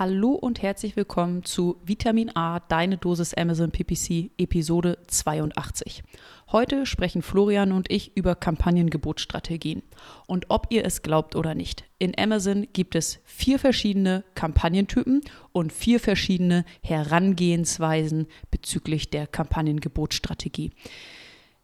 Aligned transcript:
Hallo 0.00 0.30
und 0.30 0.62
herzlich 0.62 0.96
willkommen 0.96 1.44
zu 1.44 1.76
Vitamin 1.84 2.34
A, 2.34 2.60
deine 2.60 2.96
Dosis 2.96 3.34
Amazon 3.34 3.70
PPC, 3.70 4.30
Episode 4.38 4.96
82. 5.06 6.02
Heute 6.50 6.86
sprechen 6.86 7.20
Florian 7.20 7.70
und 7.70 7.90
ich 7.90 8.16
über 8.16 8.34
Kampagnengebotsstrategien. 8.34 9.82
Und 10.26 10.46
ob 10.48 10.68
ihr 10.70 10.86
es 10.86 11.02
glaubt 11.02 11.36
oder 11.36 11.54
nicht, 11.54 11.84
in 11.98 12.18
Amazon 12.18 12.66
gibt 12.72 12.94
es 12.94 13.20
vier 13.26 13.58
verschiedene 13.58 14.24
Kampagnentypen 14.34 15.20
und 15.52 15.70
vier 15.70 16.00
verschiedene 16.00 16.64
Herangehensweisen 16.82 18.26
bezüglich 18.50 19.10
der 19.10 19.26
Kampagnengebotsstrategie. 19.26 20.70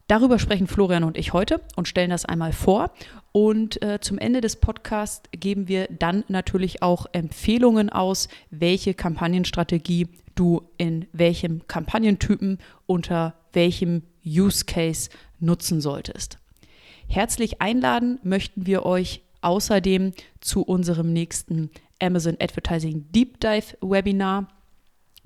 Darüber 0.07 0.39
sprechen 0.39 0.67
Florian 0.67 1.03
und 1.03 1.17
ich 1.17 1.33
heute 1.33 1.61
und 1.75 1.87
stellen 1.87 2.09
das 2.09 2.23
einmal 2.23 2.53
vor. 2.53 2.91
Und 3.33 3.81
äh, 3.81 3.99
zum 3.99 4.17
Ende 4.17 4.39
des 4.39 4.55
Podcasts 4.55 5.29
geben 5.31 5.67
wir 5.67 5.87
dann 5.87 6.23
natürlich 6.29 6.81
auch 6.81 7.07
Empfehlungen 7.11 7.89
aus, 7.89 8.29
welche 8.49 8.93
Kampagnenstrategie 8.93 10.07
du 10.35 10.61
in 10.77 11.07
welchem 11.11 11.67
Kampagnentypen 11.67 12.59
unter 12.85 13.33
welchem 13.51 14.03
Use 14.25 14.63
Case 14.65 15.09
nutzen 15.39 15.81
solltest. 15.81 16.39
Herzlich 17.09 17.61
einladen 17.61 18.19
möchten 18.23 18.65
wir 18.65 18.85
euch 18.85 19.23
außerdem 19.41 20.13
zu 20.39 20.61
unserem 20.61 21.11
nächsten 21.11 21.69
Amazon 22.01 22.37
Advertising 22.39 23.11
Deep 23.11 23.39
Dive 23.39 23.77
Webinar. 23.81 24.47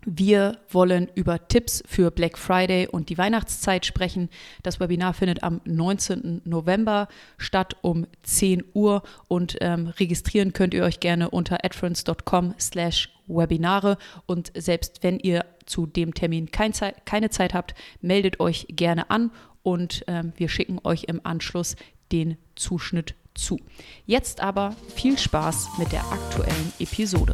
Wir 0.06 0.58
wollen 0.70 1.10
über 1.14 1.48
Tipps 1.48 1.84
für 1.86 2.10
Black 2.10 2.38
Friday 2.38 2.88
und 2.88 3.10
die 3.10 3.18
Weihnachtszeit 3.18 3.86
sprechen. 3.86 4.30
Das 4.64 4.80
Webinar 4.80 5.14
findet 5.14 5.44
am 5.44 5.62
19. 5.66 6.42
November 6.44 7.08
statt 7.38 7.76
um 7.82 8.08
10 8.24 8.64
Uhr 8.74 9.04
und 9.28 9.58
ähm, 9.62 9.88
registrieren 9.88 10.54
könnt 10.54 10.74
ihr 10.74 10.84
euch 10.84 11.00
gerne 11.00 11.30
unter 11.30 11.64
adference.com 11.64 12.56
slash 12.60 13.10
Webinare 13.28 13.98
und 14.26 14.52
selbst 14.56 15.04
wenn 15.04 15.20
ihr 15.20 15.46
zu 15.66 15.86
dem 15.86 16.14
Termin 16.14 16.52
kein 16.52 16.74
Zeit, 16.74 17.06
keine 17.06 17.30
Zeit 17.30 17.54
habt, 17.54 17.76
meldet 18.02 18.40
euch 18.40 18.66
gerne 18.70 19.10
an 19.10 19.32
und 19.64 20.04
ähm, 20.08 20.34
wir 20.36 20.50
schicken 20.50 20.80
euch 20.84 21.06
im 21.06 21.22
Anschluss 21.24 21.76
den 22.12 22.38
Zuschnitt 22.56 23.16
zu. 23.36 23.60
Jetzt 24.06 24.42
aber 24.42 24.76
viel 24.96 25.18
Spaß 25.18 25.78
mit 25.78 25.92
der 25.92 26.04
aktuellen 26.12 26.74
Episode. 26.80 27.34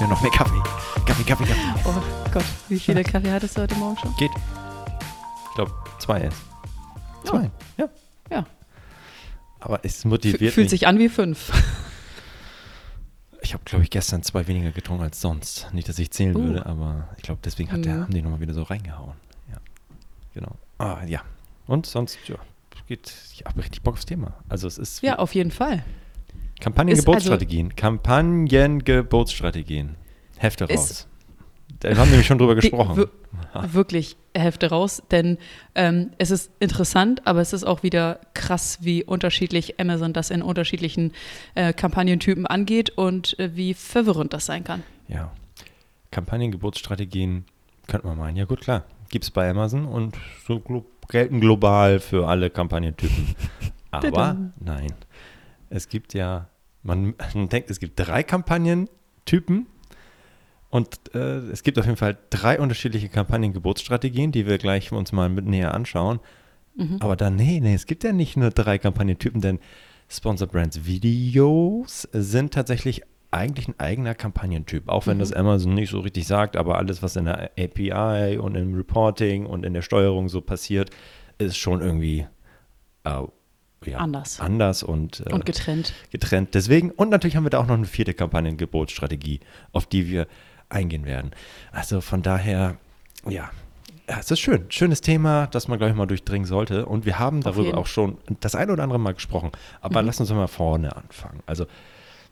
mir 0.00 0.08
noch 0.08 0.20
mehr 0.22 0.30
Kaffee. 0.30 0.60
Kaffee, 1.06 1.24
Kaffee, 1.24 1.44
Kaffee. 1.44 1.60
Oh 1.84 2.30
Gott, 2.32 2.44
wie 2.68 2.78
viele 2.78 3.02
Kaffee 3.02 3.30
hattest 3.30 3.56
du 3.56 3.62
heute 3.62 3.74
Morgen 3.76 3.96
schon? 3.98 4.14
Geht. 4.16 4.30
Ich 5.48 5.54
glaube, 5.54 5.72
zwei 5.98 6.20
erst. 6.22 6.38
Zwei? 7.24 7.46
Oh. 7.46 7.82
Ja. 7.82 7.88
Ja. 8.30 8.46
Aber 9.60 9.80
es 9.84 10.04
motiviert 10.04 10.40
F 10.42 10.54
Fühlt 10.54 10.64
mich. 10.66 10.70
sich 10.70 10.86
an 10.86 10.98
wie 10.98 11.08
fünf. 11.08 11.52
Ich 13.42 13.52
habe, 13.54 13.64
glaube 13.64 13.84
ich, 13.84 13.90
gestern 13.90 14.22
zwei 14.22 14.46
weniger 14.46 14.70
getrunken 14.70 15.02
als 15.02 15.20
sonst. 15.20 15.68
Nicht, 15.72 15.88
dass 15.88 15.98
ich 15.98 16.10
zählen 16.10 16.36
Uh. 16.36 16.42
würde, 16.44 16.66
aber 16.66 17.08
ich 17.16 17.22
glaube, 17.22 17.40
deswegen 17.44 17.72
hat 17.72 17.84
der, 17.84 17.94
Mhm. 17.96 18.02
haben 18.02 18.14
die 18.14 18.22
nochmal 18.22 18.40
wieder 18.40 18.54
so 18.54 18.62
reingehauen. 18.62 19.14
Ja. 19.50 19.56
Genau. 20.34 20.52
Ah, 20.78 20.98
ja. 21.06 21.22
Und 21.66 21.86
sonst, 21.86 22.18
ja, 22.26 22.36
geht, 22.86 23.12
ich 23.32 23.44
habe 23.44 23.58
richtig 23.62 23.82
Bock 23.82 23.94
aufs 23.94 24.06
Thema. 24.06 24.34
Also 24.48 24.66
es 24.68 24.78
ist 24.78 25.02
Ja, 25.02 25.18
auf 25.18 25.34
jeden 25.34 25.50
Fall. 25.50 25.84
Kampagnengebotsstrategien. 26.60 27.76
Kampagnengebotsstrategien. 27.76 29.96
Hefte 30.38 30.64
Ist- 30.64 30.78
raus. 30.78 31.06
Da 31.80 31.90
haben 31.90 31.98
wir 31.98 32.06
nämlich 32.06 32.26
schon 32.26 32.38
drüber 32.38 32.54
gesprochen. 32.56 32.96
wir- 32.96 33.10
Wirklich 33.72 34.16
Hefte 34.36 34.68
raus, 34.70 35.02
denn 35.10 35.38
ähm, 35.74 36.10
es 36.18 36.30
ist 36.30 36.50
interessant, 36.60 37.26
aber 37.26 37.40
es 37.40 37.52
ist 37.52 37.64
auch 37.64 37.82
wieder 37.82 38.20
krass, 38.34 38.78
wie 38.82 39.02
unterschiedlich 39.04 39.80
Amazon 39.80 40.12
das 40.12 40.30
in 40.30 40.42
unterschiedlichen 40.42 41.12
äh, 41.54 41.72
Kampagnentypen 41.72 42.46
angeht 42.46 42.90
und 42.90 43.38
äh, 43.38 43.56
wie 43.56 43.72
verwirrend 43.74 44.32
das 44.34 44.46
sein 44.46 44.62
kann. 44.64 44.82
Ja. 45.08 45.32
Kampagnengebotsstrategien 46.10 47.44
könnte 47.86 48.06
man 48.06 48.18
meinen. 48.18 48.36
Ja, 48.36 48.44
gut, 48.44 48.60
klar. 48.60 48.84
Gibt 49.08 49.24
es 49.24 49.30
bei 49.30 49.48
Amazon 49.48 49.86
und 49.86 50.16
so 50.46 50.60
glo 50.60 50.84
gelten 51.08 51.40
global 51.40 51.98
für 51.98 52.28
alle 52.28 52.50
Kampagnentypen. 52.50 53.34
Aber 53.90 54.36
nein. 54.60 54.92
Es 55.70 55.88
gibt 55.88 56.12
ja, 56.14 56.46
man, 56.82 57.14
man 57.34 57.48
denkt, 57.48 57.70
es 57.70 57.80
gibt 57.80 57.98
drei 57.98 58.22
Kampagnentypen 58.22 59.66
und 60.70 61.00
äh, 61.14 61.38
es 61.50 61.62
gibt 61.62 61.78
auf 61.78 61.84
jeden 61.86 61.96
Fall 61.96 62.16
drei 62.30 62.58
unterschiedliche 62.60 63.08
Kampagnengebotsstrategien, 63.08 64.32
die 64.32 64.46
wir 64.46 64.58
gleich 64.58 64.92
uns 64.92 65.12
mal 65.12 65.28
mit 65.28 65.46
näher 65.46 65.74
anschauen. 65.74 66.20
Mhm. 66.76 66.98
Aber 67.00 67.16
dann, 67.16 67.36
nee, 67.36 67.60
nee, 67.60 67.74
es 67.74 67.86
gibt 67.86 68.04
ja 68.04 68.12
nicht 68.12 68.36
nur 68.36 68.50
drei 68.50 68.78
Kampagnentypen, 68.78 69.40
denn 69.40 69.58
Sponsor 70.08 70.48
Brands 70.48 70.84
Videos 70.86 72.08
sind 72.12 72.54
tatsächlich 72.54 73.02
eigentlich 73.32 73.68
ein 73.68 73.78
eigener 73.78 74.14
Kampagnentyp, 74.14 74.88
auch 74.88 75.06
wenn 75.06 75.18
Mhm. 75.18 75.20
das 75.20 75.32
Amazon 75.32 75.74
nicht 75.74 75.90
so 75.90 76.00
richtig 76.00 76.26
sagt, 76.26 76.56
aber 76.56 76.78
alles, 76.78 77.00
was 77.02 77.14
in 77.14 77.26
der 77.26 77.50
API 77.58 78.38
und 78.38 78.56
im 78.56 78.74
Reporting 78.74 79.46
und 79.46 79.64
in 79.64 79.72
der 79.72 79.82
Steuerung 79.82 80.28
so 80.28 80.40
passiert, 80.40 80.90
ist 81.38 81.56
schon 81.56 81.80
irgendwie 81.80 82.26
äh, 83.04 83.22
ja, 83.84 83.98
Anders. 83.98 84.40
anders 84.40 84.82
und, 84.82 85.20
äh, 85.26 85.32
Und 85.32 85.46
getrennt. 85.46 85.92
getrennt. 86.10 86.54
Deswegen, 86.54 86.90
und 86.90 87.08
natürlich 87.08 87.36
haben 87.36 87.44
wir 87.44 87.50
da 87.50 87.58
auch 87.58 87.66
noch 87.66 87.76
eine 87.76 87.86
vierte 87.86 88.12
Kampagnengebotsstrategie, 88.14 89.40
auf 89.72 89.86
die 89.86 90.08
wir 90.08 90.26
eingehen 90.68 91.04
werden. 91.06 91.30
Also 91.72 92.00
von 92.00 92.22
daher, 92.22 92.76
ja, 93.28 93.50
ja, 94.08 94.18
es 94.18 94.30
ist 94.30 94.40
schön. 94.40 94.64
Schönes 94.70 95.00
Thema, 95.02 95.46
das 95.46 95.68
man, 95.68 95.78
glaube 95.78 95.92
ich, 95.92 95.96
mal 95.96 96.06
durchdringen 96.06 96.46
sollte. 96.46 96.84
Und 96.86 97.06
wir 97.06 97.18
haben 97.20 97.42
darüber 97.42 97.78
auch 97.78 97.86
schon 97.86 98.18
das 98.40 98.54
ein 98.56 98.68
oder 98.70 98.82
andere 98.82 98.98
Mal 98.98 99.14
gesprochen. 99.14 99.52
Aber 99.80 100.00
Mhm. 100.02 100.06
lass 100.06 100.20
uns 100.20 100.30
mal 100.30 100.46
vorne 100.48 100.94
anfangen. 100.96 101.40
Also, 101.46 101.66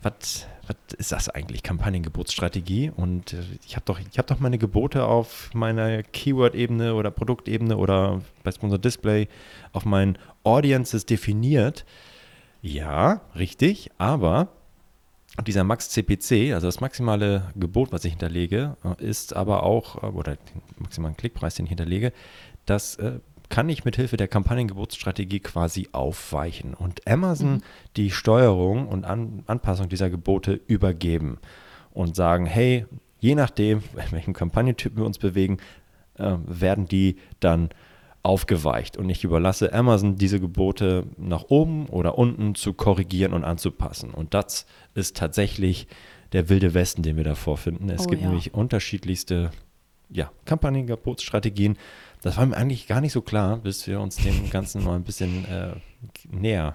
was 0.02 0.46
was 0.68 0.76
ist 0.98 1.12
das 1.12 1.28
eigentlich? 1.28 1.62
Kampagnengebotsstrategie? 1.62 2.90
Und 2.94 3.32
äh, 3.32 3.42
ich 3.66 3.76
habe 3.76 3.84
doch, 3.86 3.98
hab 4.00 4.26
doch 4.26 4.40
meine 4.40 4.58
Gebote 4.58 5.04
auf 5.04 5.50
meiner 5.54 6.02
Keyword-Ebene 6.02 6.94
oder 6.94 7.10
Produktebene 7.10 7.76
oder 7.76 8.20
bei 8.44 8.52
Sponsor 8.52 8.78
Display 8.78 9.28
auf 9.72 9.84
meinen 9.84 10.18
Audiences 10.44 11.06
definiert. 11.06 11.84
Ja, 12.60 13.22
richtig, 13.36 13.90
aber 13.98 14.48
dieser 15.46 15.64
Max 15.64 15.90
CPC, 15.90 16.52
also 16.52 16.66
das 16.66 16.80
maximale 16.80 17.52
Gebot, 17.54 17.92
was 17.92 18.04
ich 18.04 18.12
hinterlege, 18.12 18.76
äh, 18.84 19.04
ist 19.04 19.34
aber 19.34 19.62
auch, 19.62 20.02
äh, 20.02 20.06
oder 20.06 20.36
den 20.36 20.62
maximalen 20.78 21.16
Klickpreis, 21.16 21.54
den 21.54 21.66
ich 21.66 21.70
hinterlege, 21.70 22.12
das 22.66 22.98
kann 23.48 23.68
ich 23.68 23.84
mit 23.84 23.96
Hilfe 23.96 24.16
der 24.16 24.28
Kampagnengebotsstrategie 24.28 25.40
quasi 25.40 25.88
aufweichen 25.92 26.74
und 26.74 27.06
Amazon 27.08 27.54
Mhm. 27.54 27.62
die 27.96 28.10
Steuerung 28.10 28.88
und 28.88 29.04
An 29.04 29.42
Anpassung 29.46 29.88
dieser 29.88 30.10
Gebote 30.10 30.60
übergeben 30.66 31.38
und 31.92 32.14
sagen, 32.16 32.46
hey, 32.46 32.84
je 33.20 33.34
nachdem, 33.34 33.78
in 34.06 34.12
welchem 34.12 34.34
Kampagnentyp 34.34 34.96
wir 34.96 35.04
uns 35.04 35.18
bewegen, 35.18 35.58
äh, 36.18 36.36
werden 36.46 36.86
die 36.86 37.16
dann 37.40 37.70
aufgeweicht 38.22 38.96
und 38.96 39.08
ich 39.08 39.24
überlasse 39.24 39.72
Amazon 39.72 40.16
diese 40.16 40.40
Gebote 40.40 41.04
nach 41.16 41.44
oben 41.48 41.86
oder 41.86 42.18
unten 42.18 42.54
zu 42.54 42.74
korrigieren 42.74 43.32
und 43.32 43.44
anzupassen. 43.44 44.10
Und 44.10 44.34
das 44.34 44.66
ist 44.94 45.16
tatsächlich 45.16 45.86
der 46.32 46.48
wilde 46.50 46.74
Westen, 46.74 47.02
den 47.02 47.16
wir 47.16 47.24
da 47.24 47.34
vorfinden. 47.36 47.88
Es 47.88 48.02
Oh 48.02 48.10
gibt 48.10 48.20
ja. 48.20 48.28
nämlich 48.28 48.52
unterschiedlichste 48.52 49.50
ja, 50.10 50.30
Kampagnengebotsstrategien. 50.44 51.76
Das 52.22 52.36
war 52.36 52.46
mir 52.46 52.56
eigentlich 52.56 52.86
gar 52.86 53.00
nicht 53.00 53.12
so 53.12 53.22
klar, 53.22 53.58
bis 53.58 53.86
wir 53.86 54.00
uns 54.00 54.16
dem 54.16 54.50
Ganzen 54.50 54.82
mal 54.84 54.96
ein 54.96 55.04
bisschen 55.04 55.44
äh, 55.44 55.74
näher 56.30 56.74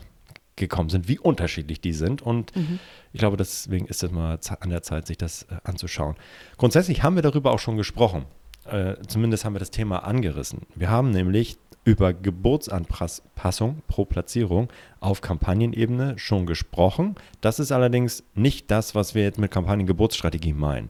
gekommen 0.55 0.89
sind, 0.89 1.07
wie 1.07 1.17
unterschiedlich 1.19 1.81
die 1.81 1.93
sind. 1.93 2.21
Und 2.21 2.55
Mhm. 2.55 2.79
ich 3.11 3.19
glaube, 3.19 3.37
deswegen 3.37 3.87
ist 3.87 4.03
es 4.03 4.11
mal 4.11 4.39
an 4.59 4.69
der 4.69 4.83
Zeit, 4.83 5.07
sich 5.07 5.17
das 5.17 5.43
äh, 5.43 5.55
anzuschauen. 5.63 6.15
Grundsätzlich 6.57 7.03
haben 7.03 7.15
wir 7.15 7.23
darüber 7.23 7.51
auch 7.51 7.59
schon 7.59 7.75
gesprochen. 7.77 8.25
Äh, 8.65 8.95
zumindest 9.07 9.43
haben 9.43 9.53
wir 9.55 9.59
das 9.59 9.71
Thema 9.71 10.05
angerissen. 10.05 10.61
Wir 10.75 10.89
haben 10.89 11.09
nämlich 11.11 11.57
über 11.85 12.13
Gebotsanpassung 12.13 13.81
pro 13.87 14.05
Platzierung 14.05 14.69
auf 15.01 15.19
Kampagnenebene 15.21 16.17
schon 16.17 16.45
gesprochen. 16.45 17.15
Das 17.41 17.59
ist 17.59 17.71
allerdings 17.73 18.23
nicht 18.35 18.71
das, 18.71 18.95
was 18.95 19.15
wir 19.15 19.23
jetzt 19.23 19.37
mit 19.37 19.51
Kampagnengebotsstrategie 19.51 20.53
meinen. 20.53 20.89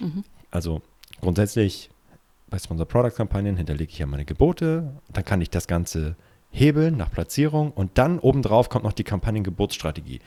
Mhm. 0.00 0.24
Also 0.50 0.82
grundsätzlich 1.20 1.90
bei 2.48 2.58
Sponsor 2.58 2.86
Product 2.86 3.16
Kampagnen 3.16 3.56
hinterlege 3.56 3.90
ich 3.90 3.98
ja 3.98 4.06
meine 4.06 4.24
Gebote, 4.24 5.00
dann 5.12 5.24
kann 5.24 5.40
ich 5.40 5.50
das 5.50 5.66
Ganze 5.66 6.16
hebeln 6.50 6.96
nach 6.96 7.10
Platzierung 7.10 7.72
und 7.72 7.98
dann 7.98 8.18
obendrauf 8.18 8.68
kommt 8.68 8.84
noch 8.84 8.92
die 8.92 9.04
Kampagnengebotsstrategie. 9.04 10.20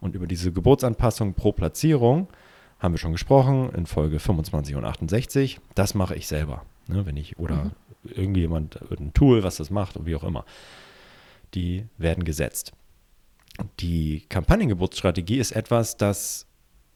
Und 0.00 0.14
über 0.14 0.26
diese 0.26 0.52
Gebotsanpassung 0.52 1.34
pro 1.34 1.52
Platzierung 1.52 2.28
haben 2.78 2.94
wir 2.94 2.98
schon 2.98 3.12
gesprochen 3.12 3.70
in 3.74 3.86
Folge 3.86 4.18
25 4.18 4.74
und 4.74 4.84
68. 4.84 5.60
Das 5.74 5.94
mache 5.94 6.16
ich 6.16 6.26
selber. 6.26 6.64
Ne, 6.88 7.06
wenn 7.06 7.16
ich, 7.16 7.38
oder 7.38 7.64
mhm. 7.64 7.70
irgendjemand, 8.04 8.80
ein 8.90 9.12
Tool, 9.14 9.44
was 9.44 9.56
das 9.56 9.70
macht 9.70 9.96
und 9.96 10.06
wie 10.06 10.16
auch 10.16 10.24
immer. 10.24 10.44
Die 11.54 11.86
werden 11.98 12.24
gesetzt. 12.24 12.72
Die 13.80 14.24
Kampagnengeburtsstrategie 14.28 15.38
ist 15.38 15.52
etwas, 15.52 15.96
das, 15.96 16.46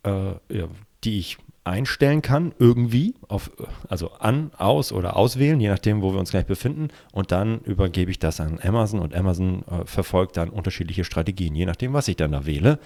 äh, 0.05 0.33
ja, 0.49 0.69
die 1.05 1.19
ich 1.19 1.39
einstellen 1.67 2.23
kann, 2.23 2.55
irgendwie, 2.59 3.15
auf, 3.29 3.51
also 3.89 4.13
an, 4.13 4.53
aus 4.57 4.93
oder 4.93 5.17
auswählen, 5.17 5.59
je 5.59 5.69
nachdem, 5.69 6.01
wo 6.01 6.13
wir 6.13 6.21
uns 6.21 6.31
gleich 6.31 6.47
befinden. 6.47 6.89
Und 7.13 7.33
dann 7.33 7.61
übergebe 7.61 8.11
ich 8.11 8.19
das 8.19 8.41
an 8.41 8.61
Amazon 8.63 9.01
und 9.01 9.15
Amazon 9.15 9.65
äh, 9.67 9.85
verfolgt 9.85 10.37
dann 10.37 10.49
unterschiedliche 10.49 11.05
Strategien, 11.05 11.55
je 11.55 11.67
nachdem, 11.67 11.93
was 11.93 12.09
ich 12.09 12.17
dann 12.17 12.33
da 12.33 12.47
wähle. 12.47 12.79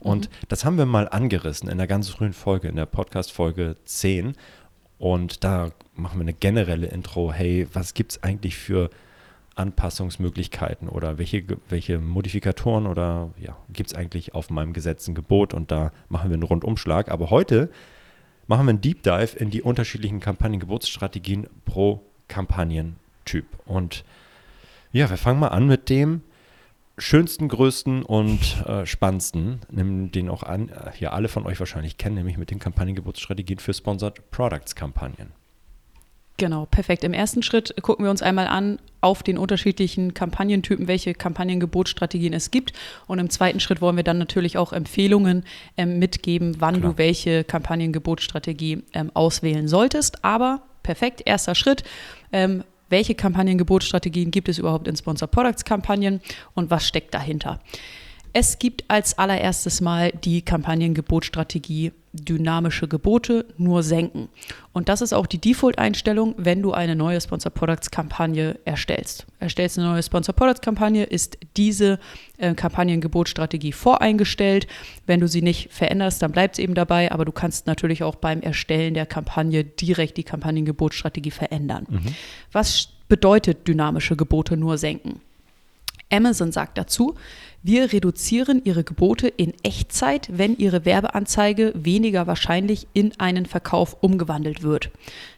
Und 0.00 0.28
mhm. 0.28 0.34
das 0.48 0.64
haben 0.64 0.76
wir 0.76 0.86
mal 0.86 1.08
angerissen 1.08 1.68
in 1.68 1.78
der 1.78 1.86
ganz 1.86 2.10
frühen 2.10 2.34
Folge, 2.34 2.68
in 2.68 2.76
der 2.76 2.86
Podcast-Folge 2.86 3.76
10. 3.84 4.34
Und 4.98 5.42
da 5.42 5.70
machen 5.94 6.18
wir 6.18 6.22
eine 6.22 6.34
generelle 6.34 6.88
Intro. 6.88 7.32
Hey, 7.32 7.66
was 7.72 7.94
gibt 7.94 8.12
es 8.12 8.22
eigentlich 8.22 8.56
für 8.56 8.90
Anpassungsmöglichkeiten 9.54 10.90
oder 10.90 11.16
welche, 11.16 11.44
welche 11.70 11.98
Modifikatoren 11.98 12.86
oder 12.86 13.30
ja, 13.38 13.56
gibt 13.72 13.90
es 13.90 13.96
eigentlich 13.96 14.34
auf 14.34 14.50
meinem 14.50 14.74
gesetzten 14.74 15.14
Gebot? 15.14 15.54
Und 15.54 15.70
da 15.70 15.92
machen 16.10 16.28
wir 16.28 16.34
einen 16.34 16.42
Rundumschlag. 16.42 17.10
Aber 17.10 17.30
heute 17.30 17.70
machen 18.46 18.66
wir 18.66 18.70
einen 18.70 18.80
Deep 18.80 19.02
Dive 19.02 19.36
in 19.36 19.50
die 19.50 19.62
unterschiedlichen 19.62 20.20
Kampagnengeburtsstrategien 20.20 21.48
pro 21.64 22.02
Kampagnentyp. 22.28 23.46
Und 23.64 24.04
ja, 24.92 25.10
wir 25.10 25.16
fangen 25.16 25.40
mal 25.40 25.48
an 25.48 25.66
mit 25.66 25.88
dem 25.88 26.22
schönsten, 26.98 27.48
größten 27.48 28.02
und 28.02 28.64
äh, 28.66 28.86
spannendsten, 28.86 29.60
den 29.70 30.28
auch 30.28 30.42
an, 30.42 30.70
äh, 30.70 30.90
hier 30.94 31.12
alle 31.12 31.28
von 31.28 31.46
euch 31.46 31.58
wahrscheinlich 31.60 31.98
kennen, 31.98 32.16
nämlich 32.16 32.38
mit 32.38 32.50
den 32.50 32.58
Kampagnengeburtsstrategien 32.58 33.58
für 33.58 33.74
Sponsored 33.74 34.30
Products 34.30 34.74
Kampagnen. 34.74 35.32
Genau, 36.38 36.66
perfekt. 36.66 37.02
Im 37.02 37.14
ersten 37.14 37.42
Schritt 37.42 37.74
gucken 37.80 38.04
wir 38.04 38.10
uns 38.10 38.20
einmal 38.20 38.46
an 38.46 38.78
auf 39.00 39.22
den 39.22 39.38
unterschiedlichen 39.38 40.12
Kampagnentypen, 40.12 40.86
welche 40.86 41.14
Kampagnengebotsstrategien 41.14 42.34
es 42.34 42.50
gibt. 42.50 42.74
Und 43.06 43.18
im 43.18 43.30
zweiten 43.30 43.58
Schritt 43.58 43.80
wollen 43.80 43.96
wir 43.96 44.04
dann 44.04 44.18
natürlich 44.18 44.58
auch 44.58 44.74
Empfehlungen 44.74 45.44
ähm, 45.78 45.98
mitgeben, 45.98 46.56
wann 46.58 46.80
Klar. 46.80 46.92
du 46.92 46.98
welche 46.98 47.44
Kampagnengebotsstrategie 47.44 48.82
ähm, 48.92 49.10
auswählen 49.14 49.66
solltest. 49.66 50.24
Aber 50.24 50.60
perfekt, 50.82 51.22
erster 51.24 51.54
Schritt. 51.54 51.84
Ähm, 52.32 52.64
welche 52.90 53.14
Kampagnengebotsstrategien 53.14 54.30
gibt 54.30 54.48
es 54.48 54.58
überhaupt 54.58 54.88
in 54.88 54.96
Sponsor 54.96 55.28
Products 55.28 55.64
Kampagnen 55.64 56.20
und 56.54 56.70
was 56.70 56.86
steckt 56.86 57.14
dahinter? 57.14 57.60
Es 58.38 58.58
gibt 58.58 58.84
als 58.88 59.16
allererstes 59.16 59.80
mal 59.80 60.10
die 60.10 60.42
Kampagnengebotstrategie 60.42 61.92
dynamische 62.12 62.86
Gebote 62.86 63.46
nur 63.56 63.82
senken. 63.82 64.28
Und 64.74 64.90
das 64.90 65.00
ist 65.00 65.14
auch 65.14 65.24
die 65.24 65.38
Default-Einstellung, 65.38 66.34
wenn 66.36 66.60
du 66.60 66.72
eine 66.72 66.96
neue 66.96 67.18
Sponsor 67.18 67.50
Products 67.50 67.90
Kampagne 67.90 68.58
erstellst. 68.66 69.24
Erstellst 69.40 69.78
eine 69.78 69.88
neue 69.88 70.02
Sponsor 70.02 70.34
Products 70.34 70.60
Kampagne, 70.60 71.04
ist 71.04 71.38
diese 71.56 71.98
äh, 72.36 72.52
Kampagnengebotstrategie 72.52 73.72
voreingestellt. 73.72 74.66
Wenn 75.06 75.20
du 75.20 75.28
sie 75.28 75.40
nicht 75.40 75.72
veränderst, 75.72 76.20
dann 76.20 76.32
bleibt 76.32 76.56
es 76.56 76.58
eben 76.58 76.74
dabei, 76.74 77.12
aber 77.12 77.24
du 77.24 77.32
kannst 77.32 77.66
natürlich 77.66 78.02
auch 78.02 78.16
beim 78.16 78.42
Erstellen 78.42 78.92
der 78.92 79.06
Kampagne 79.06 79.64
direkt 79.64 80.18
die 80.18 80.24
Kampagnengebotstrategie 80.24 81.30
verändern. 81.30 81.86
Mhm. 81.88 82.14
Was 82.52 82.90
bedeutet 83.08 83.66
dynamische 83.66 84.14
Gebote 84.14 84.58
nur 84.58 84.76
senken? 84.76 85.22
Amazon 86.10 86.52
sagt 86.52 86.78
dazu, 86.78 87.16
wir 87.66 87.92
reduzieren 87.92 88.62
Ihre 88.64 88.84
Gebote 88.84 89.26
in 89.26 89.52
Echtzeit, 89.62 90.28
wenn 90.32 90.56
Ihre 90.56 90.84
Werbeanzeige 90.84 91.72
weniger 91.74 92.26
wahrscheinlich 92.26 92.86
in 92.92 93.12
einen 93.18 93.46
Verkauf 93.46 93.96
umgewandelt 94.00 94.62
wird. 94.62 94.90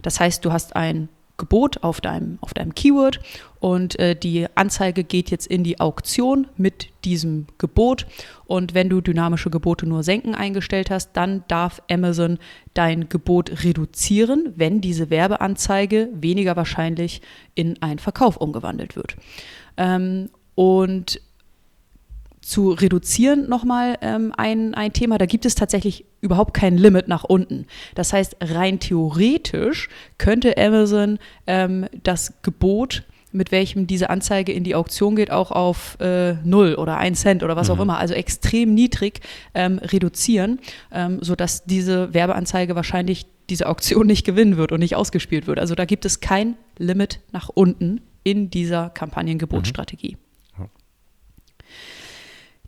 Das 0.03 0.21
heißt, 0.21 0.45
du 0.45 0.53
hast 0.53 0.77
ein 0.77 1.09
Gebot 1.39 1.85
auf 1.85 2.01
deinem, 2.01 2.37
auf 2.41 2.53
deinem 2.53 2.75
Keyword 2.75 3.21
und 3.61 3.99
äh, 3.99 4.15
die 4.15 4.47
Anzeige 4.57 5.05
geht 5.05 5.31
jetzt 5.31 5.47
in 5.47 5.65
die 5.65 5.81
Auktion 5.81 6.49
mit 6.57 6.89
diesem 7.05 7.47
Gebot. 7.57 8.07
Und 8.47 8.75
wenn 8.75 8.89
du 8.91 9.01
dynamische 9.01 9.49
Gebote 9.49 9.87
nur 9.87 10.03
senken 10.03 10.35
eingestellt 10.35 10.91
hast, 10.91 11.13
dann 11.13 11.45
darf 11.49 11.81
Amazon 11.89 12.39
dein 12.75 13.09
Gebot 13.09 13.65
reduzieren, 13.65 14.53
wenn 14.57 14.81
diese 14.81 15.11
Werbeanzeige 15.11 16.09
weniger 16.13 16.57
wahrscheinlich 16.57 17.23
in 17.55 17.81
einen 17.83 18.01
Verkauf 18.01 18.37
umgewandelt 18.37 18.97
wird. 18.97 19.17
Ähm, 19.77 20.31
und 20.57 21.21
zu 22.49 22.71
reduzieren 22.71 23.47
nochmal 23.47 23.99
ähm, 24.01 24.33
ein, 24.35 24.75
ein 24.75 24.95
Thema. 24.95 25.19
Da 25.19 25.27
gibt 25.27 25.45
es 25.45 25.55
tatsächlich 25.55 26.07
überhaupt 26.23 26.55
kein 26.55 26.79
Limit 26.79 27.07
nach 27.07 27.25
unten. 27.25 27.67
Das 27.95 28.15
heißt, 28.15 28.37
rein 28.41 28.81
theoretisch 28.81 29.91
könnte 30.17 30.57
Amazon 30.57 31.19
ähm, 31.47 31.87
das 32.03 32.33
Gebot, 32.41 33.05
mit 33.33 33.53
welchem 33.53 33.87
diese 33.87 34.09
Anzeige 34.09 34.53
in 34.53 34.65
die 34.65 34.75
Auktion 34.75 35.15
geht, 35.15 35.31
auch 35.31 35.51
auf 35.53 36.01
äh, 36.01 36.37
0 36.43 36.77
oder 36.77 36.97
1 36.97 37.21
Cent 37.21 37.43
oder 37.43 37.55
was 37.55 37.69
mhm. 37.69 37.75
auch 37.75 37.81
immer, 37.83 37.99
also 37.99 38.15
extrem 38.15 38.73
niedrig 38.73 39.21
ähm, 39.53 39.79
reduzieren, 39.79 40.59
ähm, 40.91 41.19
sodass 41.21 41.65
diese 41.65 42.15
Werbeanzeige 42.15 42.75
wahrscheinlich 42.75 43.27
diese 43.51 43.67
Auktion 43.67 44.07
nicht 44.07 44.25
gewinnen 44.25 44.57
wird 44.57 44.73
und 44.73 44.81
nicht 44.81 44.97
ausgespielt 44.97 45.47
wird. 45.47 45.59
Also 45.59 45.75
da 45.75 45.85
gibt 45.85 46.07
es 46.07 46.21
kein 46.21 46.57
Limit 46.79 47.21
nach 47.31 47.51
unten 47.51 48.01
in 48.25 48.49
dieser 48.49 48.89
Kampagnengebotstrategie. 48.89 50.13
Mhm. 50.13 50.28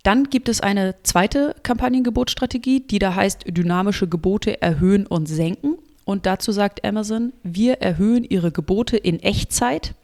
Dann 0.03 0.25
gibt 0.25 0.49
es 0.49 0.61
eine 0.61 0.95
zweite 1.03 1.55
Kampagnengebotsstrategie, 1.63 2.81
die 2.81 2.99
da 2.99 3.15
heißt 3.15 3.45
dynamische 3.47 4.09
Gebote 4.09 4.63
erhöhen 4.63 5.07
und 5.07 5.27
senken. 5.27 5.77
Und 6.07 6.27
dazu 6.27 6.51
sagt 6.53 6.85
Amazon, 6.85 7.33
wir 7.43 7.83
erhöhen 7.83 8.25
ihre 8.25 8.51
Gebote 8.51 8.97
in 8.97 9.21
Echtzeit, 9.21 9.95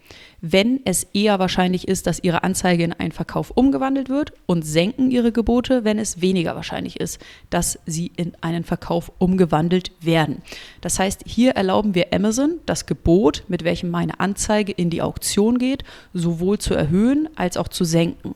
wenn 0.41 0.81
es 0.85 1.05
eher 1.15 1.39
wahrscheinlich 1.39 1.89
ist, 1.89 2.07
dass 2.07 2.23
ihre 2.23 2.45
Anzeige 2.45 2.85
in 2.85 2.93
einen 2.93 3.11
Verkauf 3.11 3.51
umgewandelt 3.51 4.09
wird 4.09 4.33
und 4.45 4.65
senken 4.65 5.11
ihre 5.11 5.33
Gebote, 5.33 5.83
wenn 5.83 5.99
es 5.99 6.21
weniger 6.21 6.55
wahrscheinlich 6.55 7.01
ist, 7.01 7.21
dass 7.51 7.79
sie 7.87 8.13
in 8.17 8.35
einen 8.43 8.63
Verkauf 8.63 9.11
umgewandelt 9.19 9.91
werden. 10.01 10.43
Das 10.81 10.99
heißt, 10.99 11.23
hier 11.27 11.53
erlauben 11.53 11.95
wir 11.95 12.13
Amazon 12.13 12.61
das 12.67 12.87
Gebot, 12.87 13.45
mit 13.49 13.65
welchem 13.65 13.91
meine 13.91 14.21
Anzeige 14.21 14.73
in 14.73 14.91
die 14.91 15.03
Auktion 15.03 15.59
geht, 15.59 15.83
sowohl 16.13 16.59
zu 16.59 16.75
erhöhen 16.75 17.29
als 17.35 17.57
auch 17.57 17.69
zu 17.69 17.85
senken. 17.85 18.35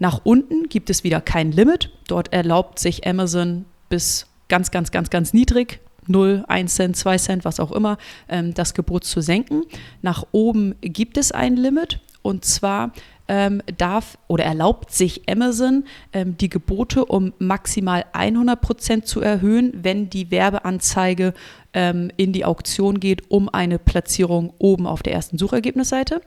Nach 0.00 0.22
unten 0.24 0.68
gibt 0.68 0.90
es 0.90 1.04
wieder 1.04 1.20
kein 1.20 1.52
Limit. 1.52 1.90
Dort 2.08 2.32
erlaubt 2.32 2.80
sich 2.80 3.06
Amazon 3.06 3.66
bis 3.88 4.26
ganz, 4.48 4.72
ganz, 4.72 4.90
ganz, 4.90 5.10
ganz 5.10 5.32
niedrig 5.32 5.78
0, 6.06 6.44
1 6.48 6.74
Cent, 6.74 6.96
2 6.96 7.18
Cent, 7.18 7.44
was 7.44 7.60
auch 7.60 7.70
immer, 7.70 7.98
ähm, 8.28 8.54
das 8.54 8.74
Gebot 8.74 9.04
zu 9.04 9.20
senken. 9.20 9.62
Nach 10.02 10.24
oben 10.32 10.74
gibt 10.80 11.18
es 11.18 11.30
ein 11.30 11.56
Limit 11.56 12.00
und 12.22 12.44
zwar 12.44 12.92
ähm, 13.30 13.62
darf 13.78 14.18
oder 14.26 14.44
erlaubt 14.44 14.90
sich 14.90 15.28
Amazon 15.30 15.84
ähm, 16.12 16.36
die 16.36 16.48
Gebote 16.48 17.04
um 17.04 17.32
maximal 17.38 18.04
100 18.12 18.60
Prozent 18.60 19.06
zu 19.06 19.20
erhöhen, 19.20 19.72
wenn 19.72 20.10
die 20.10 20.32
Werbeanzeige 20.32 21.32
ähm, 21.72 22.10
in 22.16 22.32
die 22.32 22.44
Auktion 22.44 22.98
geht, 22.98 23.30
um 23.30 23.48
eine 23.48 23.78
Platzierung 23.78 24.52
oben 24.58 24.88
auf 24.88 25.04
der 25.04 25.12
ersten 25.12 25.38
Suchergebnisseite. 25.38 26.22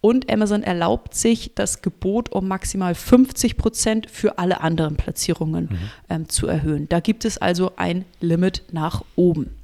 Und 0.00 0.32
Amazon 0.32 0.64
erlaubt 0.64 1.14
sich 1.14 1.52
das 1.54 1.80
Gebot 1.80 2.32
um 2.32 2.48
maximal 2.48 2.96
50 2.96 3.56
Prozent 3.56 4.10
für 4.10 4.38
alle 4.38 4.60
anderen 4.60 4.96
Platzierungen 4.96 5.68
mhm. 5.70 5.78
ähm, 6.08 6.28
zu 6.28 6.48
erhöhen. 6.48 6.88
Da 6.88 6.98
gibt 6.98 7.24
es 7.24 7.38
also 7.38 7.72
ein 7.76 8.04
Limit 8.20 8.64
nach 8.72 9.04
oben. 9.14 9.57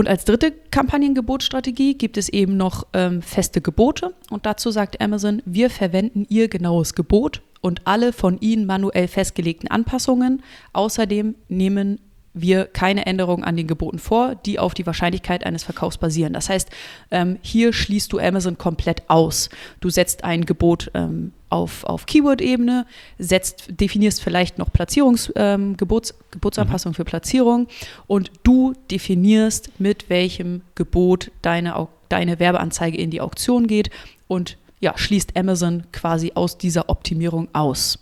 Und 0.00 0.08
als 0.08 0.24
dritte 0.24 0.52
Kampagnengebotstrategie 0.70 1.92
gibt 1.92 2.16
es 2.16 2.30
eben 2.30 2.56
noch 2.56 2.86
ähm, 2.94 3.20
feste 3.20 3.60
Gebote. 3.60 4.14
Und 4.30 4.46
dazu 4.46 4.70
sagt 4.70 4.98
Amazon, 4.98 5.42
wir 5.44 5.68
verwenden 5.68 6.24
ihr 6.30 6.48
genaues 6.48 6.94
Gebot 6.94 7.42
und 7.60 7.86
alle 7.86 8.14
von 8.14 8.40
ihnen 8.40 8.64
manuell 8.64 9.08
festgelegten 9.08 9.70
Anpassungen. 9.70 10.42
Außerdem 10.72 11.34
nehmen 11.50 12.00
wir 12.32 12.66
keine 12.66 13.06
Änderungen 13.06 13.42
an 13.42 13.56
den 13.56 13.66
Geboten 13.66 13.98
vor, 13.98 14.36
die 14.46 14.58
auf 14.58 14.74
die 14.74 14.86
Wahrscheinlichkeit 14.86 15.44
eines 15.44 15.64
Verkaufs 15.64 15.98
basieren. 15.98 16.32
Das 16.32 16.48
heißt, 16.48 16.70
ähm, 17.10 17.38
hier 17.42 17.72
schließt 17.72 18.12
du 18.12 18.18
Amazon 18.18 18.56
komplett 18.56 19.02
aus. 19.08 19.50
Du 19.80 19.90
setzt 19.90 20.22
ein 20.22 20.46
Gebot 20.46 20.90
ähm, 20.94 21.32
auf, 21.48 21.82
auf 21.84 22.06
Keyword-Ebene, 22.06 22.86
definierst 23.18 24.22
vielleicht 24.22 24.58
noch 24.58 24.72
Platzierungs, 24.72 25.32
ähm, 25.34 25.76
Gebots, 25.76 26.14
Gebotsanpassung 26.30 26.92
mhm. 26.92 26.94
für 26.94 27.04
Platzierung 27.04 27.66
und 28.06 28.30
du 28.44 28.74
definierst, 28.90 29.80
mit 29.80 30.08
welchem 30.08 30.62
Gebot 30.76 31.32
deine, 31.42 31.88
deine 32.08 32.38
Werbeanzeige 32.38 32.96
in 32.96 33.10
die 33.10 33.20
Auktion 33.20 33.66
geht 33.66 33.90
und 34.28 34.56
ja, 34.78 34.96
schließt 34.96 35.36
Amazon 35.36 35.84
quasi 35.92 36.32
aus 36.34 36.56
dieser 36.56 36.88
Optimierung 36.88 37.48
aus. 37.52 37.98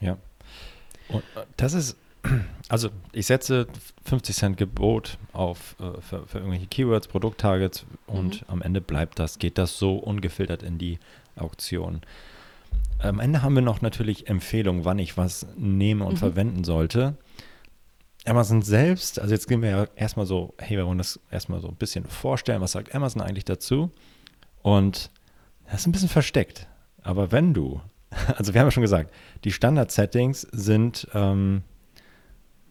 Ja. 0.00 0.16
Und 1.08 1.22
äh, 1.36 1.44
das 1.56 1.74
ist 1.74 1.96
also 2.68 2.90
ich 3.12 3.26
setze 3.26 3.66
50 4.04 4.36
Cent 4.36 4.56
Gebot 4.56 5.18
auf 5.32 5.76
äh, 5.80 6.00
für, 6.00 6.26
für, 6.26 6.38
irgendwelche 6.38 6.66
Keywords, 6.66 7.08
Produkttargets 7.08 7.84
und 8.06 8.42
mhm. 8.42 8.46
am 8.48 8.62
Ende 8.62 8.80
bleibt 8.80 9.18
das, 9.18 9.38
geht 9.38 9.58
das 9.58 9.78
so 9.78 9.96
ungefiltert 9.96 10.62
in 10.62 10.78
die 10.78 10.98
Auktion. 11.36 12.02
am 13.00 13.20
Ende 13.20 13.42
haben 13.42 13.54
wir 13.54 13.62
noch 13.62 13.82
natürlich 13.82 14.28
Empfehlungen, 14.28 14.84
wann 14.84 14.98
ich 14.98 15.16
was 15.16 15.46
nehme 15.56 16.04
und 16.04 16.14
Mhm. 16.14 16.18
verwenden 16.18 16.64
sollte. 16.64 17.16
Amazon 18.24 18.62
selbst, 18.62 19.20
also 19.20 19.34
jetzt 19.34 19.48
gehen 19.48 19.60
wir 19.60 19.70
ja 19.70 19.86
erstmal 19.96 20.24
so, 20.24 20.54
hey, 20.58 20.76
wir 20.78 20.86
wollen 20.86 20.98
das 20.98 21.20
erstmal 21.30 21.60
so 21.60 21.68
ein 21.68 21.74
bisschen 21.74 22.06
vorstellen, 22.06 22.62
was 22.62 22.72
sagt 22.72 22.94
Amazon 22.94 23.20
eigentlich 23.20 23.44
dazu? 23.44 23.90
Und 24.62 25.10
das 25.66 25.80
ist 25.80 25.86
ein 25.86 25.92
bisschen 25.92 26.08
versteckt. 26.08 26.66
Aber 27.02 27.32
wenn 27.32 27.52
du, 27.52 27.82
also 28.36 28.54
wir 28.54 28.60
haben 28.60 28.68
ja 28.68 28.70
schon 28.70 28.82
gesagt, 28.82 29.12
die 29.44 29.52
Standard-Settings 29.52 30.42
sind 30.52 31.06
ähm, 31.12 31.62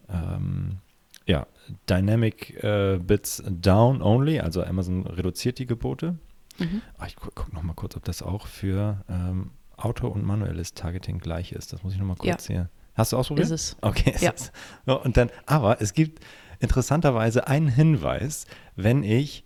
ähm, 0.08 0.78
ja, 1.26 1.46
Dynamic 1.88 2.62
äh, 2.62 2.98
Bits 2.98 3.42
Down 3.46 4.02
Only, 4.02 4.40
also 4.40 4.62
Amazon 4.62 5.06
reduziert 5.06 5.58
die 5.58 5.66
Gebote. 5.66 6.18
Mhm. 6.58 6.82
Ah, 6.98 7.06
ich 7.06 7.16
gu 7.16 7.28
guck 7.34 7.52
noch 7.52 7.62
mal 7.62 7.74
kurz, 7.74 7.96
ob 7.96 8.04
das 8.04 8.22
auch 8.22 8.46
für 8.46 9.04
ähm, 9.08 9.50
Auto- 9.76 10.08
und 10.08 10.24
manuelles 10.24 10.74
Targeting 10.74 11.18
gleich 11.18 11.52
ist. 11.52 11.72
Das 11.72 11.82
muss 11.82 11.94
ich 11.94 11.98
noch 11.98 12.06
mal 12.06 12.16
kurz 12.16 12.46
hier. 12.46 12.68
Hast 12.94 13.12
du 13.12 13.16
ausprobiert? 13.16 13.46
Ist 13.46 13.50
es. 13.52 13.76
Okay. 13.80 14.12
ist 14.14 14.22
Ja. 14.22 14.32
es. 14.34 14.52
So, 14.86 15.02
und 15.02 15.16
dann, 15.16 15.30
aber 15.46 15.80
es 15.80 15.94
gibt 15.94 16.24
interessanterweise 16.60 17.48
einen 17.48 17.68
Hinweis, 17.68 18.46
wenn 18.76 19.02
ich, 19.02 19.44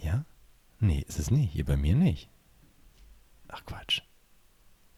ja, 0.00 0.24
nee, 0.78 1.04
ist 1.08 1.18
es 1.18 1.30
nicht, 1.30 1.52
hier 1.52 1.64
bei 1.64 1.76
mir 1.76 1.96
nicht. 1.96 2.28
Ach 3.48 3.64
Quatsch. 3.66 4.02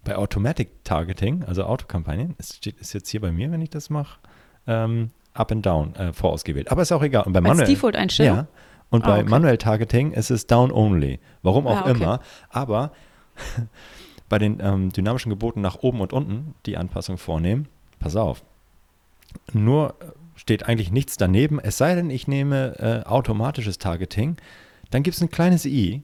Bei 0.05 0.17
Automatic 0.17 0.85
Targeting, 0.85 1.45
also 1.45 1.65
Autokampagnen, 1.65 2.37
steht, 2.43 2.79
ist 2.81 2.93
jetzt 2.93 3.09
hier 3.09 3.21
bei 3.21 3.33
mir, 3.33 3.51
wenn 3.51 3.63
ich 3.63 3.71
das 3.71 3.89
mache, 3.91 4.21
ähm, 4.69 5.11
Up 5.35 5.51
and 5.51 5.67
Down 5.67 5.95
äh, 5.97 6.13
vorausgewählt. 6.13 6.71
Aber 6.71 6.83
ist 6.83 6.93
auch 6.93 7.03
egal. 7.03 7.25
Und 7.25 7.33
bei 7.33 7.41
Als 7.41 7.49
manuell, 7.49 7.67
Default-Einstellung? 7.67 8.37
ja. 8.37 8.47
Und 8.91 9.05
Ah, 9.05 9.09
bei 9.09 9.21
okay. 9.21 9.29
Manual 9.31 9.59
Targeting 9.59 10.13
ist 10.13 10.31
es 10.31 10.47
Down 10.47 10.71
Only. 10.73 11.19
Warum 11.43 11.67
auch 11.67 11.79
Ah, 11.79 11.91
okay. 11.91 11.91
immer. 11.93 12.21
Aber 12.51 12.93
bei 14.29 14.39
den 14.39 14.61
ähm, 14.63 14.91
dynamischen 14.93 15.31
Geboten 15.31 15.61
nach 15.61 15.77
oben 15.83 16.01
und 16.01 16.13
unten 16.13 16.55
die 16.67 16.77
Anpassung 16.77 17.19
vornehmen, 17.19 17.69
pass 17.99 18.17
auf. 18.17 18.43
Nur 19.53 19.95
äh, 20.01 20.07
steht 20.37 20.67
eigentlich 20.69 20.91
nichts 20.93 21.17
daneben, 21.17 21.59
es 21.61 21.77
sei 21.79 21.95
denn, 21.95 22.11
ich 22.11 22.29
nehme 22.29 22.79
äh, 22.79 23.07
automatisches 23.09 23.79
Targeting, 23.79 24.37
dann 24.91 25.03
gibt 25.03 25.17
es 25.17 25.23
ein 25.23 25.31
kleines 25.31 25.67
i 25.67 26.03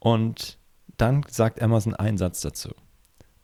und 0.00 0.58
dann 0.96 1.24
sagt 1.28 1.62
Amazon 1.62 1.94
einen 1.94 2.18
Satz 2.18 2.40
dazu. 2.40 2.70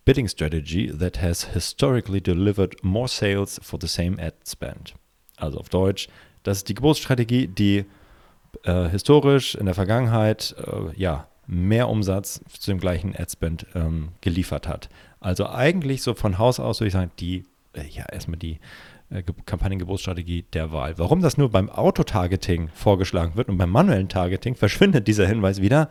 Bidding 0.04 0.28
strategy 0.28 0.92
that 0.98 1.22
has 1.22 1.44
historically 1.54 2.20
delivered 2.20 2.76
more 2.82 3.08
sales 3.08 3.58
for 3.62 3.78
the 3.80 3.88
same 3.88 4.18
ad 4.20 4.34
spend. 4.46 4.94
Also 5.36 5.58
auf 5.58 5.68
Deutsch, 5.68 6.08
das 6.42 6.58
ist 6.58 6.68
die 6.68 6.74
Geburtsstrategie, 6.74 7.46
die 7.48 7.84
äh, 8.64 8.88
historisch 8.88 9.54
in 9.54 9.66
der 9.66 9.74
Vergangenheit 9.74 10.54
äh, 10.58 10.98
ja 11.00 11.26
mehr 11.46 11.88
Umsatz 11.88 12.40
zu 12.58 12.70
dem 12.70 12.78
gleichen 12.80 13.14
Adspend 13.14 13.66
ähm, 13.74 14.08
geliefert 14.20 14.66
hat. 14.68 14.88
Also 15.20 15.48
eigentlich 15.48 16.02
so 16.02 16.14
von 16.14 16.38
Haus 16.38 16.58
aus 16.60 16.80
würde 16.80 16.88
ich 16.88 16.92
sagen, 16.94 17.10
die, 17.18 17.44
äh, 17.74 17.86
ja, 17.90 18.04
erstmal 18.10 18.38
die 18.38 18.60
äh, 19.10 19.22
Ge- 19.22 19.34
Kampagnengeburtsstrategie 19.44 20.44
der 20.52 20.72
Wahl. 20.72 20.96
Warum 20.98 21.20
das 21.20 21.36
nur 21.36 21.50
beim 21.50 21.68
Autotargeting 21.68 22.68
vorgeschlagen 22.74 23.36
wird 23.36 23.48
und 23.48 23.58
beim 23.58 23.70
manuellen 23.70 24.08
Targeting 24.08 24.54
verschwindet 24.56 25.06
dieser 25.08 25.26
Hinweis 25.26 25.60
wieder, 25.60 25.90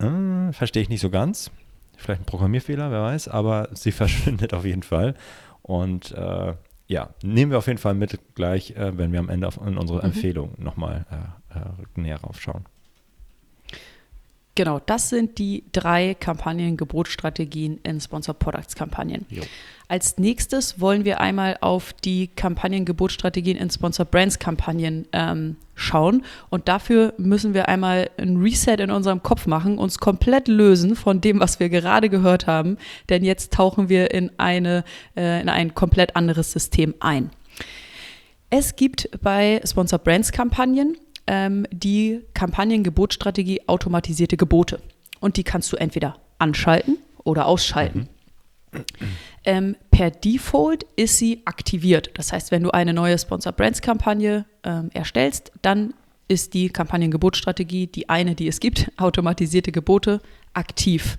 äh, 0.00 0.52
verstehe 0.52 0.82
ich 0.82 0.88
nicht 0.88 1.00
so 1.00 1.10
ganz. 1.10 1.50
Vielleicht 1.96 2.22
ein 2.22 2.26
Programmierfehler, 2.26 2.90
wer 2.90 3.02
weiß, 3.02 3.28
aber 3.28 3.68
sie 3.72 3.92
verschwindet 4.02 4.54
auf 4.54 4.64
jeden 4.64 4.82
Fall. 4.82 5.14
Und 5.62 6.12
äh, 6.12 6.54
ja, 6.88 7.10
nehmen 7.22 7.50
wir 7.52 7.58
auf 7.58 7.66
jeden 7.68 7.78
Fall 7.78 7.94
mit 7.94 8.18
gleich, 8.34 8.72
äh, 8.76 8.96
wenn 8.98 9.12
wir 9.12 9.20
am 9.20 9.28
Ende 9.28 9.46
auf, 9.46 9.58
in 9.64 9.78
unsere 9.78 10.00
Mhm. 10.00 10.06
Empfehlung 10.06 10.54
nochmal 10.58 11.06
äh, 11.10 11.58
äh, 11.58 12.00
näher 12.00 12.20
raufschauen. 12.20 12.64
Genau, 14.54 14.80
das 14.84 15.08
sind 15.08 15.38
die 15.38 15.64
drei 15.72 16.14
Kampagnen-Gebotsstrategien 16.14 17.80
in 17.84 18.00
Sponsor 18.00 18.34
Products 18.34 18.74
Kampagnen. 18.74 19.24
Jo. 19.30 19.42
Als 19.88 20.18
nächstes 20.18 20.78
wollen 20.78 21.06
wir 21.06 21.20
einmal 21.20 21.56
auf 21.60 21.94
die 21.94 22.28
Kampagnen-Gebotsstrategien 22.28 23.56
in 23.56 23.70
Sponsor 23.70 24.04
Brands 24.04 24.38
Kampagnen 24.38 25.06
ähm, 25.12 25.56
schauen. 25.74 26.24
Und 26.50 26.68
dafür 26.68 27.14
müssen 27.16 27.54
wir 27.54 27.68
einmal 27.68 28.10
ein 28.18 28.36
Reset 28.36 28.76
in 28.78 28.90
unserem 28.90 29.22
Kopf 29.22 29.46
machen, 29.46 29.78
uns 29.78 29.98
komplett 29.98 30.48
lösen 30.48 30.96
von 30.96 31.22
dem, 31.22 31.40
was 31.40 31.58
wir 31.58 31.70
gerade 31.70 32.10
gehört 32.10 32.46
haben. 32.46 32.76
Denn 33.08 33.24
jetzt 33.24 33.54
tauchen 33.54 33.88
wir 33.88 34.12
in, 34.12 34.30
eine, 34.38 34.84
äh, 35.16 35.40
in 35.40 35.48
ein 35.48 35.74
komplett 35.74 36.14
anderes 36.14 36.52
System 36.52 36.94
ein. 37.00 37.30
Es 38.50 38.76
gibt 38.76 39.08
bei 39.22 39.62
Sponsor 39.64 39.98
Brands 39.98 40.30
Kampagnen 40.30 40.98
ähm, 41.26 41.66
die 41.70 42.22
Kampagnengebotsstrategie 42.34 43.62
automatisierte 43.66 44.36
Gebote. 44.36 44.80
Und 45.20 45.36
die 45.36 45.44
kannst 45.44 45.72
du 45.72 45.76
entweder 45.76 46.16
anschalten 46.38 46.98
oder 47.24 47.46
ausschalten. 47.46 48.08
Ähm, 49.44 49.76
per 49.90 50.10
Default 50.10 50.86
ist 50.96 51.18
sie 51.18 51.42
aktiviert. 51.44 52.10
Das 52.14 52.32
heißt, 52.32 52.50
wenn 52.50 52.62
du 52.62 52.70
eine 52.70 52.94
neue 52.94 53.18
Sponsor 53.18 53.52
Brands 53.52 53.82
Kampagne 53.82 54.46
ähm, 54.64 54.90
erstellst, 54.94 55.52
dann 55.62 55.94
ist 56.28 56.54
die 56.54 56.70
Kampagnengebotsstrategie 56.70 57.86
die 57.88 58.08
eine, 58.08 58.34
die 58.34 58.48
es 58.48 58.60
gibt, 58.60 58.90
automatisierte 58.96 59.72
Gebote, 59.72 60.20
aktiv. 60.54 61.18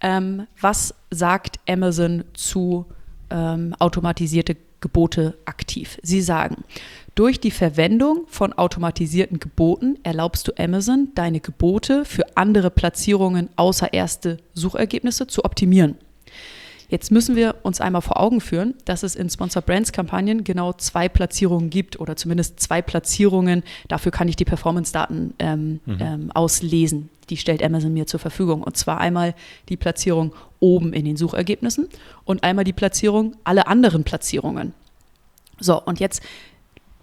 Ähm, 0.00 0.46
was 0.60 0.94
sagt 1.10 1.60
Amazon 1.68 2.24
zu 2.34 2.86
ähm, 3.30 3.74
automatisierte 3.78 4.54
Gebote 4.54 4.71
aktiv? 5.44 5.98
Sie 6.02 6.20
sagen, 6.20 6.64
durch 7.14 7.40
die 7.40 7.50
Verwendung 7.50 8.24
von 8.28 8.52
automatisierten 8.52 9.38
Geboten 9.38 9.98
erlaubst 10.02 10.48
du 10.48 10.52
Amazon, 10.56 11.08
deine 11.14 11.40
Gebote 11.40 12.04
für 12.04 12.24
andere 12.36 12.70
Platzierungen 12.70 13.50
außer 13.56 13.92
erste 13.92 14.38
Suchergebnisse 14.54 15.26
zu 15.26 15.44
optimieren. 15.44 15.96
Jetzt 16.92 17.10
müssen 17.10 17.36
wir 17.36 17.54
uns 17.62 17.80
einmal 17.80 18.02
vor 18.02 18.20
Augen 18.20 18.42
führen, 18.42 18.74
dass 18.84 19.02
es 19.02 19.16
in 19.16 19.30
Sponsor 19.30 19.62
Brands 19.62 19.92
Kampagnen 19.92 20.44
genau 20.44 20.74
zwei 20.74 21.08
Platzierungen 21.08 21.70
gibt 21.70 21.98
oder 21.98 22.16
zumindest 22.16 22.60
zwei 22.60 22.82
Platzierungen. 22.82 23.62
Dafür 23.88 24.12
kann 24.12 24.28
ich 24.28 24.36
die 24.36 24.44
Performance-Daten 24.44 25.32
ähm, 25.38 25.80
ähm, 25.86 26.30
auslesen. 26.32 27.08
Die 27.30 27.38
stellt 27.38 27.62
Amazon 27.62 27.94
mir 27.94 28.06
zur 28.06 28.20
Verfügung. 28.20 28.62
Und 28.62 28.76
zwar 28.76 29.00
einmal 29.00 29.34
die 29.70 29.78
Platzierung 29.78 30.34
oben 30.60 30.92
in 30.92 31.06
den 31.06 31.16
Suchergebnissen 31.16 31.88
und 32.26 32.44
einmal 32.44 32.64
die 32.64 32.74
Platzierung 32.74 33.36
alle 33.42 33.68
anderen 33.68 34.04
Platzierungen. 34.04 34.74
So, 35.58 35.82
und 35.82 35.98
jetzt 35.98 36.22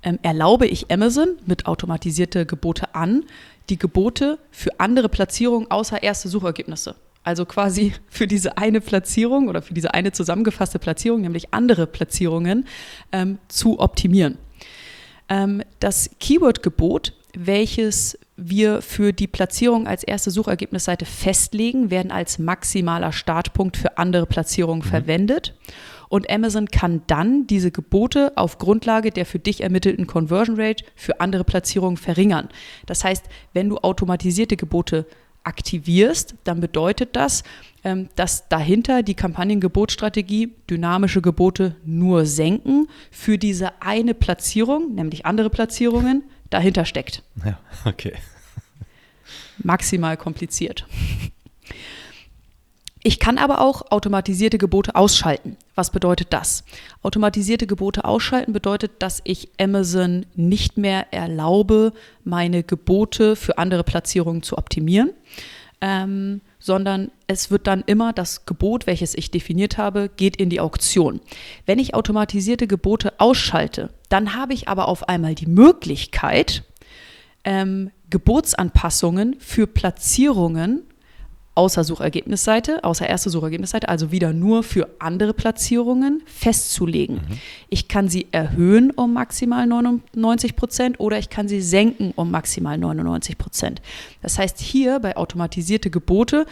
ähm, 0.04 0.20
erlaube 0.22 0.68
ich 0.68 0.92
Amazon 0.92 1.30
mit 1.48 1.66
automatisierte 1.66 2.46
Gebote 2.46 2.94
an, 2.94 3.24
die 3.72 3.80
Gebote 3.80 4.38
für 4.52 4.80
andere 4.80 5.10
Platzierungen 5.10 5.72
außer 5.72 6.04
erste 6.04 6.30
Suchergebnisse. 6.30 6.94
Also 7.24 7.46
quasi 7.46 7.94
für 8.10 8.28
diese 8.28 8.58
eine 8.58 8.82
Platzierung 8.82 9.48
oder 9.48 9.62
für 9.62 9.74
diese 9.74 9.94
eine 9.94 10.12
zusammengefasste 10.12 10.80
Platzierung, 10.80 11.22
nämlich 11.22 11.54
andere 11.54 11.88
Platzierungen, 11.88 12.66
ähm, 13.12 13.40
zu 13.48 13.80
optimieren. 13.80 14.38
Ähm, 15.30 15.62
das 15.80 16.10
Keyword-Gebot, 16.20 17.14
welches 17.38 18.18
wir 18.36 18.82
für 18.82 19.14
die 19.14 19.28
Platzierung 19.28 19.88
als 19.88 20.04
erste 20.04 20.32
Suchergebnisseite 20.32 21.06
festlegen, 21.06 21.92
werden 21.92 22.12
als 22.12 22.40
maximaler 22.40 23.12
Startpunkt 23.12 23.78
für 23.78 23.98
andere 23.98 24.26
Platzierungen 24.26 24.82
verwendet. 24.82 25.54
Und 26.10 26.30
Amazon 26.32 26.68
kann 26.68 27.04
dann 27.06 27.46
diese 27.46 27.70
Gebote 27.70 28.34
auf 28.36 28.58
Grundlage 28.58 29.12
der 29.12 29.28
für 29.28 29.38
dich 29.38 29.62
ermittelten 29.62 30.08
Conversion 30.08 30.60
Rate 30.60 30.84
für 30.96 31.22
andere 31.22 31.44
Platzierungen 31.44 31.98
verringern. 31.98 32.50
Das 32.88 33.04
heißt, 33.04 33.26
wenn 33.54 33.70
du 33.70 33.78
automatisierte 33.78 34.58
Gebote 34.58 35.06
aktivierst, 35.44 36.36
dann 36.44 36.60
bedeutet 36.62 37.16
das, 37.16 37.44
ähm, 37.84 38.10
dass 38.16 38.48
dahinter 38.50 39.04
die 39.04 39.16
Kampagnengebotsstrategie 39.16 40.54
dynamische 40.70 41.22
Gebote 41.22 41.76
nur 41.86 42.26
senken 42.26 42.88
für 43.12 43.38
diese 43.38 43.82
eine 43.82 44.14
Platzierung, 44.14 44.96
nämlich 44.96 45.26
andere 45.26 45.50
Platzierungen, 45.50 46.24
dahinter 46.50 46.86
steckt. 46.86 47.24
Ja, 47.46 47.60
okay. 47.86 48.14
Maximal 49.60 50.18
kompliziert. 50.18 50.86
Ich 53.02 53.20
kann 53.20 53.38
aber 53.38 53.62
auch 53.62 53.92
automatisierte 53.92 54.58
Gebote 54.58 54.96
ausschalten. 54.96 55.56
Was 55.74 55.90
bedeutet 55.90 56.34
das? 56.34 56.66
Automatisierte 57.02 57.66
Gebote 57.66 58.04
ausschalten 58.04 58.52
bedeutet, 58.52 58.92
dass 59.00 59.22
ich 59.24 59.50
Amazon 59.58 60.26
nicht 60.36 60.78
mehr 60.78 61.14
erlaube, 61.14 61.94
meine 62.26 62.62
Gebote 62.64 63.38
für 63.38 63.58
andere 63.58 63.86
Platzierungen 63.86 64.44
zu 64.44 64.58
optimieren, 64.58 65.12
ähm, 65.80 66.42
sondern 66.60 67.10
es 67.28 67.50
wird 67.52 67.68
dann 67.68 67.86
immer 67.86 68.12
das 68.12 68.46
Gebot, 68.46 68.86
welches 68.86 69.16
ich 69.16 69.32
definiert 69.32 69.78
habe, 69.78 70.10
geht 70.10 70.36
in 70.36 70.50
die 70.50 70.60
Auktion. 70.60 71.22
Wenn 71.66 71.80
ich 71.80 71.96
automatisierte 71.96 72.68
Gebote 72.68 73.14
ausschalte, 73.18 73.92
dann 74.10 74.36
habe 74.36 74.54
ich 74.54 74.68
aber 74.68 74.90
auf 74.90 75.08
einmal 75.08 75.36
die 75.36 75.48
Möglichkeit, 75.48 76.64
ähm, 77.46 77.92
Gebotsanpassungen 78.10 79.38
für 79.40 79.68
Platzierungen 79.68 80.84
außer 81.56 81.84
Suchergebnisseite, 81.84 82.84
außer 82.84 83.08
erste 83.08 83.30
Suchergebnisseite, 83.30 83.90
also 83.90 84.12
wieder 84.12 84.34
nur 84.34 84.64
für 84.64 84.88
andere 85.00 85.34
Platzierungen 85.34 86.24
festzulegen. 86.26 87.20
Ich 87.70 87.88
kann 87.88 88.08
sie 88.08 88.28
erhöhen 88.32 88.92
um 88.92 89.14
maximal 89.14 89.68
99 89.68 90.56
Prozent 90.56 91.00
oder 91.00 91.20
ich 91.20 91.30
kann 91.30 91.48
sie 91.48 91.62
senken 91.62 92.14
um 92.16 92.32
maximal 92.32 92.78
99 92.78 93.38
Prozent. 93.38 93.82
Das 94.22 94.40
heißt, 94.40 94.60
hier 94.60 95.00
bei 95.00 95.18
automatisierte 95.18 95.90
Gebote 95.90 96.46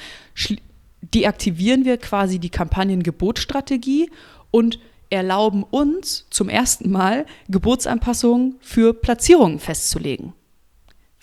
deaktivieren 1.02 1.86
wir 1.86 1.98
quasi 1.98 2.40
die 2.40 2.50
Kampagnengebotsstrategie 2.50 4.10
und 4.52 4.80
erlauben 5.10 5.64
uns 5.64 6.26
zum 6.30 6.50
ersten 6.50 6.92
Mal 6.92 7.26
Geburtsanpassungen 7.48 8.56
für 8.60 8.94
Platzierungen 8.94 9.60
festzulegen. 9.60 10.34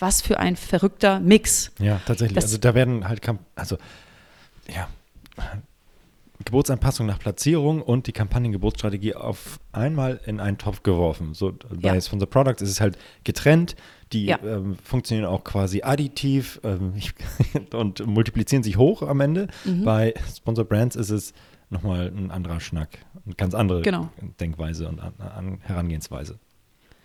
Was 0.04 0.20
für 0.23 0.38
ein 0.38 0.56
verrückter 0.56 1.18
Mix. 1.20 1.73
Ja, 1.78 2.00
tatsächlich. 2.06 2.34
Das- 2.37 2.44
also 2.44 2.58
da 2.58 2.75
werden 2.75 3.08
halt, 3.08 3.20
also 3.56 3.78
ja, 4.68 4.87
Geburtsanpassung 6.44 7.06
nach 7.06 7.18
Platzierung 7.18 7.80
und 7.80 8.06
die 8.06 8.12
Kampagnengebotsstrategie 8.12 9.14
auf 9.14 9.61
einmal 9.73 10.20
in 10.26 10.40
einen 10.40 10.58
Topf 10.58 10.82
geworfen. 10.82 11.32
So 11.32 11.52
bei 11.80 11.94
Ja. 11.94 12.00
Sponsor 12.00 12.28
Products 12.28 12.61
ist 12.61 12.70
es 12.70 12.80
halt 12.80 12.99
getrennt. 13.23 13.76
Die 14.12 14.26
Ja. 14.26 14.38
ähm, 14.44 14.76
funktionieren 14.82 15.26
auch 15.26 15.44
quasi 15.44 15.82
additiv 15.82 16.61
ähm, 16.64 16.94
und 17.73 18.04
multiplizieren 18.06 18.62
sich 18.62 18.76
hoch 18.76 19.02
am 19.02 19.20
Ende. 19.20 19.46
Mhm. 19.64 19.84
Bei 19.84 20.12
Sponsor 20.37 20.64
Brands 20.64 20.96
ist 20.96 21.11
es 21.11 21.32
nochmal 21.70 22.08
ein 22.14 22.30
anderer 22.30 22.61
Schnack, 22.61 22.99
eine 23.25 23.34
ganz 23.37 23.54
andere 23.54 23.82
Genau. 23.82 24.11
Denkweise 24.40 24.88
und 24.88 25.00
an, 25.00 25.14
an 25.18 25.58
Herangehensweise. 25.62 26.38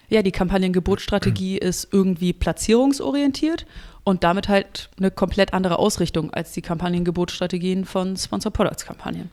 Ja, 0.09 0.23
die 0.23 0.31
Kampagnengebotsstrategie 0.31 1.57
ist 1.57 1.87
irgendwie 1.91 2.33
platzierungsorientiert 2.33 3.65
und 4.03 4.23
damit 4.23 4.49
halt 4.49 4.89
eine 4.97 5.11
komplett 5.11 5.53
andere 5.53 5.77
Ausrichtung 5.77 6.31
als 6.31 6.51
die 6.53 6.61
Kampagnengebotsstrategien 6.61 7.85
von 7.85 8.17
Sponsor 8.17 8.51
Products 8.51 8.85
Kampagnen. 8.85 9.29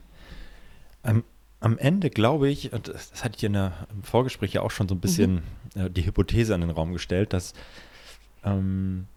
Am, 1.01 1.23
am 1.59 1.77
Ende 1.79 2.11
glaube 2.11 2.49
ich, 2.49 2.73
und 2.73 2.87
das 2.87 3.09
das 3.09 3.23
hatte 3.23 3.37
ich 3.37 3.43
in 3.43 3.53
der, 3.53 3.87
im 3.91 4.03
Vorgespräch 4.03 4.53
ja 4.53 4.61
auch 4.61 4.71
schon 4.71 4.87
so 4.87 4.93
ein 4.93 4.99
bisschen 4.99 5.41
äh, 5.75 5.89
die 5.89 6.05
Hypothese 6.05 6.53
an 6.53 6.61
den 6.61 6.69
Raum 6.69 6.93
gestellt, 6.93 7.33
dass 7.33 7.53
ähm, 8.43 9.07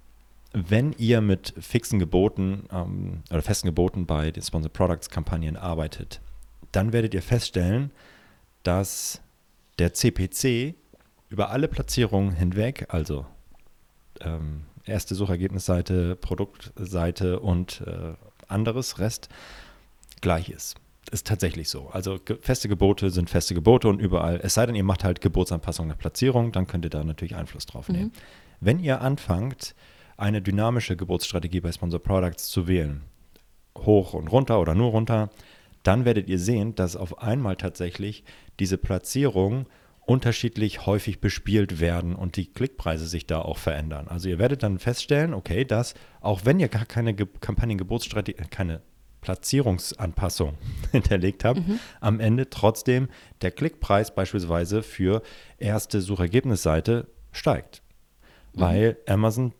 wenn 0.53 0.95
ihr 0.99 1.21
mit 1.21 1.55
fixen 1.61 1.99
Geboten 1.99 2.65
ähm, 2.73 3.23
oder 3.31 3.43
festen 3.43 3.69
Geboten 3.69 4.07
bei 4.07 4.31
den 4.31 4.43
Sponsor 4.43 4.73
Products 4.73 5.11
Kampagnen 5.11 5.57
arbeitet, 5.57 6.21
dann 6.73 6.93
werdet 6.93 7.15
ihr 7.15 7.23
feststellen, 7.23 7.91
dass 8.63 9.21
der 9.79 9.95
CPC 9.95 10.75
über 11.31 11.51
alle 11.51 11.69
Platzierungen 11.69 12.33
hinweg, 12.33 12.87
also 12.89 13.25
ähm, 14.21 14.63
erste 14.85 15.15
Suchergebnisseite, 15.15 16.17
Produktseite 16.17 17.41
und 17.41 17.83
äh, 17.87 18.15
anderes 18.49 18.99
Rest, 18.99 19.29
gleich 20.21 20.51
ist. 20.51 20.77
Ist 21.13 21.27
tatsächlich 21.27 21.69
so. 21.69 21.89
Also 21.89 22.19
ge 22.19 22.37
feste 22.41 22.69
Gebote 22.69 23.11
sind 23.11 23.31
feste 23.31 23.55
Gebote 23.55 23.89
und 23.89 24.01
überall, 24.01 24.41
es 24.43 24.55
sei 24.55 24.67
denn, 24.67 24.75
ihr 24.75 24.85
macht 24.85 25.03
halt 25.03 25.21
Gebotsanpassung 25.21 25.87
nach 25.89 25.97
Platzierung, 25.99 26.53
dann 26.53 26.67
könnt 26.67 26.85
ihr 26.85 26.91
da 26.91 27.03
natürlich 27.03 27.37
Einfluss 27.37 27.65
drauf 27.67 27.89
Mhm. 27.89 27.95
nehmen. 27.95 28.13
Wenn 28.61 28.79
ihr 28.81 29.01
anfangt, 29.01 29.75
eine 30.17 30.43
dynamische 30.43 30.97
Geburtsstrategie 30.97 31.61
bei 31.61 31.73
Sponsor 31.73 32.01
Products 32.01 32.49
zu 32.49 32.69
wählen, 32.69 33.03
hoch 33.79 34.13
und 34.13 34.29
runter 34.29 34.61
oder 34.61 34.75
nur 34.75 34.91
runter, 34.91 35.31
dann 35.83 36.05
werdet 36.05 36.29
ihr 36.29 36.39
sehen, 36.39 36.75
dass 36.75 36.97
auf 36.97 37.23
einmal 37.23 37.57
tatsächlich 37.57 38.23
diese 38.59 38.77
Platzierungen 38.77 39.67
unterschiedlich 40.11 40.87
häufig 40.87 41.21
bespielt 41.21 41.79
werden 41.79 42.17
und 42.17 42.35
die 42.35 42.47
Klickpreise 42.47 43.07
sich 43.07 43.29
da 43.29 43.43
auch 43.43 43.59
verändern. 43.59 44.09
Also 44.09 44.29
ihr 44.29 44.41
werdet 44.41 44.65
dann 44.65 44.81
feststellen, 44.81 45.33
okay, 45.33 45.65
dass 45.65 45.95
auch 46.21 46.45
wenn 46.45 46.59
ihr 46.59 46.67
gar 46.67 46.85
keine 46.85 47.15
Ge 47.15 47.29
Kampagnengebotsstrategie, 47.41 48.43
keine 48.51 48.81
Platzierungsanpassung 49.21 50.59
hinterlegt 50.91 51.45
habt, 51.45 51.61
am 52.01 52.19
Ende 52.19 52.51
trotzdem 52.51 53.07
der 53.43 53.53
Klickpreis 53.53 54.13
beispielsweise 54.13 54.83
für 54.83 55.23
erste 55.59 56.01
Suchergebnisseite 56.01 57.07
steigt. 57.31 57.81
Weil 58.53 58.97
Amazon 59.07 59.55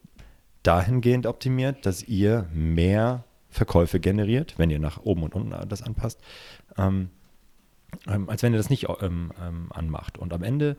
dahingehend 0.65 1.27
optimiert, 1.29 1.87
dass 1.87 2.03
ihr 2.03 2.49
mehr 2.53 3.23
Verkäufe 3.51 4.01
generiert, 4.01 4.55
wenn 4.57 4.71
ihr 4.71 4.81
nach 4.81 5.01
oben 5.05 5.23
und 5.23 5.37
unten 5.37 5.69
das 5.69 5.83
anpasst, 5.83 6.21
ähm, 6.77 7.11
ähm, 8.09 8.29
als 8.29 8.43
wenn 8.43 8.53
ihr 8.53 8.59
das 8.59 8.71
nicht 8.71 8.87
ähm, 9.01 9.33
ähm, 9.41 9.67
anmacht. 9.71 10.19
Und 10.19 10.33
am 10.33 10.43
Ende 10.43 10.77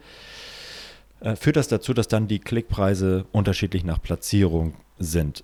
äh, 1.19 1.35
führt 1.35 1.55
das 1.55 1.67
dazu, 1.67 1.93
dass 1.93 2.07
dann 2.07 2.27
die 2.27 2.39
Klickpreise 2.39 3.25
unterschiedlich 3.31 3.83
nach 3.83 4.01
Platzierung 4.01 4.73
sind. 4.99 5.43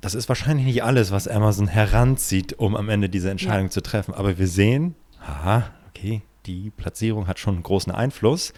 Das 0.00 0.14
ist 0.14 0.28
wahrscheinlich 0.28 0.66
nicht 0.66 0.82
alles, 0.84 1.10
was 1.10 1.26
Amazon 1.26 1.66
heranzieht, 1.68 2.52
um 2.58 2.76
am 2.76 2.88
Ende 2.88 3.08
diese 3.08 3.30
Entscheidung 3.30 3.66
Ja. 3.66 3.70
zu 3.70 3.80
treffen. 3.82 4.14
Aber 4.14 4.38
wir 4.38 4.46
sehen, 4.46 4.94
haha, 5.20 5.70
okay, 5.88 6.22
die 6.46 6.70
Platzierung 6.70 7.26
hat 7.26 7.38
schon 7.38 7.54
einen 7.54 7.62
großen 7.64 7.92
Einfluss. 7.92 8.52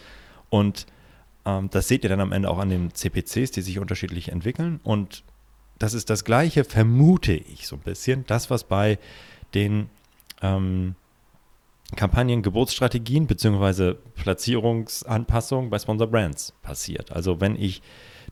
Und 0.51 0.87
ähm, 1.47 1.71
das 1.71 1.89
seht 1.89 2.05
ihr 2.05 2.11
dann 2.11 2.21
am 2.21 2.33
Ende 2.33 2.51
auch 2.51 2.59
an 2.59 2.69
den 2.69 2.93
CPCs, 2.95 3.53
die 3.53 3.63
sich 3.63 3.79
unterschiedlich 3.79 4.29
entwickeln. 4.31 4.81
Und 4.83 5.25
das 5.79 5.95
ist 5.95 6.11
das 6.11 6.25
Gleiche, 6.25 6.65
vermute 6.65 7.33
ich 7.33 7.67
so 7.67 7.77
ein 7.77 7.81
bisschen, 7.83 8.27
das, 8.27 8.51
was 8.51 8.65
bei 8.65 8.99
den 9.55 9.89
ähm, 10.43 10.95
Kampagnen, 11.97 12.43
Geburtsstrategien 12.43 13.27
bzw. 13.27 13.95
Platzierungsanpassungen 14.15 15.71
bei 15.71 15.79
Sponsor 15.79 16.07
Brands 16.07 16.53
passiert. 16.63 17.13
Also 17.13 17.41
wenn 17.41 17.57
ich 17.57 17.83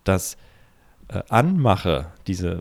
das 0.05 0.37
äh, 1.09 1.23
anmache, 1.29 2.13
diese 2.27 2.61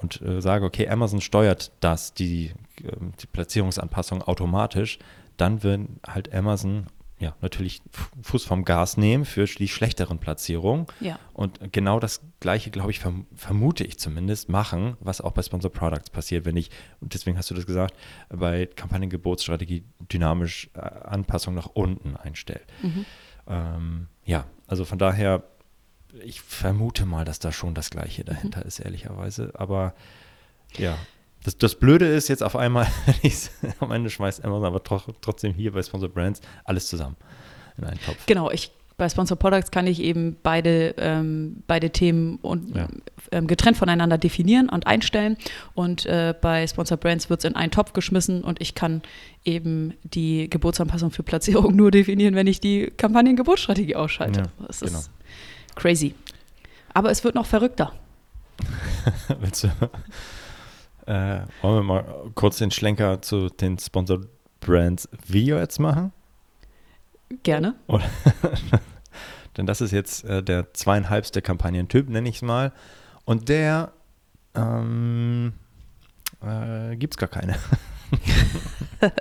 und 0.00 0.22
äh, 0.22 0.40
sage, 0.40 0.64
okay, 0.64 0.88
Amazon 0.88 1.20
steuert 1.20 1.72
das, 1.80 2.14
die, 2.14 2.52
äh, 2.82 2.92
die 3.20 3.26
Platzierungsanpassung 3.26 4.22
automatisch, 4.22 4.98
dann 5.36 5.62
wird 5.62 5.88
halt 6.06 6.34
Amazon 6.34 6.86
ja 7.20 7.36
natürlich 7.40 7.80
Fu- 7.92 8.08
Fuß 8.22 8.44
vom 8.44 8.64
Gas 8.64 8.96
nehmen 8.96 9.24
für 9.24 9.44
die 9.44 9.68
schlechteren 9.68 10.18
Platzierungen. 10.18 10.86
Ja. 10.98 11.18
Und 11.32 11.72
genau 11.72 12.00
das 12.00 12.20
Gleiche, 12.40 12.70
glaube 12.70 12.90
ich, 12.90 12.98
verm 12.98 13.26
vermute 13.36 13.84
ich 13.84 13.98
zumindest, 13.98 14.48
machen, 14.48 14.96
was 15.00 15.20
auch 15.20 15.30
bei 15.32 15.42
Sponsor 15.42 15.70
Products 15.70 16.10
passiert, 16.10 16.44
wenn 16.46 16.56
ich, 16.56 16.70
und 17.00 17.14
deswegen 17.14 17.38
hast 17.38 17.50
du 17.50 17.54
das 17.54 17.66
gesagt, 17.66 17.94
bei 18.30 18.66
Kampagnengebotsstrategie 18.66 19.84
dynamisch 20.12 20.70
äh, 20.74 20.80
Anpassung 20.80 21.54
nach 21.54 21.66
unten 21.66 22.16
einstelle. 22.16 22.62
Mhm. 22.82 23.04
Ähm, 23.46 24.06
ja, 24.24 24.46
also 24.66 24.84
von 24.84 24.98
daher, 24.98 25.44
ich 26.24 26.40
vermute 26.40 27.06
mal, 27.06 27.24
dass 27.24 27.38
da 27.38 27.52
schon 27.52 27.74
das 27.74 27.90
Mhm. 27.90 27.98
Gleiche 27.98 28.24
dahinter 28.24 28.64
ist, 28.64 28.80
ehrlicherweise. 28.80 29.52
Aber 29.54 29.94
ja. 30.76 30.96
Das, 31.44 31.56
das 31.56 31.74
Blöde 31.74 32.06
ist 32.06 32.28
jetzt 32.28 32.42
auf 32.42 32.54
einmal, 32.56 32.86
am 33.80 33.92
Ende 33.92 34.10
schmeißt 34.10 34.44
Amazon 34.44 34.66
aber 34.66 34.82
tro 34.82 35.00
trotzdem 35.20 35.54
hier 35.54 35.72
bei 35.72 35.82
Sponsor 35.82 36.08
Brands 36.08 36.40
alles 36.64 36.88
zusammen 36.88 37.16
in 37.78 37.84
einen 37.84 38.00
Topf. 38.00 38.26
Genau, 38.26 38.50
ich, 38.50 38.70
bei 38.98 39.08
Sponsor 39.08 39.38
Products 39.38 39.70
kann 39.70 39.86
ich 39.86 40.02
eben 40.02 40.36
beide, 40.42 40.94
ähm, 40.98 41.62
beide 41.66 41.88
Themen 41.88 42.36
und, 42.42 42.76
Ja. 42.76 42.88
ähm, 43.32 43.46
getrennt 43.46 43.78
voneinander 43.78 44.18
definieren 44.18 44.68
und 44.68 44.86
einstellen. 44.86 45.38
Und 45.72 46.04
äh, 46.04 46.34
bei 46.38 46.66
Sponsor 46.66 46.98
Brands 46.98 47.30
wird 47.30 47.40
es 47.40 47.44
in 47.48 47.56
einen 47.56 47.70
Topf 47.70 47.94
geschmissen 47.94 48.44
und 48.44 48.60
ich 48.60 48.74
kann 48.74 49.00
eben 49.42 49.94
die 50.02 50.50
Geburtsanpassung 50.50 51.10
für 51.10 51.22
Platzierung 51.22 51.74
nur 51.76 51.90
definieren, 51.90 52.34
wenn 52.34 52.46
ich 52.46 52.60
die 52.60 52.92
Kampagnengebotsstrategie 52.94 53.96
ausschalte. 53.96 54.40
Ja, 54.40 54.66
das 54.66 54.80
genau. 54.80 54.98
ist 54.98 55.10
crazy. 55.76 56.14
Aber 56.92 57.10
es 57.10 57.24
wird 57.24 57.34
noch 57.34 57.46
verrückter. 57.46 57.94
Willst 59.40 59.64
du, 59.64 59.68
äh, 61.06 61.40
wollen 61.62 61.76
wir 61.76 61.82
mal 61.82 62.04
kurz 62.34 62.58
den 62.58 62.70
Schlenker 62.70 63.22
zu 63.22 63.48
den 63.48 63.78
Sponsor 63.78 64.20
Brands 64.60 65.08
Video 65.26 65.58
jetzt 65.58 65.78
machen? 65.78 66.12
Gerne. 67.42 67.74
Denn 69.56 69.66
das 69.66 69.80
ist 69.80 69.92
jetzt 69.92 70.24
äh, 70.24 70.42
der 70.42 70.72
zweieinhalbste 70.74 71.42
Kampagnentyp, 71.42 72.08
nenne 72.08 72.28
ich 72.28 72.36
es 72.36 72.42
mal. 72.42 72.72
Und 73.24 73.48
der 73.48 73.92
ähm, 74.54 75.52
äh, 76.42 76.96
gibt 76.96 77.14
es 77.14 77.18
gar 77.18 77.28
keine. 77.28 77.56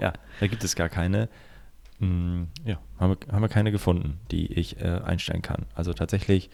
ja, 0.00 0.12
da 0.40 0.46
gibt 0.46 0.64
es 0.64 0.76
gar 0.76 0.88
keine. 0.88 1.28
Mm, 1.98 2.44
ja, 2.64 2.78
haben 2.98 3.16
wir, 3.16 3.32
haben 3.32 3.42
wir 3.42 3.48
keine 3.48 3.72
gefunden, 3.72 4.20
die 4.30 4.52
ich 4.52 4.80
äh, 4.80 5.00
einstellen 5.04 5.42
kann. 5.42 5.66
Also 5.74 5.92
tatsächlich 5.92 6.50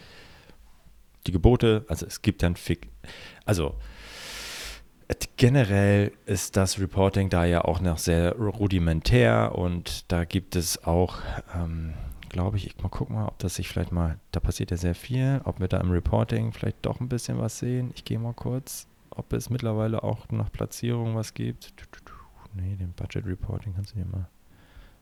die 1.27 1.33
Gebote, 1.33 1.85
also 1.88 2.07
es 2.07 2.23
gibt 2.23 2.42
dann 2.42 2.57
Fick. 2.57 2.88
Also 3.45 3.77
generell 5.37 6.12
ist 6.27 6.57
das 6.57 6.79
Reporting 6.79 7.29
da 7.29 7.44
ja 7.44 7.64
auch 7.64 7.81
noch 7.81 7.98
sehr 7.98 8.37
rudimentär 8.37 9.53
und 9.57 10.11
da 10.12 10.25
gibt 10.25 10.57
es 10.57 10.85
auch, 10.85 11.18
ähm, 11.55 11.94
glaube 12.29 12.57
ich, 12.57 12.66
ich 12.66 12.83
mal 12.83 12.88
gucken 12.88 13.16
mal, 13.16 13.27
ob 13.27 13.38
das 13.38 13.57
sich 13.57 13.68
vielleicht 13.68 13.92
mal, 13.92 14.18
da 14.31 14.40
passiert 14.40 14.70
ja 14.70 14.77
sehr 14.77 14.94
viel, 14.94 15.40
ob 15.44 15.61
wir 15.61 15.68
da 15.68 15.79
im 15.79 15.90
Reporting 15.90 16.53
vielleicht 16.53 16.85
doch 16.87 17.01
ein 17.01 17.09
bisschen 17.09 17.38
was 17.38 17.59
sehen. 17.59 17.90
Ich 17.94 18.05
gehe 18.05 18.18
mal 18.18 18.35
kurz, 18.35 18.87
ob 19.11 19.33
es 19.33 19.51
mittlerweile 19.51 20.03
auch 20.03 20.29
nach 20.31 20.51
Platzierung 20.53 21.16
was 21.16 21.35
gibt. 21.35 21.72
Nee, 22.55 22.77
den 22.77 22.92
Budget 22.92 23.27
Reporting 23.27 23.75
kannst 23.75 23.94
du 23.94 23.98
dir 23.98 24.07
mal. 24.07 24.29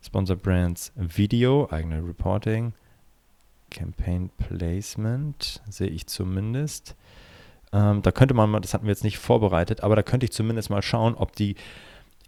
Sponsor 0.02 0.36
Brands 0.36 0.92
Video, 0.96 1.68
eigene 1.70 2.02
Reporting. 2.02 2.72
Campaign 3.70 4.30
Placement, 4.36 5.62
sehe 5.68 5.88
ich 5.88 6.06
zumindest. 6.06 6.96
Ähm, 7.72 8.02
da 8.02 8.10
könnte 8.10 8.34
man 8.34 8.50
mal, 8.50 8.60
das 8.60 8.74
hatten 8.74 8.86
wir 8.86 8.90
jetzt 8.90 9.04
nicht 9.04 9.18
vorbereitet, 9.18 9.82
aber 9.82 9.96
da 9.96 10.02
könnte 10.02 10.24
ich 10.24 10.32
zumindest 10.32 10.70
mal 10.70 10.82
schauen, 10.82 11.14
ob 11.14 11.36
die 11.36 11.54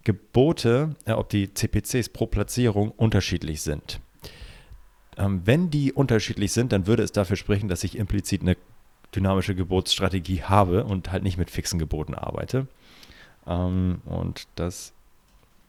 Gebote, 0.05 0.95
äh, 1.05 1.13
ob 1.13 1.29
die 1.29 1.53
CPCs 1.53 2.11
pro 2.11 2.27
Platzierung 2.27 2.91
unterschiedlich 2.91 3.63
sind. 3.63 4.01
Ähm, 5.17 5.43
wenn 5.45 5.71
die 5.71 5.93
unterschiedlich 5.93 6.53
sind, 6.53 6.73
dann 6.73 6.87
würde 6.87 7.03
es 7.03 7.13
dafür 7.13 7.37
sprechen, 7.37 7.69
dass 7.69 7.85
ich 7.85 7.99
implizit 7.99 8.43
eine 8.43 8.57
dynamische 9.15 9.55
Gebotsstrategie 9.55 10.43
habe 10.43 10.85
und 10.85 11.13
halt 11.13 11.23
nicht 11.23 11.39
mit 11.39 11.51
fixen 11.51 11.79
Geboten 11.79 12.15
arbeite. 12.15 12.67
Ähm, 13.47 14.01
und 14.07 14.49
das, 14.55 14.93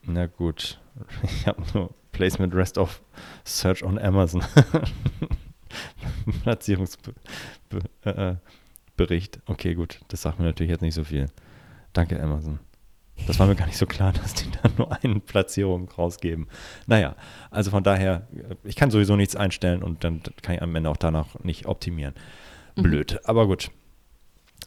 na 0.04 0.28
gut, 0.28 0.80
ich 1.24 1.48
habe 1.48 1.62
nur 1.74 1.90
Placement 2.12 2.54
Rest 2.54 2.78
of 2.78 3.02
Search 3.44 3.84
on 3.84 3.98
Amazon. 4.00 4.44
Platzierungsbericht. 6.44 7.20
Äh, 8.04 8.36
äh 8.98 9.22
okay, 9.46 9.74
gut, 9.76 10.00
das 10.08 10.22
sagt 10.22 10.40
mir 10.40 10.46
natürlich 10.46 10.72
jetzt 10.72 10.82
nicht 10.82 10.96
so 10.96 11.04
viel. 11.04 11.28
Danke, 11.94 12.22
Amazon. 12.22 12.60
Das 13.28 13.40
war 13.40 13.48
mir 13.48 13.56
gar 13.56 13.68
nicht 13.68 13.78
so 13.78 13.86
klar, 13.86 14.12
dass 14.22 14.34
die 14.34 14.50
da 14.52 14.70
nur 14.78 14.92
eine 15.04 15.20
Platzierung 15.20 15.90
rausgeben. 15.90 16.48
Naja, 16.88 17.16
also 17.52 17.72
von 17.72 17.84
daher, 17.84 18.28
ich 18.64 18.76
kann 18.76 18.92
sowieso 18.92 19.16
nichts 19.16 19.36
einstellen 19.36 19.84
und 19.84 20.04
dann 20.04 20.22
kann 20.42 20.56
ich 20.56 20.62
am 20.62 20.76
Ende 20.76 20.90
auch 20.90 20.98
danach 20.98 21.40
nicht 21.44 21.66
optimieren. 21.66 22.14
Mhm. 22.76 22.84
Blöd, 22.84 23.14
mhm. 23.14 23.20
aber 23.24 23.48
gut. 23.48 23.72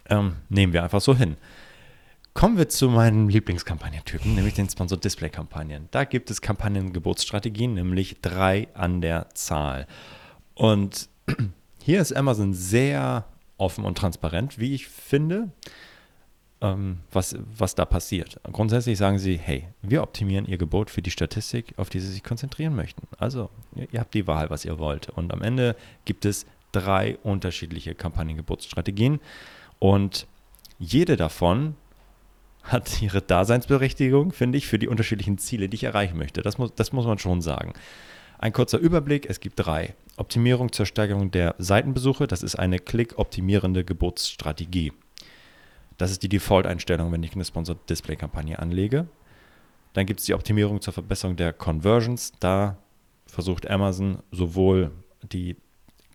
Ähm, 0.09 0.37
nehmen 0.49 0.73
wir 0.73 0.85
einfach 0.85 1.01
so 1.01 1.17
hin. 1.17 1.37
Kommen 2.33 2.59
wir 2.59 2.69
zu 2.69 2.91
meinen 2.91 3.31
Lieblingskampagnentypen, 3.31 4.35
nämlich 4.35 4.55
den 4.55 4.69
Sponsor 4.69 4.99
Display 4.99 5.31
Kampagnen. 5.31 5.89
Da 5.91 6.05
gibt 6.05 6.31
es 6.31 6.43
Kampagnengeburtsstrategien, 6.43 7.73
nämlich 7.75 8.21
drei 8.21 8.69
an 8.75 9.01
der 9.01 9.31
Zahl. 9.31 9.87
Und 10.55 11.09
hier 11.83 12.01
ist 12.01 12.15
Amazon 12.15 12.53
sehr 12.53 13.25
offen 13.59 13.85
und 13.85 13.99
transparent, 13.99 14.59
wie 14.59 14.75
ich 14.75 14.89
finde 14.89 15.51
ähm, 16.61 16.99
was, 17.13 17.37
was 17.57 17.75
da 17.75 17.85
passiert. 17.85 18.41
Grundsätzlich 18.51 18.99
sagen 18.99 19.19
sie, 19.19 19.37
hey, 19.37 19.69
wir 19.83 20.03
optimieren 20.03 20.47
Ihr 20.47 20.59
Gebot 20.59 20.91
für 20.91 21.03
die 21.03 21.11
Statistik, 21.11 21.75
auf 21.77 21.91
die 21.91 22.01
Sie 22.01 22.11
sich 22.11 22.23
konzentrieren 22.23 22.75
möchten. 22.75 23.07
Also, 23.19 23.51
ihr, 23.75 23.89
ihr 23.93 24.01
habt 24.01 24.15
die 24.15 24.27
Wahl, 24.27 24.51
was 24.51 24.65
ihr 24.65 24.79
wollt. 24.79 25.09
Und 25.11 25.33
am 25.33 25.43
Ende 25.43 25.77
gibt 26.05 26.25
es 26.25 26.47
drei 26.73 27.19
unterschiedliche 27.23 27.95
Kampagnengebotsstrategien 27.95 29.21
und 29.79 30.27
jede 30.79 31.17
davon 31.17 31.75
hat 32.63 33.01
ihre 33.01 33.23
Daseinsberechtigung, 33.23 34.33
finde 34.33 34.59
ich, 34.59 34.67
für 34.67 34.79
die 34.79 34.89
unterschiedlichen 34.89 35.39
Ziele, 35.39 35.69
die 35.69 35.77
ich 35.77 35.85
erreichen 35.85 36.19
möchte. 36.19 36.43
Das 36.43 36.59
muss, 36.59 36.75
das 36.75 36.93
muss 36.93 37.07
man 37.07 37.19
schon 37.19 37.41
sagen. 37.41 37.73
Ein 38.39 38.53
kurzer 38.53 38.79
Überblick, 38.79 39.29
es 39.29 39.41
gibt 39.41 39.59
drei. 39.59 39.95
Optimierung 40.17 40.73
zur 40.73 40.87
Steigerung 40.87 41.31
der 41.31 41.55
Seitenbesuche, 41.59 42.27
das 42.27 42.43
ist 42.43 42.57
eine 42.57 42.79
klickoptimierende 42.79 43.85
Geburtsstrategie. 43.85 44.93
Das 45.99 46.11
ist 46.11 46.23
die 46.23 46.29
Default-Einstellung, 46.29 47.13
wenn 47.13 47.23
ich 47.23 47.35
eine 47.35 47.45
Sponsored 47.45 47.89
Display-Kampagne 47.89 48.59
anlege. 48.59 49.09
Dann 49.95 50.05
gibt 50.05 50.21
es 50.21 50.27
die 50.27 50.35
Optimierung 50.35 50.81
zur 50.81 50.93
Verbesserung 50.93 51.37
der 51.37 51.53
Conversions. 51.55 52.33
Da 52.39 52.77
versucht 53.27 53.69
Amazon 53.71 54.19
sowohl 54.31 54.91
die 55.23 55.57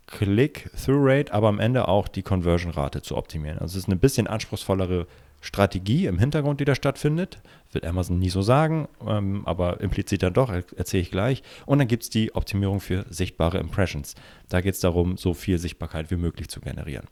Click-Through-Rate, 0.06 1.32
aber 1.32 1.48
am 1.48 1.58
Ende 1.58 1.88
auch 1.88 2.06
die 2.06 2.22
Conversion-Rate 2.22 3.02
zu 3.02 3.16
optimieren. 3.16 3.58
Also 3.58 3.72
es 3.72 3.84
ist 3.84 3.88
eine 3.88 3.96
bisschen 3.96 4.26
anspruchsvollere 4.28 5.06
Strategie 5.42 6.06
im 6.06 6.18
Hintergrund, 6.18 6.60
die 6.60 6.64
da 6.64 6.74
stattfindet. 6.74 7.42
Wird 7.72 7.84
Amazon 7.84 8.18
nie 8.18 8.30
so 8.30 8.42
sagen, 8.42 8.88
ähm, 9.06 9.42
aber 9.44 9.80
implizit 9.80 10.22
dann 10.22 10.32
doch, 10.32 10.50
erzähle 10.50 11.02
ich 11.02 11.10
gleich. 11.10 11.42
Und 11.66 11.78
dann 11.78 11.88
gibt 11.88 12.04
es 12.04 12.10
die 12.10 12.34
Optimierung 12.34 12.80
für 12.80 13.04
sichtbare 13.10 13.58
Impressions. 13.58 14.14
Da 14.48 14.60
geht 14.60 14.74
es 14.74 14.80
darum, 14.80 15.16
so 15.16 15.34
viel 15.34 15.58
Sichtbarkeit 15.58 16.10
wie 16.10 16.16
möglich 16.16 16.48
zu 16.48 16.60
generieren. 16.60 17.06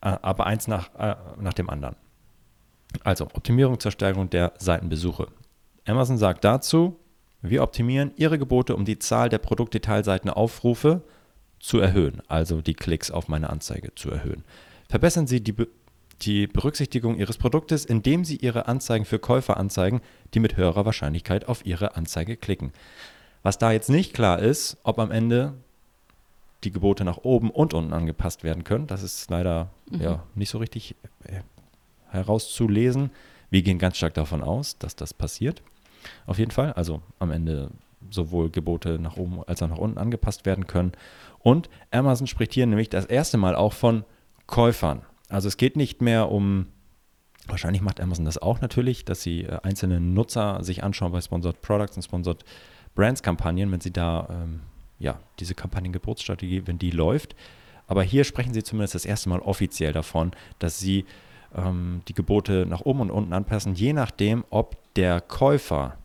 Äh, 0.00 0.16
aber 0.20 0.46
eins 0.46 0.66
nach, 0.66 0.94
äh, 0.96 1.14
nach 1.40 1.54
dem 1.54 1.70
anderen. 1.70 1.96
Also 3.04 3.24
Optimierung 3.26 3.78
zur 3.78 3.92
Steigerung 3.92 4.28
der 4.28 4.52
Seitenbesuche. 4.58 5.28
Amazon 5.86 6.18
sagt 6.18 6.44
dazu, 6.44 6.98
wir 7.42 7.62
optimieren 7.62 8.10
Ihre 8.16 8.38
Gebote, 8.38 8.74
um 8.74 8.84
die 8.84 8.98
Zahl 8.98 9.28
der 9.28 9.38
Produktdetailseitenaufrufe 9.38 11.02
zu 11.60 11.78
erhöhen, 11.78 12.22
also 12.28 12.60
die 12.60 12.74
Klicks 12.74 13.10
auf 13.10 13.28
meine 13.28 13.50
Anzeige 13.50 13.94
zu 13.94 14.10
erhöhen. 14.10 14.44
Verbessern 14.88 15.26
Sie 15.26 15.42
die, 15.42 15.52
Be 15.52 15.68
die 16.22 16.46
Berücksichtigung 16.46 17.16
Ihres 17.16 17.38
Produktes, 17.38 17.84
indem 17.84 18.24
Sie 18.24 18.36
Ihre 18.36 18.66
Anzeigen 18.66 19.04
für 19.04 19.18
Käufer 19.18 19.56
anzeigen, 19.56 20.00
die 20.34 20.40
mit 20.40 20.56
höherer 20.56 20.84
Wahrscheinlichkeit 20.84 21.48
auf 21.48 21.64
Ihre 21.66 21.96
Anzeige 21.96 22.36
klicken. 22.36 22.72
Was 23.42 23.58
da 23.58 23.72
jetzt 23.72 23.90
nicht 23.90 24.12
klar 24.14 24.38
ist, 24.38 24.78
ob 24.82 24.98
am 24.98 25.10
Ende 25.10 25.54
die 26.64 26.72
Gebote 26.72 27.04
nach 27.04 27.18
oben 27.18 27.50
und 27.50 27.74
unten 27.74 27.92
angepasst 27.92 28.44
werden 28.44 28.64
können. 28.64 28.86
Das 28.86 29.02
ist 29.02 29.30
leider 29.30 29.70
mhm. 29.90 30.00
ja, 30.00 30.22
nicht 30.34 30.50
so 30.50 30.58
richtig 30.58 30.96
äh, 31.24 31.40
herauszulesen. 32.08 33.10
Wir 33.50 33.62
gehen 33.62 33.78
ganz 33.78 33.96
stark 33.96 34.14
davon 34.14 34.42
aus, 34.42 34.78
dass 34.78 34.96
das 34.96 35.14
passiert. 35.14 35.62
Auf 36.26 36.38
jeden 36.38 36.50
Fall. 36.50 36.72
Also 36.72 37.02
am 37.18 37.30
Ende 37.30 37.70
sowohl 38.10 38.50
Gebote 38.50 38.98
nach 38.98 39.16
oben 39.16 39.42
als 39.46 39.62
auch 39.62 39.68
nach 39.68 39.78
unten 39.78 39.98
angepasst 39.98 40.46
werden 40.46 40.66
können. 40.66 40.92
Und 41.38 41.68
Amazon 41.90 42.26
spricht 42.26 42.54
hier 42.54 42.66
nämlich 42.66 42.88
das 42.88 43.04
erste 43.04 43.36
Mal 43.36 43.54
auch 43.54 43.72
von 43.72 44.04
Käufern. 44.46 45.02
Also 45.28 45.48
es 45.48 45.56
geht 45.56 45.76
nicht 45.76 46.02
mehr 46.02 46.30
um, 46.30 46.66
wahrscheinlich 47.46 47.82
macht 47.82 48.00
Amazon 48.00 48.24
das 48.24 48.38
auch 48.38 48.60
natürlich, 48.60 49.04
dass 49.04 49.22
sie 49.22 49.42
äh, 49.42 49.58
einzelne 49.62 50.00
Nutzer 50.00 50.62
sich 50.62 50.84
anschauen 50.84 51.12
bei 51.12 51.20
Sponsored 51.20 51.60
Products 51.62 51.96
und 51.96 52.02
Sponsored 52.02 52.44
Brands 52.94 53.22
Kampagnen, 53.22 53.70
wenn 53.72 53.80
sie 53.80 53.92
da 53.92 54.28
ähm, 54.30 54.60
ja, 54.98 55.18
diese 55.38 55.54
Kampagnengeburtsstrategie, 55.54 56.66
wenn 56.66 56.78
die 56.78 56.90
läuft. 56.90 57.36
Aber 57.86 58.02
hier 58.02 58.24
sprechen 58.24 58.54
sie 58.54 58.62
zumindest 58.62 58.94
das 58.94 59.04
erste 59.04 59.28
Mal 59.28 59.40
offiziell 59.40 59.92
davon, 59.92 60.32
dass 60.58 60.78
sie 60.78 61.04
ähm, 61.54 62.02
die 62.08 62.14
Gebote 62.14 62.66
nach 62.66 62.80
oben 62.80 63.00
und 63.00 63.10
unten 63.10 63.32
anpassen, 63.32 63.74
je 63.74 63.92
nachdem, 63.92 64.44
ob 64.50 64.76
der 64.94 65.20
Käufer 65.20 65.98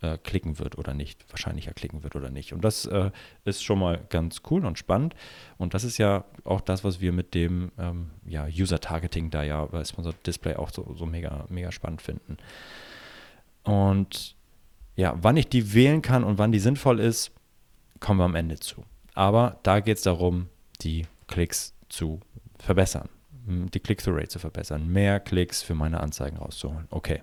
äh, 0.00 0.18
klicken 0.18 0.58
wird 0.58 0.78
oder 0.78 0.94
nicht, 0.94 1.24
wahrscheinlicher 1.30 1.72
klicken 1.72 2.02
wird 2.02 2.16
oder 2.16 2.30
nicht. 2.30 2.52
Und 2.52 2.62
das 2.62 2.86
äh, 2.86 3.10
ist 3.44 3.64
schon 3.64 3.78
mal 3.78 4.00
ganz 4.10 4.42
cool 4.50 4.64
und 4.64 4.78
spannend. 4.78 5.14
Und 5.56 5.74
das 5.74 5.84
ist 5.84 5.98
ja 5.98 6.24
auch 6.44 6.60
das, 6.60 6.84
was 6.84 7.00
wir 7.00 7.12
mit 7.12 7.34
dem 7.34 7.72
ähm, 7.78 8.10
ja, 8.26 8.46
User-Targeting 8.46 9.30
da 9.30 9.42
ja 9.42 9.64
bei 9.64 9.84
Sponsored 9.84 10.26
Display 10.26 10.54
auch 10.56 10.70
so, 10.70 10.94
so 10.96 11.06
mega, 11.06 11.46
mega 11.48 11.72
spannend 11.72 12.02
finden. 12.02 12.36
Und 13.64 14.36
ja, 14.96 15.14
wann 15.20 15.36
ich 15.36 15.48
die 15.48 15.74
wählen 15.74 16.02
kann 16.02 16.24
und 16.24 16.38
wann 16.38 16.52
die 16.52 16.58
sinnvoll 16.58 17.00
ist, 17.00 17.32
kommen 18.00 18.20
wir 18.20 18.24
am 18.24 18.34
Ende 18.34 18.58
zu. 18.58 18.84
Aber 19.14 19.58
da 19.62 19.80
geht 19.80 19.96
es 19.96 20.04
darum, 20.04 20.48
die 20.80 21.06
Klicks 21.26 21.74
zu 21.88 22.20
verbessern, 22.58 23.08
die 23.46 23.80
Click-through-Rate 23.80 24.28
zu 24.28 24.38
verbessern, 24.38 24.88
mehr 24.88 25.20
Klicks 25.20 25.62
für 25.62 25.74
meine 25.74 26.00
Anzeigen 26.00 26.36
rauszuholen. 26.36 26.86
Okay. 26.90 27.22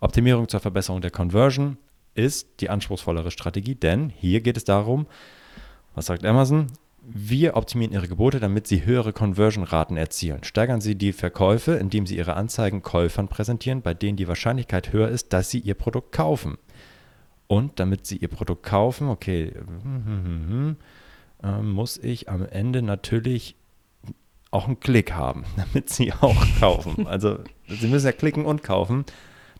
Optimierung 0.00 0.48
zur 0.48 0.60
Verbesserung 0.60 1.00
der 1.00 1.10
Conversion 1.10 1.78
ist 2.14 2.60
die 2.60 2.70
anspruchsvollere 2.70 3.30
Strategie, 3.30 3.74
denn 3.74 4.10
hier 4.10 4.40
geht 4.40 4.56
es 4.56 4.64
darum, 4.64 5.06
was 5.94 6.06
sagt 6.06 6.24
Amazon? 6.24 6.66
Wir 7.04 7.56
optimieren 7.56 7.92
Ihre 7.92 8.06
Gebote, 8.06 8.38
damit 8.38 8.68
Sie 8.68 8.84
höhere 8.84 9.12
Conversion-Raten 9.12 9.96
erzielen. 9.96 10.44
Steigern 10.44 10.80
Sie 10.80 10.94
die 10.94 11.12
Verkäufe, 11.12 11.72
indem 11.72 12.06
Sie 12.06 12.16
Ihre 12.16 12.34
Anzeigen 12.34 12.82
Käufern 12.82 13.26
präsentieren, 13.26 13.82
bei 13.82 13.92
denen 13.92 14.16
die 14.16 14.28
Wahrscheinlichkeit 14.28 14.92
höher 14.92 15.08
ist, 15.08 15.32
dass 15.32 15.50
sie 15.50 15.58
Ihr 15.58 15.74
Produkt 15.74 16.12
kaufen. 16.12 16.58
Und 17.52 17.78
damit 17.80 18.06
sie 18.06 18.16
ihr 18.16 18.28
Produkt 18.28 18.62
kaufen, 18.62 19.08
okay, 19.08 19.52
äh, 21.42 21.58
muss 21.60 21.98
ich 21.98 22.30
am 22.30 22.46
Ende 22.46 22.80
natürlich 22.80 23.56
auch 24.50 24.66
einen 24.66 24.80
Klick 24.80 25.12
haben, 25.12 25.44
damit 25.56 25.90
sie 25.90 26.14
auch 26.14 26.46
kaufen. 26.60 27.06
Also 27.06 27.40
sie 27.68 27.88
müssen 27.88 28.06
ja 28.06 28.12
klicken 28.12 28.46
und 28.46 28.62
kaufen. 28.62 29.04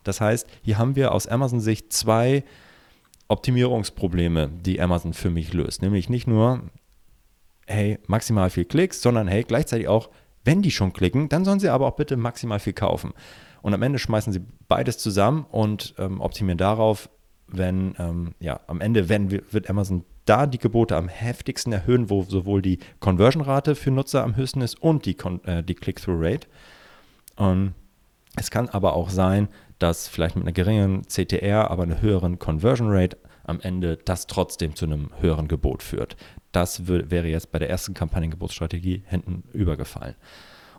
Das 0.03 0.21
heißt, 0.21 0.47
hier 0.61 0.77
haben 0.77 0.95
wir 0.95 1.11
aus 1.11 1.27
Amazon-Sicht 1.27 1.91
zwei 1.93 2.43
Optimierungsprobleme, 3.27 4.49
die 4.49 4.79
Amazon 4.81 5.13
für 5.13 5.29
mich 5.29 5.53
löst. 5.53 5.81
Nämlich 5.81 6.09
nicht 6.09 6.27
nur, 6.27 6.61
hey, 7.65 7.99
maximal 8.07 8.49
viel 8.49 8.65
Klicks, 8.65 9.01
sondern 9.01 9.27
hey, 9.27 9.43
gleichzeitig 9.43 9.87
auch, 9.87 10.09
wenn 10.43 10.61
die 10.61 10.71
schon 10.71 10.93
klicken, 10.93 11.29
dann 11.29 11.45
sollen 11.45 11.59
sie 11.59 11.69
aber 11.69 11.87
auch 11.87 11.95
bitte 11.95 12.17
maximal 12.17 12.59
viel 12.59 12.73
kaufen. 12.73 13.13
Und 13.61 13.73
am 13.73 13.81
Ende 13.81 13.97
schmeißen 13.97 14.33
sie 14.33 14.41
beides 14.67 14.97
zusammen 14.97 15.45
und 15.49 15.95
ähm, 15.97 16.19
optimieren 16.19 16.57
darauf, 16.57 17.09
wenn, 17.47 17.95
ähm, 17.97 18.35
ja, 18.39 18.59
am 18.67 18.81
Ende 18.81 19.07
wenn, 19.09 19.31
wird 19.31 19.69
Amazon 19.69 20.03
da 20.25 20.47
die 20.47 20.57
Gebote 20.57 20.95
am 20.95 21.07
heftigsten 21.07 21.73
erhöhen, 21.73 22.09
wo 22.09 22.23
sowohl 22.23 22.61
die 22.61 22.79
Conversion-Rate 22.99 23.75
für 23.75 23.91
Nutzer 23.91 24.23
am 24.23 24.35
höchsten 24.35 24.61
ist 24.61 24.81
und 24.81 25.05
die, 25.05 25.17
äh, 25.45 25.63
die 25.63 25.75
Click-Through-Rate. 25.75 26.47
Ähm, 27.37 27.73
es 28.35 28.49
kann 28.51 28.69
aber 28.69 28.93
auch 28.93 29.09
sein, 29.09 29.47
dass 29.83 30.07
vielleicht 30.07 30.37
mit 30.37 30.45
einer 30.45 30.53
geringeren 30.53 31.03
CTR, 31.09 31.69
aber 31.69 31.83
einer 31.83 32.01
höheren 32.01 32.39
Conversion-Rate 32.39 33.17
am 33.43 33.59
Ende 33.59 33.97
das 33.97 34.27
trotzdem 34.27 34.77
zu 34.77 34.85
einem 34.85 35.09
höheren 35.19 35.49
Gebot 35.49 35.83
führt. 35.83 36.15
Das 36.53 36.87
wäre 36.87 37.27
jetzt 37.27 37.51
bei 37.51 37.59
der 37.59 37.69
ersten 37.69 37.93
Kampagnengebotsstrategie 37.93 39.03
hinten 39.05 39.43
übergefallen. 39.51 40.15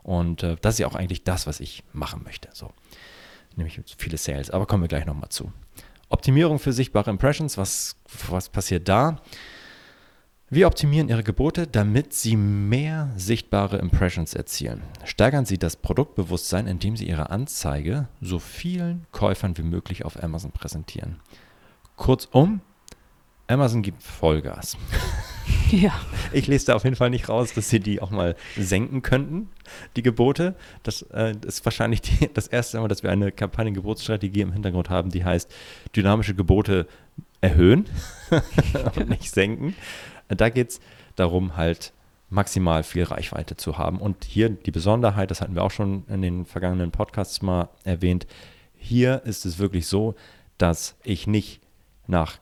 Und 0.02 0.42
äh, 0.42 0.56
das 0.62 0.76
ist 0.76 0.78
ja 0.78 0.86
auch 0.86 0.94
eigentlich 0.94 1.22
das, 1.22 1.46
was 1.46 1.60
ich 1.60 1.84
machen 1.92 2.22
möchte. 2.24 2.48
So. 2.54 2.70
Nämlich 3.56 3.78
viele 3.98 4.16
Sales, 4.16 4.50
aber 4.50 4.64
kommen 4.64 4.82
wir 4.82 4.88
gleich 4.88 5.04
nochmal 5.04 5.28
zu. 5.28 5.52
Optimierung 6.08 6.58
für 6.58 6.72
sichtbare 6.72 7.10
Impressions, 7.10 7.58
was, 7.58 7.96
was 8.30 8.48
passiert 8.48 8.88
da? 8.88 9.20
Wir 10.50 10.66
optimieren 10.66 11.08
Ihre 11.08 11.22
Gebote, 11.22 11.66
damit 11.66 12.12
Sie 12.12 12.36
mehr 12.36 13.10
sichtbare 13.16 13.78
Impressions 13.78 14.34
erzielen. 14.34 14.82
Steigern 15.04 15.46
Sie 15.46 15.56
das 15.56 15.76
Produktbewusstsein, 15.76 16.66
indem 16.66 16.96
Sie 16.96 17.08
Ihre 17.08 17.30
Anzeige 17.30 18.08
so 18.20 18.38
vielen 18.38 19.06
Käufern 19.10 19.56
wie 19.56 19.62
möglich 19.62 20.04
auf 20.04 20.22
Amazon 20.22 20.52
präsentieren. 20.52 21.16
Kurzum, 21.96 22.60
Amazon 23.46 23.82
gibt 23.82 24.02
Vollgas. 24.02 24.76
Ja. 25.70 25.92
Ich 26.32 26.46
lese 26.46 26.66
da 26.66 26.74
auf 26.74 26.84
jeden 26.84 26.96
Fall 26.96 27.10
nicht 27.10 27.28
raus, 27.28 27.52
dass 27.52 27.68
sie 27.68 27.80
die 27.80 28.00
auch 28.00 28.10
mal 28.10 28.36
senken 28.56 29.02
könnten, 29.02 29.48
die 29.96 30.02
Gebote. 30.02 30.54
Das 30.82 31.02
äh, 31.02 31.34
ist 31.44 31.64
wahrscheinlich 31.64 32.00
die, 32.00 32.30
das 32.34 32.46
erste 32.46 32.78
Mal, 32.78 32.88
dass 32.88 33.02
wir 33.02 33.10
eine 33.10 33.32
Kampagnengebotsstrategie 33.32 34.42
im 34.42 34.52
Hintergrund 34.52 34.88
haben, 34.88 35.10
die 35.10 35.24
heißt 35.24 35.52
dynamische 35.96 36.34
Gebote 36.34 36.86
erhöhen 37.40 37.86
und 38.96 39.08
nicht 39.08 39.30
senken. 39.30 39.74
Da 40.28 40.48
geht 40.48 40.70
es 40.70 40.80
darum, 41.16 41.56
halt 41.56 41.92
maximal 42.30 42.82
viel 42.82 43.04
Reichweite 43.04 43.56
zu 43.56 43.78
haben. 43.78 43.98
Und 43.98 44.24
hier 44.24 44.48
die 44.48 44.70
Besonderheit, 44.70 45.30
das 45.30 45.40
hatten 45.40 45.54
wir 45.54 45.62
auch 45.62 45.70
schon 45.70 46.04
in 46.08 46.22
den 46.22 46.46
vergangenen 46.46 46.90
Podcasts 46.90 47.42
mal 47.42 47.68
erwähnt, 47.84 48.26
hier 48.76 49.22
ist 49.24 49.46
es 49.46 49.58
wirklich 49.58 49.86
so, 49.86 50.14
dass 50.58 50.96
ich 51.04 51.26
nicht 51.26 51.60
nach 52.06 52.38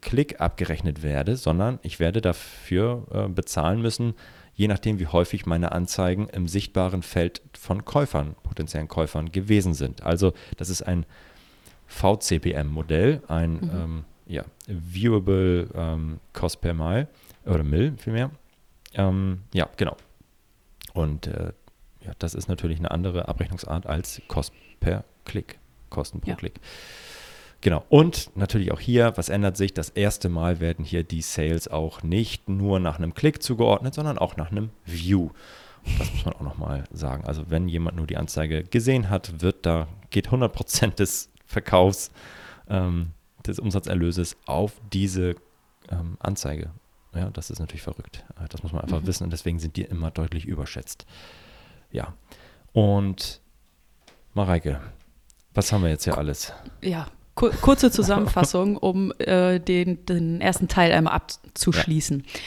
Klick 0.00 0.40
abgerechnet 0.40 1.02
werde, 1.02 1.36
sondern 1.36 1.78
ich 1.82 2.00
werde 2.00 2.20
dafür 2.20 3.06
äh, 3.12 3.28
bezahlen 3.28 3.80
müssen, 3.80 4.14
je 4.54 4.68
nachdem, 4.68 4.98
wie 4.98 5.06
häufig 5.06 5.46
meine 5.46 5.72
Anzeigen 5.72 6.28
im 6.28 6.48
sichtbaren 6.48 7.02
Feld 7.02 7.42
von 7.58 7.84
Käufern, 7.84 8.34
potenziellen 8.42 8.88
Käufern 8.88 9.32
gewesen 9.32 9.74
sind. 9.74 10.02
Also 10.02 10.32
das 10.56 10.70
ist 10.70 10.82
ein 10.82 11.06
VCPM-Modell, 11.86 13.22
ein 13.28 13.52
mhm. 13.52 13.70
ähm, 13.74 14.04
ja, 14.26 14.44
Viewable 14.66 15.68
ähm, 15.74 16.20
Cost 16.32 16.60
per 16.60 16.74
Mile 16.74 17.08
oder 17.44 17.62
Mill 17.62 17.94
vielmehr. 17.98 18.30
Ähm, 18.94 19.42
ja, 19.52 19.68
genau. 19.76 19.96
Und 20.92 21.26
äh, 21.26 21.52
ja, 22.00 22.12
das 22.18 22.34
ist 22.34 22.48
natürlich 22.48 22.78
eine 22.78 22.90
andere 22.90 23.28
Abrechnungsart 23.28 23.86
als 23.86 24.22
Cost 24.28 24.52
per 24.80 25.04
Klick, 25.24 25.58
Kosten 25.90 26.20
pro 26.20 26.30
ja. 26.30 26.36
Klick. 26.36 26.60
Genau. 27.60 27.82
Und 27.88 28.30
natürlich 28.36 28.72
auch 28.72 28.80
hier, 28.80 29.14
was 29.16 29.30
ändert 29.30 29.56
sich? 29.56 29.72
Das 29.72 29.88
erste 29.88 30.28
Mal 30.28 30.60
werden 30.60 30.84
hier 30.84 31.02
die 31.02 31.22
Sales 31.22 31.66
auch 31.66 32.02
nicht 32.02 32.46
nur 32.48 32.78
nach 32.78 32.98
einem 32.98 33.14
Klick 33.14 33.42
zugeordnet, 33.42 33.94
sondern 33.94 34.18
auch 34.18 34.36
nach 34.36 34.50
einem 34.50 34.68
View. 34.84 35.30
Das 35.98 36.12
muss 36.12 36.24
man 36.26 36.34
auch 36.34 36.42
nochmal 36.42 36.84
sagen. 36.92 37.24
Also 37.24 37.44
wenn 37.48 37.68
jemand 37.68 37.96
nur 37.96 38.06
die 38.06 38.18
Anzeige 38.18 38.64
gesehen 38.64 39.08
hat, 39.08 39.40
wird 39.40 39.64
da, 39.64 39.88
geht 40.10 40.28
100% 40.28 40.96
des 40.96 41.30
Verkaufs, 41.46 42.10
ähm, 42.68 43.12
des 43.46 43.58
Umsatzerlöses 43.58 44.36
auf 44.46 44.80
diese 44.92 45.34
ähm, 45.90 46.16
Anzeige. 46.20 46.70
Ja, 47.14 47.30
das 47.30 47.50
ist 47.50 47.60
natürlich 47.60 47.82
verrückt. 47.82 48.24
Äh, 48.40 48.48
das 48.48 48.62
muss 48.62 48.72
man 48.72 48.82
einfach 48.82 49.02
mhm. 49.02 49.06
wissen 49.06 49.24
und 49.24 49.32
deswegen 49.32 49.58
sind 49.58 49.76
die 49.76 49.82
immer 49.82 50.10
deutlich 50.10 50.46
überschätzt. 50.46 51.06
Ja. 51.90 52.14
Und 52.72 53.40
Mareike, 54.34 54.80
was 55.52 55.72
haben 55.72 55.82
wir 55.82 55.90
jetzt 55.90 56.04
hier 56.04 56.18
alles? 56.18 56.52
Ja, 56.82 57.06
kurze 57.34 57.90
Zusammenfassung, 57.90 58.76
um 58.78 59.12
äh, 59.18 59.60
den, 59.60 60.04
den 60.06 60.40
ersten 60.40 60.68
Teil 60.68 60.92
einmal 60.92 61.14
abzuschließen. 61.14 62.24
Ja. 62.26 62.40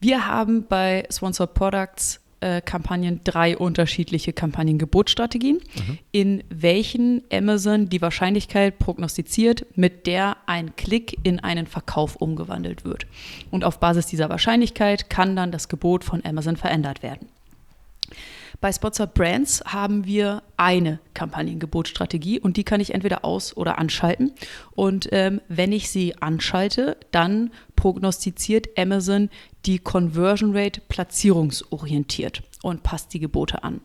Wir 0.00 0.26
haben 0.26 0.66
bei 0.66 1.08
Sponsored 1.10 1.54
Products 1.54 2.20
äh, 2.44 2.60
Kampagnen 2.60 3.22
drei 3.24 3.56
unterschiedliche 3.56 4.34
Kampagnengebotsstrategien, 4.34 5.56
mhm. 5.56 5.98
in 6.12 6.44
welchen 6.50 7.22
Amazon 7.32 7.88
die 7.88 8.02
Wahrscheinlichkeit 8.02 8.78
prognostiziert, 8.78 9.64
mit 9.76 10.06
der 10.06 10.36
ein 10.44 10.76
Klick 10.76 11.18
in 11.22 11.40
einen 11.40 11.66
Verkauf 11.66 12.16
umgewandelt 12.16 12.84
wird. 12.84 13.06
Und 13.50 13.64
auf 13.64 13.80
Basis 13.80 14.06
dieser 14.06 14.28
Wahrscheinlichkeit 14.28 15.08
kann 15.08 15.36
dann 15.36 15.52
das 15.52 15.68
Gebot 15.68 16.04
von 16.04 16.22
Amazon 16.24 16.56
verändert 16.56 17.02
werden. 17.02 17.28
Bei 18.64 18.72
Sponsor 18.72 19.06
Brands 19.06 19.62
haben 19.66 20.06
wir 20.06 20.42
eine 20.56 20.98
Kampagnengebotsstrategie 21.12 22.40
und 22.40 22.56
die 22.56 22.64
kann 22.64 22.80
ich 22.80 22.94
entweder 22.94 23.22
aus- 23.22 23.54
oder 23.58 23.76
anschalten. 23.76 24.32
Und 24.74 25.06
ähm, 25.12 25.42
wenn 25.48 25.70
ich 25.70 25.90
sie 25.90 26.16
anschalte, 26.22 26.96
dann 27.10 27.50
prognostiziert 27.76 28.68
Amazon 28.78 29.28
die 29.66 29.80
Conversion 29.80 30.56
Rate 30.56 30.80
platzierungsorientiert 30.88 32.42
und 32.62 32.82
passt 32.82 33.12
die 33.12 33.20
Gebote 33.20 33.64
an. 33.64 33.82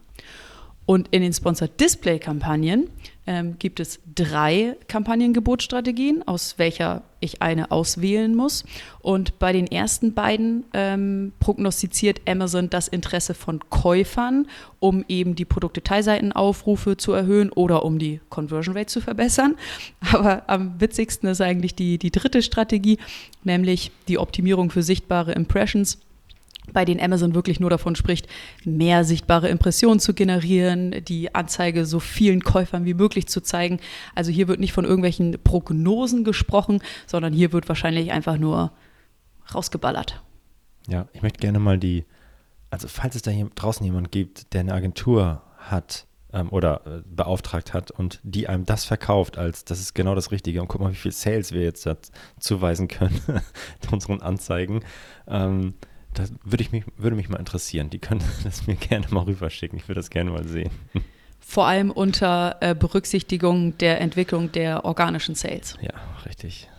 Und 0.89 1.09
in 1.11 1.21
den 1.21 1.33
Sponsored 1.33 1.79
Display 1.79 2.17
Kampagnen 2.17 2.89
ähm, 3.27 3.59
gibt 3.59 3.79
es 3.79 3.99
drei 4.15 4.75
Kampagnengebotsstrategien, 4.87 6.27
aus 6.27 6.55
welcher 6.57 7.03
ich 7.19 7.43
eine 7.43 7.69
auswählen 7.69 8.33
muss. 8.35 8.63
Und 8.99 9.37
bei 9.37 9.53
den 9.53 9.67
ersten 9.67 10.15
beiden 10.15 10.63
ähm, 10.73 11.31
prognostiziert 11.39 12.21
Amazon 12.27 12.71
das 12.71 12.87
Interesse 12.87 13.35
von 13.35 13.59
Käufern, 13.69 14.47
um 14.79 15.05
eben 15.07 15.35
die 15.35 15.45
Produktdetailseitenaufrufe 15.45 16.97
zu 16.97 17.13
erhöhen 17.13 17.51
oder 17.51 17.85
um 17.85 17.99
die 17.99 18.19
Conversion 18.29 18.75
Rate 18.75 18.87
zu 18.87 18.99
verbessern. 18.99 19.57
Aber 20.11 20.49
am 20.49 20.81
witzigsten 20.81 21.29
ist 21.29 21.41
eigentlich 21.41 21.75
die, 21.75 21.99
die 21.99 22.09
dritte 22.09 22.41
Strategie, 22.41 22.97
nämlich 23.43 23.91
die 24.07 24.17
Optimierung 24.17 24.71
für 24.71 24.81
sichtbare 24.81 25.33
Impressions 25.33 25.99
bei 26.73 26.85
denen 26.85 27.01
Amazon 27.01 27.35
wirklich 27.35 27.59
nur 27.59 27.69
davon 27.69 27.95
spricht, 27.95 28.27
mehr 28.63 29.03
sichtbare 29.03 29.49
Impressionen 29.49 29.99
zu 29.99 30.13
generieren, 30.13 31.03
die 31.05 31.33
Anzeige 31.33 31.85
so 31.85 31.99
vielen 31.99 32.41
Käufern 32.43 32.85
wie 32.85 32.93
möglich 32.93 33.27
zu 33.27 33.41
zeigen. 33.41 33.79
Also 34.15 34.31
hier 34.31 34.47
wird 34.47 34.59
nicht 34.59 34.73
von 34.73 34.85
irgendwelchen 34.85 35.37
Prognosen 35.43 36.23
gesprochen, 36.23 36.81
sondern 37.07 37.33
hier 37.33 37.53
wird 37.53 37.67
wahrscheinlich 37.67 38.11
einfach 38.11 38.37
nur 38.37 38.71
rausgeballert. 39.53 40.21
Ja, 40.87 41.07
ich 41.13 41.21
möchte 41.21 41.39
gerne 41.39 41.59
mal 41.59 41.77
die, 41.77 42.05
also 42.69 42.87
falls 42.87 43.15
es 43.15 43.21
da 43.21 43.31
hier 43.31 43.49
draußen 43.53 43.85
jemand 43.85 44.11
gibt, 44.11 44.53
der 44.53 44.61
eine 44.61 44.73
Agentur 44.73 45.43
hat 45.57 46.07
ähm, 46.33 46.49
oder 46.49 46.81
äh, 46.85 47.01
beauftragt 47.05 47.73
hat 47.73 47.91
und 47.91 48.19
die 48.23 48.47
einem 48.47 48.65
das 48.65 48.85
verkauft, 48.85 49.37
als 49.37 49.65
das 49.65 49.79
ist 49.79 49.93
genau 49.93 50.15
das 50.15 50.31
Richtige 50.31 50.61
und 50.61 50.67
guck 50.67 50.81
mal, 50.81 50.91
wie 50.91 50.95
viel 50.95 51.11
Sales 51.11 51.51
wir 51.51 51.61
jetzt 51.61 51.87
zuweisen 52.39 52.87
können 52.87 53.19
unseren 53.91 54.21
Anzeigen. 54.21 54.81
Ähm, 55.27 55.73
das 56.13 56.31
würde, 56.43 56.63
ich 56.63 56.71
mich, 56.71 56.83
würde 56.97 57.15
mich 57.15 57.29
mal 57.29 57.37
interessieren. 57.37 57.89
Die 57.89 57.99
können 57.99 58.21
das 58.43 58.67
mir 58.67 58.75
gerne 58.75 59.07
mal 59.09 59.23
rüberschicken. 59.23 59.77
Ich 59.77 59.87
würde 59.87 59.99
das 59.99 60.09
gerne 60.09 60.31
mal 60.31 60.47
sehen. 60.47 60.71
Vor 61.39 61.65
allem 61.65 61.91
unter 61.91 62.57
äh, 62.61 62.75
Berücksichtigung 62.75 63.77
der 63.77 64.01
Entwicklung 64.01 64.51
der 64.51 64.85
organischen 64.85 65.35
Sales. 65.35 65.75
Ja, 65.81 65.93
richtig. 66.25 66.69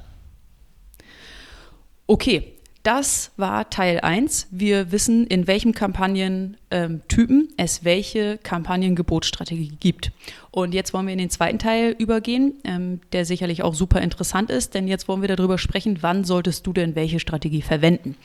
Okay, 2.07 2.55
das 2.83 3.33
war 3.37 3.69
Teil 3.69 4.01
1. 4.01 4.49
Wir 4.51 4.91
wissen, 4.91 5.27
in 5.27 5.47
welchem 5.47 5.73
Kampagnentypen 5.73 6.59
ähm, 6.71 7.49
es 7.59 7.85
welche 7.85 8.39
Kampagnengebotsstrategie 8.39 9.73
gibt. 9.79 10.13
Und 10.51 10.73
jetzt 10.73 10.95
wollen 10.95 11.07
wir 11.07 11.13
in 11.13 11.19
den 11.19 11.29
zweiten 11.29 11.59
Teil 11.59 11.95
übergehen, 11.99 12.55
ähm, 12.65 13.01
der 13.13 13.27
sicherlich 13.27 13.63
auch 13.63 13.75
super 13.75 14.01
interessant 14.01 14.51
ist, 14.51 14.75
denn 14.75 14.89
jetzt 14.89 15.09
wollen 15.09 15.21
wir 15.21 15.29
darüber 15.29 15.59
sprechen, 15.59 15.99
wann 16.01 16.25
solltest 16.25 16.67
du 16.67 16.73
denn 16.73 16.95
welche 16.95 17.21
Strategie 17.21 17.61
verwenden. 17.61 18.17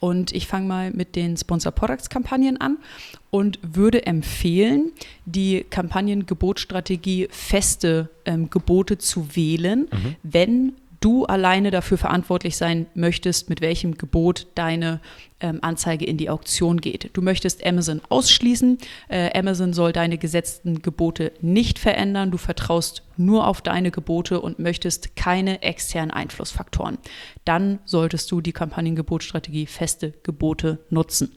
Und 0.00 0.32
ich 0.32 0.46
fange 0.46 0.66
mal 0.66 0.90
mit 0.90 1.14
den 1.14 1.36
Sponsor 1.36 1.72
Products 1.72 2.08
Kampagnen 2.08 2.58
an 2.58 2.78
und 3.28 3.58
würde 3.62 4.06
empfehlen, 4.06 4.92
die 5.26 5.64
Kampagnengebotsstrategie 5.68 7.28
feste 7.30 8.08
ähm, 8.24 8.48
Gebote 8.48 8.96
zu 8.96 9.36
wählen, 9.36 9.88
mhm. 9.92 10.16
wenn 10.22 10.72
du 11.00 11.24
alleine 11.24 11.70
dafür 11.70 11.98
verantwortlich 11.98 12.56
sein 12.56 12.86
möchtest, 12.94 13.48
mit 13.48 13.60
welchem 13.60 13.96
Gebot 13.96 14.46
deine 14.54 15.00
ähm, 15.40 15.58
Anzeige 15.62 16.04
in 16.04 16.18
die 16.18 16.28
Auktion 16.30 16.80
geht. 16.80 17.10
Du 17.14 17.22
möchtest 17.22 17.64
Amazon 17.66 18.00
ausschließen. 18.08 18.78
Äh, 19.08 19.36
Amazon 19.38 19.72
soll 19.72 19.92
deine 19.92 20.18
gesetzten 20.18 20.82
Gebote 20.82 21.32
nicht 21.40 21.78
verändern. 21.78 22.30
Du 22.30 22.38
vertraust 22.38 23.02
nur 23.16 23.46
auf 23.46 23.62
deine 23.62 23.90
Gebote 23.90 24.40
und 24.40 24.58
möchtest 24.58 25.16
keine 25.16 25.62
externen 25.62 26.10
Einflussfaktoren. 26.10 26.98
Dann 27.44 27.78
solltest 27.86 28.30
du 28.30 28.40
die 28.40 28.52
Kampagnengebotstrategie 28.52 29.66
feste 29.66 30.12
Gebote 30.22 30.78
nutzen. 30.90 31.32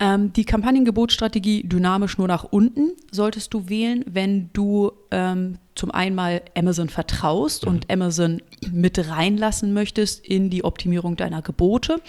Ähm, 0.00 0.32
die 0.32 0.44
Kampagnengebotsstrategie 0.44 1.62
dynamisch 1.64 2.16
nur 2.16 2.26
nach 2.26 2.44
unten 2.44 2.92
solltest 3.12 3.52
du 3.52 3.68
wählen, 3.68 4.02
wenn 4.08 4.50
du 4.54 4.92
ähm, 5.10 5.58
zum 5.80 5.90
einen 5.92 6.14
mal 6.14 6.42
Amazon 6.54 6.90
vertraust 6.90 7.64
mhm. 7.64 7.72
und 7.72 7.90
Amazon 7.90 8.42
mit 8.70 8.98
reinlassen 9.08 9.72
möchtest 9.72 10.22
in 10.26 10.50
die 10.50 10.62
Optimierung 10.62 11.16
deiner 11.16 11.40
Gebote 11.40 12.02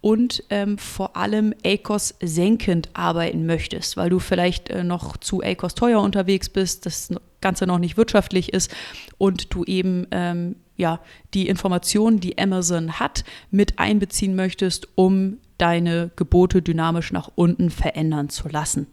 und 0.00 0.42
ähm, 0.50 0.76
vor 0.76 1.16
allem 1.16 1.54
ACOS 1.64 2.16
senkend 2.20 2.88
arbeiten 2.94 3.46
möchtest, 3.46 3.96
weil 3.96 4.10
du 4.10 4.18
vielleicht 4.18 4.70
äh, 4.70 4.82
noch 4.82 5.16
zu 5.16 5.40
ACOS 5.40 5.76
teuer 5.76 6.00
unterwegs 6.00 6.48
bist, 6.48 6.84
das 6.84 7.14
Ganze 7.40 7.68
noch 7.68 7.78
nicht 7.78 7.96
wirtschaftlich 7.96 8.52
ist 8.52 8.74
und 9.18 9.54
du 9.54 9.62
eben 9.64 10.08
ähm, 10.10 10.56
ja, 10.76 10.98
die 11.32 11.46
Informationen, 11.46 12.18
die 12.18 12.38
Amazon 12.38 12.98
hat, 12.98 13.22
mit 13.52 13.78
einbeziehen 13.78 14.34
möchtest, 14.34 14.88
um 14.96 15.38
deine 15.58 16.10
Gebote 16.16 16.60
dynamisch 16.60 17.12
nach 17.12 17.30
unten 17.36 17.70
verändern 17.70 18.30
zu 18.30 18.48
lassen. 18.48 18.88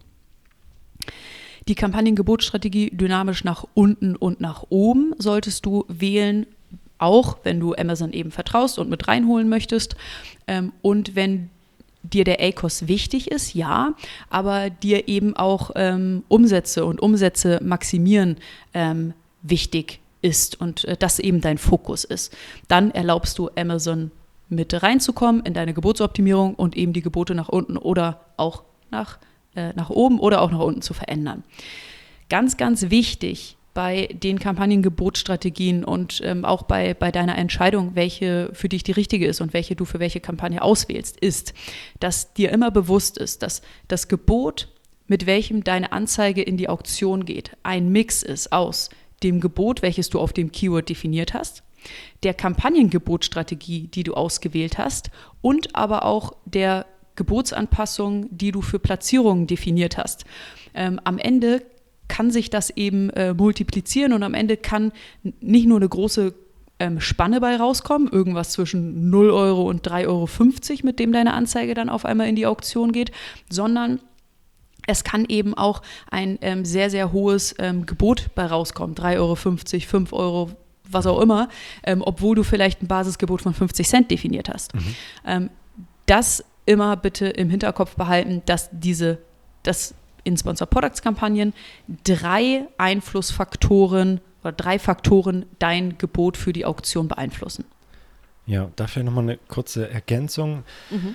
Die 1.70 1.76
Kampagnengebotsstrategie 1.76 2.90
dynamisch 2.90 3.44
nach 3.44 3.64
unten 3.74 4.16
und 4.16 4.40
nach 4.40 4.64
oben 4.70 5.14
solltest 5.18 5.64
du 5.64 5.84
wählen, 5.86 6.46
auch 6.98 7.38
wenn 7.44 7.60
du 7.60 7.76
Amazon 7.76 8.12
eben 8.12 8.32
vertraust 8.32 8.80
und 8.80 8.90
mit 8.90 9.06
reinholen 9.06 9.48
möchtest. 9.48 9.94
Ähm, 10.48 10.72
und 10.82 11.14
wenn 11.14 11.48
dir 12.02 12.24
der 12.24 12.40
ACOS 12.40 12.88
wichtig 12.88 13.30
ist, 13.30 13.54
ja, 13.54 13.94
aber 14.30 14.68
dir 14.68 15.06
eben 15.06 15.36
auch 15.36 15.70
ähm, 15.76 16.24
Umsätze 16.26 16.84
und 16.84 17.00
Umsätze 17.00 17.60
maximieren 17.62 18.38
ähm, 18.74 19.14
wichtig 19.42 20.00
ist 20.22 20.60
und 20.60 20.86
äh, 20.86 20.96
das 20.96 21.20
eben 21.20 21.40
dein 21.40 21.56
Fokus 21.56 22.02
ist. 22.02 22.36
Dann 22.66 22.90
erlaubst 22.90 23.38
du 23.38 23.48
Amazon 23.56 24.10
mit 24.48 24.82
reinzukommen 24.82 25.44
in 25.44 25.54
deine 25.54 25.72
Gebotsoptimierung 25.72 26.56
und 26.56 26.76
eben 26.76 26.92
die 26.92 27.02
Gebote 27.02 27.36
nach 27.36 27.48
unten 27.48 27.76
oder 27.76 28.22
auch 28.36 28.64
nach, 28.90 29.20
äh, 29.54 29.72
nach 29.74 29.90
oben 29.90 30.18
oder 30.18 30.42
auch 30.42 30.50
nach 30.50 30.60
unten 30.60 30.82
zu 30.82 30.94
verändern. 30.94 31.42
Ganz, 32.28 32.56
ganz 32.56 32.90
wichtig 32.90 33.56
bei 33.74 34.08
den 34.12 34.38
Kampagnengebotsstrategien 34.38 35.84
und 35.84 36.20
ähm, 36.24 36.44
auch 36.44 36.62
bei, 36.62 36.94
bei 36.94 37.12
deiner 37.12 37.38
Entscheidung, 37.38 37.94
welche 37.94 38.50
für 38.52 38.68
dich 38.68 38.82
die 38.82 38.92
richtige 38.92 39.26
ist 39.26 39.40
und 39.40 39.52
welche 39.52 39.76
du 39.76 39.84
für 39.84 40.00
welche 40.00 40.20
Kampagne 40.20 40.60
auswählst, 40.60 41.18
ist, 41.18 41.54
dass 42.00 42.32
dir 42.34 42.50
immer 42.50 42.70
bewusst 42.70 43.16
ist, 43.16 43.42
dass 43.42 43.62
das 43.86 44.08
Gebot, 44.08 44.68
mit 45.06 45.26
welchem 45.26 45.64
deine 45.64 45.92
Anzeige 45.92 46.42
in 46.42 46.56
die 46.56 46.68
Auktion 46.68 47.24
geht, 47.24 47.56
ein 47.62 47.90
Mix 47.90 48.22
ist 48.22 48.52
aus 48.52 48.90
dem 49.22 49.40
Gebot, 49.40 49.82
welches 49.82 50.10
du 50.10 50.18
auf 50.18 50.32
dem 50.32 50.50
Keyword 50.50 50.88
definiert 50.88 51.34
hast, 51.34 51.62
der 52.22 52.34
Kampagnengebotstrategie, 52.34 53.88
die 53.88 54.02
du 54.02 54.14
ausgewählt 54.14 54.78
hast 54.78 55.10
und 55.42 55.74
aber 55.76 56.04
auch 56.04 56.32
der 56.44 56.86
Gebotsanpassung, 57.16 58.28
die 58.30 58.52
du 58.52 58.62
für 58.62 58.78
Platzierungen 58.78 59.46
definiert 59.46 59.98
hast. 59.98 60.24
Ähm, 60.74 61.00
am 61.04 61.18
Ende 61.18 61.62
kann 62.08 62.30
sich 62.30 62.50
das 62.50 62.70
eben 62.70 63.10
äh, 63.10 63.34
multiplizieren 63.34 64.12
und 64.12 64.22
am 64.22 64.34
Ende 64.34 64.56
kann 64.56 64.92
nicht 65.40 65.66
nur 65.66 65.78
eine 65.78 65.88
große 65.88 66.34
ähm, 66.80 67.00
Spanne 67.00 67.40
bei 67.40 67.56
rauskommen, 67.56 68.08
irgendwas 68.08 68.50
zwischen 68.50 69.10
0 69.10 69.30
Euro 69.30 69.68
und 69.68 69.86
3,50 69.86 70.06
Euro, 70.08 70.28
mit 70.82 70.98
dem 70.98 71.12
deine 71.12 71.34
Anzeige 71.34 71.74
dann 71.74 71.88
auf 71.88 72.04
einmal 72.04 72.28
in 72.28 72.36
die 72.36 72.46
Auktion 72.46 72.90
geht, 72.90 73.12
sondern 73.48 74.00
es 74.86 75.04
kann 75.04 75.26
eben 75.28 75.54
auch 75.54 75.82
ein 76.10 76.38
ähm, 76.40 76.64
sehr, 76.64 76.90
sehr 76.90 77.12
hohes 77.12 77.54
ähm, 77.58 77.86
Gebot 77.86 78.34
bei 78.34 78.46
rauskommen. 78.46 78.96
3,50 78.96 79.18
Euro, 79.18 79.36
5 79.36 80.12
Euro, 80.12 80.50
was 80.88 81.06
auch 81.06 81.20
immer, 81.20 81.48
ähm, 81.84 82.02
obwohl 82.04 82.34
du 82.34 82.42
vielleicht 82.42 82.82
ein 82.82 82.88
Basisgebot 82.88 83.42
von 83.42 83.54
50 83.54 83.86
Cent 83.86 84.10
definiert 84.10 84.48
hast. 84.48 84.74
Mhm. 84.74 84.94
Ähm, 85.26 85.50
das 86.06 86.44
immer 86.66 86.96
bitte 86.96 87.26
im 87.26 87.50
Hinterkopf 87.50 87.94
behalten, 87.96 88.42
dass 88.46 88.68
diese, 88.72 89.18
dass 89.62 89.94
in 90.24 90.36
Sponsor 90.36 90.66
Products 90.66 91.02
Kampagnen 91.02 91.54
drei 92.04 92.66
Einflussfaktoren 92.78 94.20
oder 94.42 94.52
drei 94.52 94.78
Faktoren 94.78 95.46
dein 95.58 95.98
Gebot 95.98 96.36
für 96.36 96.52
die 96.52 96.64
Auktion 96.64 97.08
beeinflussen. 97.08 97.64
Ja, 98.46 98.70
dafür 98.76 99.02
nochmal 99.02 99.24
eine 99.24 99.38
kurze 99.48 99.90
Ergänzung. 99.90 100.64
Mhm. 100.90 101.14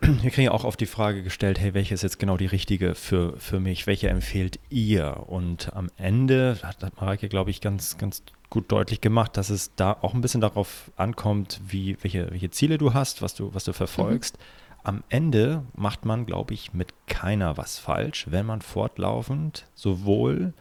Wir 0.00 0.30
kriegen 0.30 0.46
ja 0.46 0.52
auch 0.52 0.64
oft 0.64 0.80
die 0.80 0.86
Frage 0.86 1.22
gestellt, 1.22 1.60
hey, 1.60 1.74
welche 1.74 1.92
ist 1.92 2.02
jetzt 2.02 2.18
genau 2.18 2.38
die 2.38 2.46
richtige 2.46 2.94
für, 2.94 3.38
für 3.38 3.60
mich? 3.60 3.86
Welche 3.86 4.08
empfehlt 4.08 4.58
ihr? 4.70 5.24
Und 5.26 5.74
am 5.74 5.90
Ende 5.98 6.58
hat, 6.62 6.82
hat 6.82 6.96
Mareike, 6.98 7.28
glaube 7.28 7.50
ich, 7.50 7.60
ganz, 7.60 7.98
ganz 7.98 8.22
gut 8.50 8.70
deutlich 8.70 9.00
gemacht, 9.00 9.36
dass 9.36 9.50
es 9.50 9.74
da 9.74 9.92
auch 10.00 10.14
ein 10.14 10.20
bisschen 10.20 10.40
darauf 10.40 10.90
ankommt, 10.96 11.60
wie, 11.66 11.96
welche, 12.02 12.30
welche 12.30 12.50
Ziele 12.50 12.78
du 12.78 12.94
hast, 12.94 13.22
was 13.22 13.34
du, 13.34 13.52
was 13.54 13.64
du 13.64 13.72
verfolgst. 13.72 14.38
Mhm. 14.38 14.42
Am 14.84 15.04
Ende 15.08 15.64
macht 15.74 16.04
man, 16.04 16.26
glaube 16.26 16.54
ich, 16.54 16.74
mit 16.74 16.92
keiner 17.06 17.56
was 17.56 17.78
falsch, 17.78 18.26
wenn 18.30 18.46
man 18.46 18.60
fortlaufend 18.60 19.66
sowohl 19.74 20.52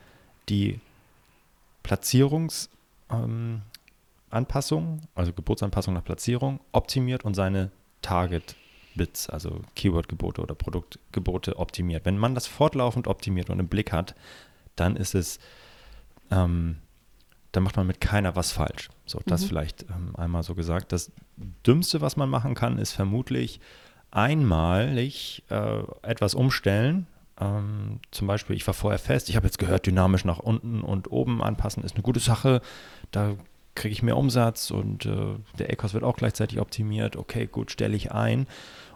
die 0.50 0.80
Platzierungsanpassung, 1.84 3.64
ähm, 4.32 5.00
also 5.14 5.34
Geburtsanpassung 5.34 5.94
nach 5.94 6.06
Platzierung, 6.06 6.62
optimiert 6.72 7.26
und 7.26 7.34
seine 7.34 7.72
Target 8.02 8.56
Bits, 8.96 9.30
also 9.30 9.62
Keyword-Gebote 9.76 10.42
oder 10.42 10.56
Produktgebote 10.56 11.58
optimiert. 11.58 12.06
Wenn 12.06 12.18
man 12.18 12.36
das 12.36 12.48
fortlaufend 12.48 13.08
optimiert 13.08 13.50
und 13.50 13.60
im 13.60 13.68
Blick 13.68 13.92
hat, 13.92 14.16
dann 14.76 14.96
ist 14.96 15.16
es, 15.16 15.40
ähm, 16.32 16.78
dann 17.54 17.64
macht 17.64 17.78
man 17.78 17.88
mit 17.88 18.02
keiner 18.02 18.36
was 18.36 18.52
falsch. 18.52 18.90
So, 19.06 19.22
das 19.26 19.44
mhm. 19.44 19.48
vielleicht 19.48 19.84
ähm, 19.84 20.16
einmal 20.18 20.44
so 20.44 20.56
gesagt. 20.56 20.92
Das 20.92 21.12
Dümmste, 21.66 22.02
was 22.02 22.18
man 22.18 22.30
machen 22.30 22.56
kann, 22.56 22.78
ist 22.80 22.92
vermutlich 22.92 23.62
einmalig 24.12 25.44
äh, 25.50 25.84
etwas 26.02 26.34
umstellen. 26.34 27.08
Ähm, 27.40 28.00
zum 28.12 28.28
Beispiel, 28.28 28.56
ich 28.56 28.66
war 28.66 28.74
vorher 28.74 29.00
fest, 29.00 29.30
ich 29.30 29.36
habe 29.36 29.46
jetzt 29.46 29.60
gehört, 29.60 29.86
dynamisch 29.86 30.26
nach 30.26 30.40
unten 30.40 30.82
und 30.82 31.12
oben 31.12 31.42
anpassen 31.42 31.84
ist 31.84 31.96
eine 31.96 32.04
gute 32.04 32.20
Sache. 32.20 32.62
Da 33.12 33.36
kriege 33.76 33.94
ich 33.94 34.04
mehr 34.04 34.18
Umsatz 34.18 34.72
und 34.72 35.06
äh, 35.06 35.36
der 35.58 35.72
ECOS 35.72 35.94
wird 35.94 36.04
auch 36.04 36.16
gleichzeitig 36.16 36.60
optimiert. 36.60 37.16
Okay, 37.16 37.48
gut, 37.48 37.72
stelle 37.72 37.96
ich 37.96 38.12
ein. 38.12 38.48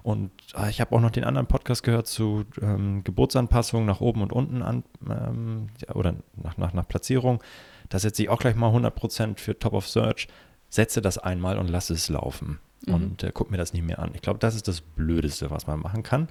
Und 0.01 0.31
äh, 0.55 0.69
ich 0.69 0.81
habe 0.81 0.95
auch 0.95 1.01
noch 1.01 1.11
den 1.11 1.23
anderen 1.23 1.47
Podcast 1.47 1.83
gehört 1.83 2.07
zu 2.07 2.45
ähm, 2.61 3.03
Geburtsanpassungen 3.03 3.85
nach 3.85 4.01
oben 4.01 4.21
und 4.21 4.33
unten 4.33 4.61
an 4.61 4.83
ähm, 5.07 5.67
oder 5.93 6.15
nach, 6.35 6.57
nach, 6.57 6.73
nach 6.73 6.87
Platzierung. 6.87 7.41
Da 7.89 7.99
setze 7.99 8.23
ich 8.23 8.29
auch 8.29 8.39
gleich 8.39 8.55
mal 8.55 8.73
100% 8.73 9.39
für 9.39 9.57
Top 9.57 9.73
of 9.73 9.87
Search. 9.87 10.27
Setze 10.69 11.01
das 11.01 11.17
einmal 11.17 11.57
und 11.57 11.69
lasse 11.69 11.93
es 11.93 12.09
laufen. 12.09 12.59
Mhm. 12.85 12.93
Und 12.93 13.23
äh, 13.23 13.31
guck 13.33 13.51
mir 13.51 13.57
das 13.57 13.73
nicht 13.73 13.85
mehr 13.85 13.99
an. 13.99 14.11
Ich 14.13 14.21
glaube, 14.21 14.39
das 14.39 14.55
ist 14.55 14.67
das 14.67 14.81
Blödeste, 14.81 15.49
was 15.49 15.67
man 15.67 15.79
machen 15.79 16.03
kann. 16.03 16.27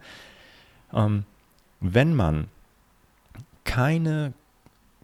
Ähm, 0.93 1.25
wenn 1.81 2.15
man 2.15 2.49
keine 3.65 4.33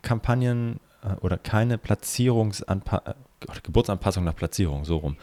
Kampagnen 0.02 0.80
äh, 1.02 1.14
oder 1.20 1.38
keine 1.38 1.78
Platzierungsanpassung 1.78 3.14
Geburtsanpassung 3.62 4.24
nach 4.24 4.36
Platzierung, 4.36 4.84
so 4.84 4.98
rum, 4.98 5.16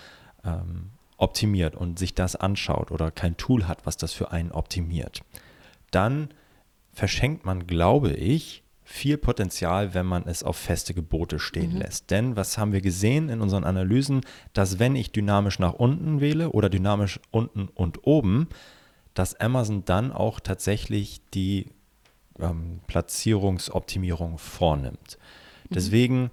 ähm, 0.43 0.89
optimiert 1.17 1.75
und 1.75 1.99
sich 1.99 2.13
das 2.15 2.35
anschaut 2.35 2.91
oder 2.91 3.11
kein 3.11 3.37
Tool 3.37 3.67
hat, 3.67 3.85
was 3.85 3.97
das 3.97 4.13
für 4.13 4.31
einen 4.31 4.51
optimiert, 4.51 5.21
dann 5.91 6.29
verschenkt 6.93 7.45
man, 7.45 7.67
glaube 7.67 8.11
ich, 8.11 8.63
viel 8.91 9.19
Potenzial, 9.19 9.93
wenn 9.93 10.07
man 10.07 10.23
es 10.25 10.41
auf 10.41 10.57
feste 10.57 10.95
Gebote 10.95 11.37
stehen 11.37 11.73
mhm. 11.73 11.77
lässt. 11.77 12.09
Denn 12.09 12.35
was 12.35 12.57
haben 12.57 12.73
wir 12.73 12.81
gesehen 12.81 13.29
in 13.29 13.39
unseren 13.39 13.63
Analysen, 13.63 14.21
dass 14.53 14.79
wenn 14.79 14.95
ich 14.95 15.11
dynamisch 15.11 15.59
nach 15.59 15.73
unten 15.73 16.21
wähle 16.21 16.49
oder 16.49 16.69
dynamisch 16.69 17.19
unten 17.29 17.67
und 17.67 18.07
oben, 18.07 18.47
dass 19.13 19.39
Amazon 19.39 19.85
dann 19.85 20.11
auch 20.11 20.39
tatsächlich 20.39 21.21
die 21.35 21.67
ähm, 22.39 22.79
Platzierungsoptimierung 22.87 24.39
vornimmt. 24.39 25.19
Mhm. 25.69 25.73
Deswegen 25.75 26.31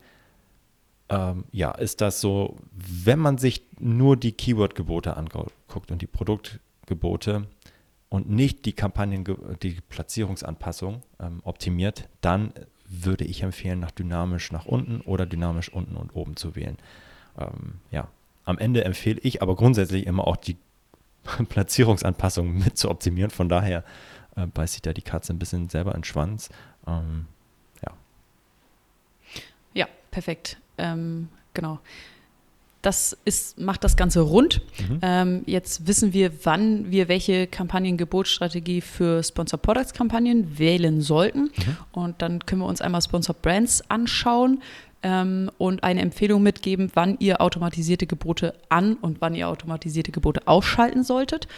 ähm, 1.11 1.45
ja, 1.53 1.73
ist 1.73 2.01
das 2.01 2.23
so, 2.23 2.57
wenn 2.73 3.19
man 3.19 3.37
sich 3.37 3.67
nur 3.79 4.17
die 4.17 4.33
Keyword-Gebote 4.33 5.15
anguckt 5.15 5.91
und 5.91 6.01
die 6.01 6.07
Produktgebote 6.07 7.47
und 8.09 8.31
nicht 8.31 8.65
die 8.65 8.73
Kampagnen, 8.73 9.25
die 9.63 9.79
Platzierungsanpassung 9.89 11.03
ähm, 11.21 11.41
optimiert, 11.45 12.09
dann 12.21 12.53
würde 12.89 13.25
ich 13.25 13.43
empfehlen, 13.43 13.81
nach 13.81 13.91
dynamisch 13.91 14.53
nach 14.53 14.67
unten 14.67 15.01
oder 15.01 15.27
dynamisch 15.27 15.69
unten 15.73 15.97
und 15.97 16.15
oben 16.15 16.37
zu 16.37 16.55
wählen. 16.55 16.77
Ähm, 17.39 17.81
ja, 17.91 18.09
am 18.45 18.59
Ende 18.59 18.85
empfehle 18.85 19.21
ich 19.23 19.43
aber 19.43 19.57
grundsätzlich 19.57 20.07
immer 20.07 20.27
auch 20.27 20.37
die 20.37 20.57
Platzierungsanpassung 21.49 22.57
mit 22.57 22.79
zu 22.79 22.91
optimieren. 22.91 23.31
Von 23.31 23.49
daher 23.49 23.85
äh, 24.37 24.47
beißt 24.47 24.75
sich 24.75 24.83
da 24.83 24.93
die 24.93 25.03
Katze 25.03 25.33
ein 25.33 25.39
bisschen 25.39 25.69
selber 25.69 25.93
in 25.95 25.99
den 25.99 26.05
Schwanz. 26.05 26.49
Ähm, 26.87 27.27
ja. 27.83 27.93
Ja, 29.75 29.89
perfekt. 30.11 30.59
Ähm, 30.79 31.29
genau. 31.55 31.81
Das 32.87 33.17
ist, 33.25 33.59
macht 33.59 33.83
das 33.83 33.97
Ganze 33.97 34.21
rund. 34.21 34.63
Mhm. 34.79 34.99
Ähm, 35.03 35.43
jetzt 35.47 35.89
wissen 35.89 36.13
wir, 36.13 36.31
wann 36.45 36.89
wir 36.93 37.09
welche 37.09 37.49
Kampagnengebotsstrategie 37.49 38.81
für 38.81 39.25
Sponsor 39.25 39.59
Products 39.59 39.93
Kampagnen 39.93 40.57
wählen 40.57 41.01
sollten. 41.01 41.41
Mhm. 41.41 41.77
Und 41.91 42.23
dann 42.23 42.47
können 42.47 42.61
wir 42.61 42.69
uns 42.69 42.81
einmal 42.81 43.03
Sponsor 43.03 43.35
Brands 43.35 43.83
anschauen 43.91 44.63
ähm, 45.03 45.51
und 45.59 45.83
eine 45.83 46.01
Empfehlung 46.01 46.45
mitgeben, 46.45 46.93
wann 46.95 47.17
ihr 47.19 47.41
automatisierte 47.41 48.07
Gebote 48.07 48.55
an 48.69 48.95
und 48.95 49.21
wann 49.21 49.35
ihr 49.35 49.49
automatisierte 49.49 50.13
Gebote 50.13 50.47
ausschalten 50.47 51.03
solltet. 51.03 51.49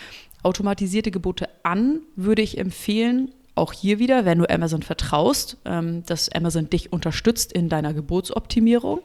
Automatisierte 0.42 1.10
Gebote 1.10 1.50
an 1.62 2.00
würde 2.16 2.40
ich 2.40 2.56
empfehlen, 2.56 3.32
auch 3.54 3.74
hier 3.74 3.98
wieder, 3.98 4.24
wenn 4.24 4.38
du 4.38 4.48
Amazon 4.48 4.82
vertraust, 4.82 5.58
ähm, 5.66 6.04
dass 6.06 6.30
Amazon 6.30 6.70
dich 6.70 6.90
unterstützt 6.90 7.52
in 7.52 7.68
deiner 7.68 7.92
Gebotsoptimierung. 7.92 9.00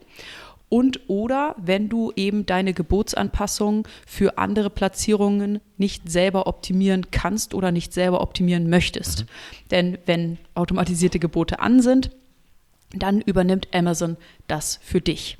Und 0.74 1.02
oder 1.08 1.56
wenn 1.60 1.88
du 1.88 2.12
eben 2.16 2.48
deine 2.48 2.74
Gebotsanpassungen 2.74 3.84
für 4.08 4.40
andere 4.40 4.72
Platzierungen 4.72 5.60
nicht 5.78 6.10
selber 6.12 6.48
optimieren 6.48 7.12
kannst 7.12 7.54
oder 7.54 7.72
nicht 7.72 7.94
selber 7.94 8.22
optimieren 8.22 8.72
möchtest. 8.72 9.20
Mhm. 9.20 9.26
Denn 9.70 9.98
wenn 10.08 10.40
automatisierte 10.56 11.20
Gebote 11.20 11.60
an 11.60 11.80
sind, 11.80 12.10
dann 12.92 13.22
übernimmt 13.22 13.68
Amazon 13.72 14.18
das 14.48 14.80
für 14.82 15.00
dich. 15.00 15.38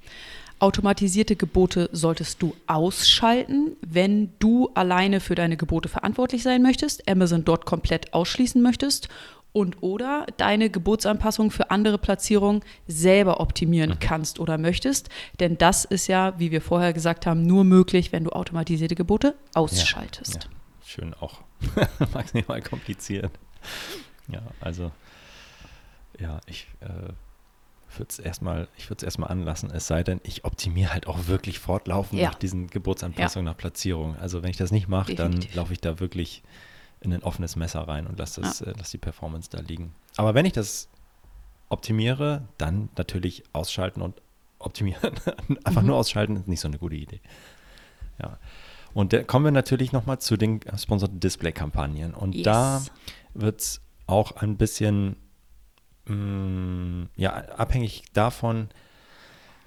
Automatisierte 0.60 1.36
Gebote 1.36 1.90
solltest 1.92 2.40
du 2.44 2.56
ausschalten, 2.68 3.76
wenn 3.82 4.34
du 4.38 4.70
alleine 4.76 5.20
für 5.20 5.34
deine 5.34 5.58
Gebote 5.58 5.90
verantwortlich 5.90 6.44
sein 6.44 6.62
möchtest, 6.62 7.10
Amazon 7.10 7.44
dort 7.44 7.66
komplett 7.66 8.14
ausschließen 8.14 8.62
möchtest 8.62 9.10
und 9.54 9.82
oder 9.82 10.26
deine 10.38 10.70
Gebotsanpassung 10.70 11.52
für 11.52 11.72
andere 11.72 11.98
Platzierungen 11.98 12.64
selber 12.88 13.40
optimieren 13.40 13.92
mhm. 13.92 14.00
kannst 14.00 14.40
oder 14.40 14.58
möchtest. 14.58 15.10
Denn 15.40 15.58
das 15.58 15.86
ist 15.86 16.08
ja, 16.08 16.38
wie 16.40 16.52
wir 16.52 16.62
vorher 16.62 16.92
gesagt 16.92 17.26
haben, 17.26 17.44
nur 17.44 17.64
möglich, 17.64 18.12
wenn 18.12 18.26
du 18.26 18.32
automatisierte 18.32 18.96
Gebote 18.96 19.36
ausschaltest. 19.54 20.36
Ja, 20.36 20.42
ja. 20.42 20.48
Schön 20.86 21.14
auch. 21.14 21.42
Maximal 22.14 22.62
kompliziert. 22.62 23.32
Ja, 24.28 24.42
also 24.60 24.92
ja, 26.20 26.40
ich 26.46 26.68
äh, 26.82 26.88
würde 27.98 28.10
es 28.10 28.20
erstmal, 28.20 28.68
ich 28.78 28.90
würde 28.90 28.98
es 28.98 29.04
erstmal 29.04 29.30
anlassen, 29.30 29.72
es 29.72 29.88
sei 29.88 30.04
denn, 30.04 30.20
ich 30.24 30.46
optimiere 30.46 30.94
halt 30.94 31.08
auch 31.08 31.28
wirklich 31.28 31.60
fortlaufend 31.60 32.20
Ja. 32.20 32.30
nach 32.30 32.36
diesen 32.36 32.68
Geburtsanpassungen, 32.68 33.46
nach 33.46 33.58
Platzierung. 33.58 34.18
Also 34.18 34.44
wenn 34.44 34.50
ich 34.50 34.58
das 34.58 34.72
nicht 34.72 34.88
mache, 34.88 35.16
dann 35.16 35.40
laufe 35.54 35.74
ich 35.74 35.80
da 35.80 36.00
wirklich 36.00 36.44
in 37.04 37.14
ein 37.14 37.24
offenes 37.24 37.56
Messer 37.56 37.82
rein 37.88 38.08
und 38.08 38.18
lasse 38.20 38.42
das, 38.42 38.62
äh, 38.62 38.74
lass 38.78 38.92
die 38.92 38.98
Performance 38.98 39.50
da 39.50 39.60
liegen. 39.60 39.94
Aber 40.18 40.34
wenn 40.34 40.46
ich 40.46 40.54
das 40.54 40.90
optimiere, 41.70 42.48
dann 42.58 42.90
natürlich 42.98 43.44
ausschalten 43.54 44.02
und 44.02 44.22
optimieren. 44.60 45.12
Einfach 45.64 45.82
Mhm. 45.82 45.88
nur 45.88 45.98
ausschalten 45.98 46.36
ist 46.38 46.48
nicht 46.48 46.60
so 46.62 46.68
eine 46.68 46.78
gute 46.80 46.96
Idee. 46.96 47.20
Ja. 48.22 48.38
Und 48.94 49.12
da 49.12 49.24
kommen 49.24 49.46
wir 49.46 49.52
natürlich 49.52 49.92
nochmal 49.92 50.20
zu 50.20 50.38
den 50.38 50.60
sponsorten 50.78 51.20
Display-Kampagnen. 51.20 52.14
Und 52.14 52.36
Yes. 52.36 52.44
da 52.46 52.84
wird 53.34 53.60
es 53.62 53.82
auch 54.08 54.34
ein 54.38 54.58
bisschen 54.58 55.16
mh, 56.06 57.08
ja, 57.16 57.32
abhängig 57.34 58.04
davon, 58.14 58.70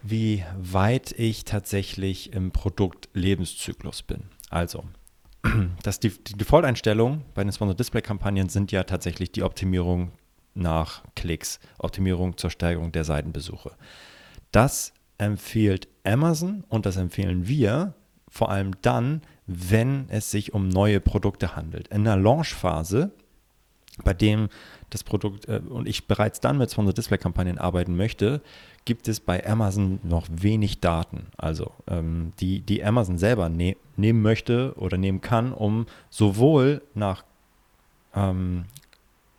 wie 0.02 0.44
weit 0.56 1.12
ich 1.12 1.44
tatsächlich 1.44 2.32
im 2.32 2.52
Produktlebenszyklus 2.52 4.02
bin. 4.02 4.24
Also, 4.50 4.84
das 5.82 6.00
die, 6.00 6.10
die 6.10 6.34
Default-Einstellungen 6.34 7.22
bei 7.34 7.42
den 7.42 7.52
Sponsored 7.52 7.78
Display-Kampagnen 7.78 8.48
sind 8.48 8.72
ja 8.72 8.84
tatsächlich 8.84 9.32
die 9.32 9.42
Optimierung 9.42 10.12
nach 10.54 11.02
Klicks, 11.14 11.60
Optimierung 11.78 12.36
zur 12.36 12.50
Steigerung 12.50 12.92
der 12.92 13.04
Seitenbesuche. 13.04 13.72
Das 14.52 14.92
empfiehlt 15.18 15.88
Amazon 16.04 16.64
und 16.68 16.86
das 16.86 16.96
empfehlen 16.96 17.46
wir 17.46 17.94
vor 18.28 18.50
allem 18.50 18.72
dann, 18.82 19.22
wenn 19.46 20.08
es 20.08 20.30
sich 20.30 20.52
um 20.52 20.68
neue 20.68 21.00
Produkte 21.00 21.56
handelt. 21.56 21.88
In 21.88 22.04
der 22.04 22.16
Launchphase, 22.16 23.12
bei 24.04 24.14
dem 24.14 24.48
das 24.90 25.04
Produkt 25.04 25.48
äh, 25.48 25.60
und 25.68 25.88
ich 25.88 26.06
bereits 26.06 26.40
dann 26.40 26.58
mit 26.58 26.70
Sponsored 26.70 26.96
Display 26.96 27.18
Kampagnen 27.18 27.58
arbeiten 27.58 27.96
möchte, 27.96 28.40
gibt 28.84 29.08
es 29.08 29.20
bei 29.20 29.44
Amazon 29.46 29.98
noch 30.02 30.26
wenig 30.30 30.80
Daten, 30.80 31.26
also 31.36 31.72
ähm, 31.88 32.32
die, 32.40 32.60
die 32.60 32.84
Amazon 32.84 33.18
selber 33.18 33.48
ne 33.48 33.76
nehmen 33.96 34.22
möchte 34.22 34.74
oder 34.76 34.98
nehmen 34.98 35.22
kann, 35.22 35.52
um 35.52 35.86
sowohl 36.10 36.82
nach 36.94 37.24
ähm, 38.14 38.66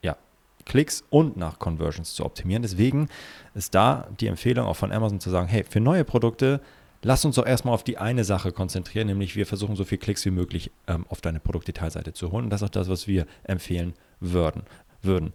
ja, 0.01 0.17
Klicks 0.65 1.03
und 1.11 1.37
nach 1.37 1.59
Conversions 1.59 2.13
zu 2.15 2.25
optimieren. 2.25 2.63
Deswegen 2.63 3.07
ist 3.53 3.75
da 3.75 4.07
die 4.19 4.27
Empfehlung 4.27 4.65
auch 4.65 4.75
von 4.75 4.91
Amazon 4.91 5.19
zu 5.19 5.29
sagen, 5.29 5.47
hey, 5.47 5.63
für 5.63 5.79
neue 5.79 6.03
Produkte, 6.03 6.59
lass 7.03 7.23
uns 7.23 7.35
doch 7.35 7.45
erstmal 7.45 7.75
auf 7.75 7.83
die 7.83 7.99
eine 7.99 8.23
Sache 8.23 8.51
konzentrieren, 8.51 9.07
nämlich 9.07 9.35
wir 9.35 9.45
versuchen 9.45 9.75
so 9.75 9.85
viel 9.85 9.99
Klicks 9.99 10.25
wie 10.25 10.31
möglich 10.31 10.71
ähm, 10.87 11.05
auf 11.09 11.21
deine 11.21 11.39
Produktdetailseite 11.39 12.13
zu 12.13 12.31
holen. 12.31 12.45
Und 12.45 12.49
das 12.49 12.61
ist 12.61 12.65
auch 12.65 12.71
das, 12.71 12.89
was 12.89 13.07
wir 13.07 13.27
empfehlen 13.43 13.93
würden. 14.19 14.63
würden. 15.01 15.33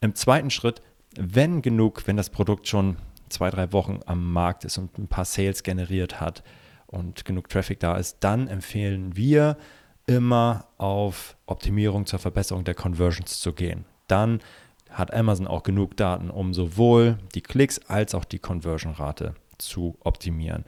Im 0.00 0.14
zweiten 0.14 0.50
Schritt, 0.50 0.82
wenn 1.16 1.62
genug, 1.62 2.06
wenn 2.06 2.16
das 2.16 2.30
Produkt 2.30 2.68
schon 2.68 2.96
zwei, 3.28 3.50
drei 3.50 3.72
Wochen 3.72 4.00
am 4.06 4.32
Markt 4.32 4.64
ist 4.64 4.78
und 4.78 4.98
ein 4.98 5.08
paar 5.08 5.24
Sales 5.24 5.62
generiert 5.62 6.20
hat 6.20 6.42
und 6.86 7.24
genug 7.24 7.48
Traffic 7.48 7.80
da 7.80 7.96
ist, 7.96 8.18
dann 8.20 8.48
empfehlen 8.48 9.16
wir 9.16 9.56
immer 10.06 10.66
auf 10.78 11.36
Optimierung 11.46 12.06
zur 12.06 12.18
Verbesserung 12.18 12.64
der 12.64 12.74
Conversions 12.74 13.40
zu 13.40 13.52
gehen. 13.52 13.84
Dann 14.06 14.40
hat 14.90 15.12
Amazon 15.12 15.46
auch 15.46 15.62
genug 15.62 15.96
Daten, 15.96 16.30
um 16.30 16.54
sowohl 16.54 17.18
die 17.34 17.40
Klicks 17.40 17.80
als 17.88 18.14
auch 18.14 18.24
die 18.24 18.38
Conversion-Rate 18.38 19.34
zu 19.58 19.96
optimieren. 20.00 20.64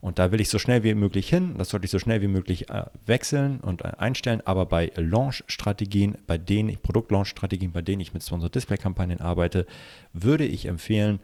Und 0.00 0.18
da 0.18 0.32
will 0.32 0.40
ich 0.40 0.48
so 0.48 0.58
schnell 0.58 0.82
wie 0.82 0.94
möglich 0.94 1.28
hin. 1.28 1.56
Das 1.58 1.68
sollte 1.68 1.84
ich 1.84 1.90
so 1.90 1.98
schnell 1.98 2.22
wie 2.22 2.28
möglich 2.28 2.70
äh, 2.70 2.84
wechseln 3.04 3.60
und 3.60 3.82
äh, 3.82 3.92
einstellen. 3.98 4.40
Aber 4.44 4.64
bei 4.66 4.90
Launch-Strategien, 4.96 6.16
bei 6.26 6.38
denen 6.38 6.70
ich, 6.70 6.82
Produkt-Launch-Strategien, 6.82 7.72
bei 7.72 7.82
denen 7.82 8.00
ich 8.00 8.14
mit 8.14 8.22
Sponsored 8.22 8.54
Display-Kampagnen 8.54 9.20
arbeite, 9.20 9.66
würde 10.12 10.46
ich 10.46 10.66
empfehlen, 10.66 11.20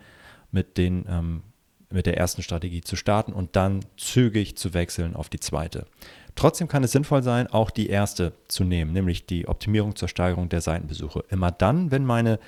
mit, 0.52 0.76
den, 0.76 1.06
ähm, 1.08 1.42
mit 1.90 2.06
der 2.06 2.16
ersten 2.16 2.42
Strategie 2.42 2.82
zu 2.82 2.96
starten 2.96 3.32
und 3.32 3.56
dann 3.56 3.80
zügig 3.96 4.56
zu 4.56 4.74
wechseln 4.74 5.16
auf 5.16 5.28
die 5.28 5.40
zweite. 5.40 5.86
Trotzdem 6.34 6.68
kann 6.68 6.84
es 6.84 6.92
sinnvoll 6.92 7.22
sein, 7.22 7.46
auch 7.46 7.70
die 7.70 7.88
erste 7.88 8.32
zu 8.46 8.62
nehmen, 8.64 8.92
nämlich 8.92 9.24
die 9.24 9.48
Optimierung 9.48 9.96
zur 9.96 10.08
Steigerung 10.08 10.50
der 10.50 10.60
Seitenbesuche. 10.60 11.24
Immer 11.30 11.50
dann, 11.50 11.90
wenn 11.90 12.04
meine, 12.04 12.38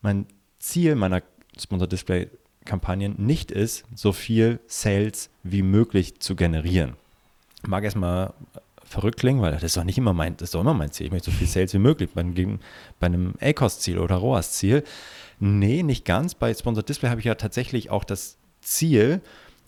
mein 0.00 0.26
Ziel 0.58 0.96
meiner 0.96 1.22
Sponsored 1.56 1.92
Display 1.92 2.28
Kampagnen 2.64 3.14
nicht 3.18 3.50
ist, 3.50 3.84
so 3.94 4.12
viel 4.12 4.60
Sales 4.66 5.30
wie 5.42 5.62
möglich 5.62 6.20
zu 6.20 6.36
generieren. 6.36 6.94
Mag 7.66 7.84
erstmal 7.84 8.34
verrückt 8.84 9.18
klingen, 9.18 9.40
weil 9.40 9.52
das 9.52 9.62
ist 9.62 9.76
doch 9.76 9.84
nicht 9.84 9.98
immer 9.98 10.12
mein, 10.12 10.36
das 10.36 10.48
ist 10.48 10.54
doch 10.54 10.60
immer 10.60 10.74
mein 10.74 10.92
Ziel. 10.92 11.06
Ich 11.06 11.12
möchte 11.12 11.30
so 11.30 11.36
viel 11.36 11.46
Sales 11.46 11.72
wie 11.74 11.78
möglich 11.78 12.10
bei, 12.14 12.22
bei 12.22 13.06
einem 13.06 13.34
ACOS-Ziel 13.40 13.98
oder 13.98 14.16
ROAS-Ziel. 14.16 14.84
Nee, 15.40 15.82
nicht 15.82 16.04
ganz. 16.04 16.34
Bei 16.34 16.52
Sponsored 16.52 16.88
Display 16.88 17.08
habe 17.08 17.20
ich 17.20 17.26
ja 17.26 17.34
tatsächlich 17.34 17.90
auch 17.90 18.04
das 18.04 18.36
Ziel, 18.60 19.20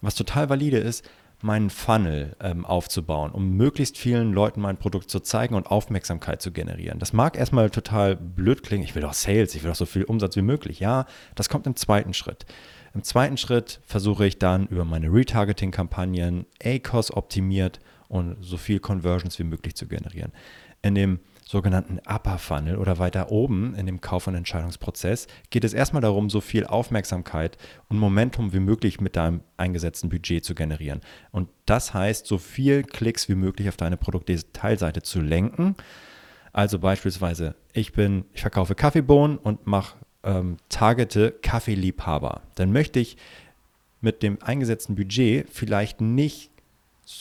was 0.03 0.15
total 0.15 0.51
valide 0.51 0.79
ist, 0.79 1.09
meinen 1.45 1.69
Funnel 1.69 2.37
ähm, 2.41 2.65
aufzubauen, 2.65 3.31
um 3.31 3.57
möglichst 3.57 3.99
vielen 3.99 4.33
Leuten 4.33 4.61
mein 4.61 4.79
Produkt 4.79 5.11
zu 5.11 5.21
zeigen 5.21 5.55
und 5.55 5.67
Aufmerksamkeit 5.67 6.41
zu 6.41 6.53
generieren. 6.53 6.99
Das 6.99 7.13
mag 7.13 7.37
erstmal 7.37 7.71
total 7.71 8.17
blöd 8.17 8.63
klingen. 8.63 8.85
Ich 8.85 8.95
will 8.95 9.03
doch 9.03 9.13
Sales, 9.13 9.55
ich 9.55 9.63
will 9.63 9.71
doch 9.71 9.77
so 9.77 9.87
viel 9.87 10.05
Umsatz 10.05 10.37
wie 10.37 10.43
möglich. 10.43 10.81
Ja, 10.81 11.07
das 11.35 11.49
kommt 11.49 11.67
im 11.67 11.77
zweiten 11.77 12.15
Schritt. 12.15 12.47
Im 12.95 13.03
zweiten 13.03 13.37
Schritt 13.37 13.81
versuche 13.85 14.25
ich 14.25 14.39
dann 14.39 14.69
über 14.69 14.85
meine 14.85 15.13
Retargeting-Kampagnen 15.13 16.47
ACOS 16.63 17.13
optimiert 17.13 17.81
und 18.09 18.37
so 18.41 18.57
viel 18.57 18.79
Conversions 18.79 19.39
wie 19.41 19.45
möglich 19.45 19.75
zu 19.75 19.89
generieren. 19.89 20.33
In 20.81 20.95
dem 20.95 21.19
sogenannten 21.45 21.99
Upper 22.07 22.39
Funnel 22.39 22.77
oder 22.77 22.99
weiter 22.99 23.33
oben 23.33 23.75
in 23.75 23.87
dem 23.87 24.01
Kauf- 24.01 24.29
und 24.29 24.37
Entscheidungsprozess 24.37 25.27
geht 25.51 25.65
es 25.65 25.75
erstmal 25.75 26.03
darum, 26.03 26.31
so 26.31 26.41
viel 26.41 26.67
Aufmerksamkeit 26.67 27.59
und 27.89 27.99
Momentum 27.99 28.53
wie 28.53 28.61
möglich 28.61 29.01
mit 29.01 29.17
deinem 29.17 29.41
eingesetzten 29.57 30.09
Budget 30.09 30.45
zu 30.45 30.55
generieren. 30.55 31.01
Und 31.33 31.49
das 31.67 31.95
heißt, 31.95 32.27
so 32.27 32.39
viel 32.39 32.85
Klicks 32.85 33.29
wie 33.29 33.35
möglich 33.35 33.69
auf 33.69 33.77
deine 33.77 33.97
Produktdetailseite 33.97 35.03
zu 35.03 35.21
lenken. 35.21 35.75
Also 36.53 36.79
beispielsweise, 36.79 37.57
ich 37.73 37.93
bin, 37.93 38.27
ich 38.33 38.43
verkaufe 38.43 38.77
Kaffeebohnen 38.77 39.37
und 39.39 39.67
mache 39.67 39.97
ähm, 40.25 40.57
targete 40.69 41.33
Kaffeeliebhaber. 41.43 42.43
Dann 42.55 42.73
möchte 42.73 43.01
ich 43.01 43.17
mit 44.01 44.23
dem 44.23 44.39
eingesetzten 44.43 44.95
Budget 44.95 45.49
vielleicht 45.51 46.01
nicht 46.01 46.51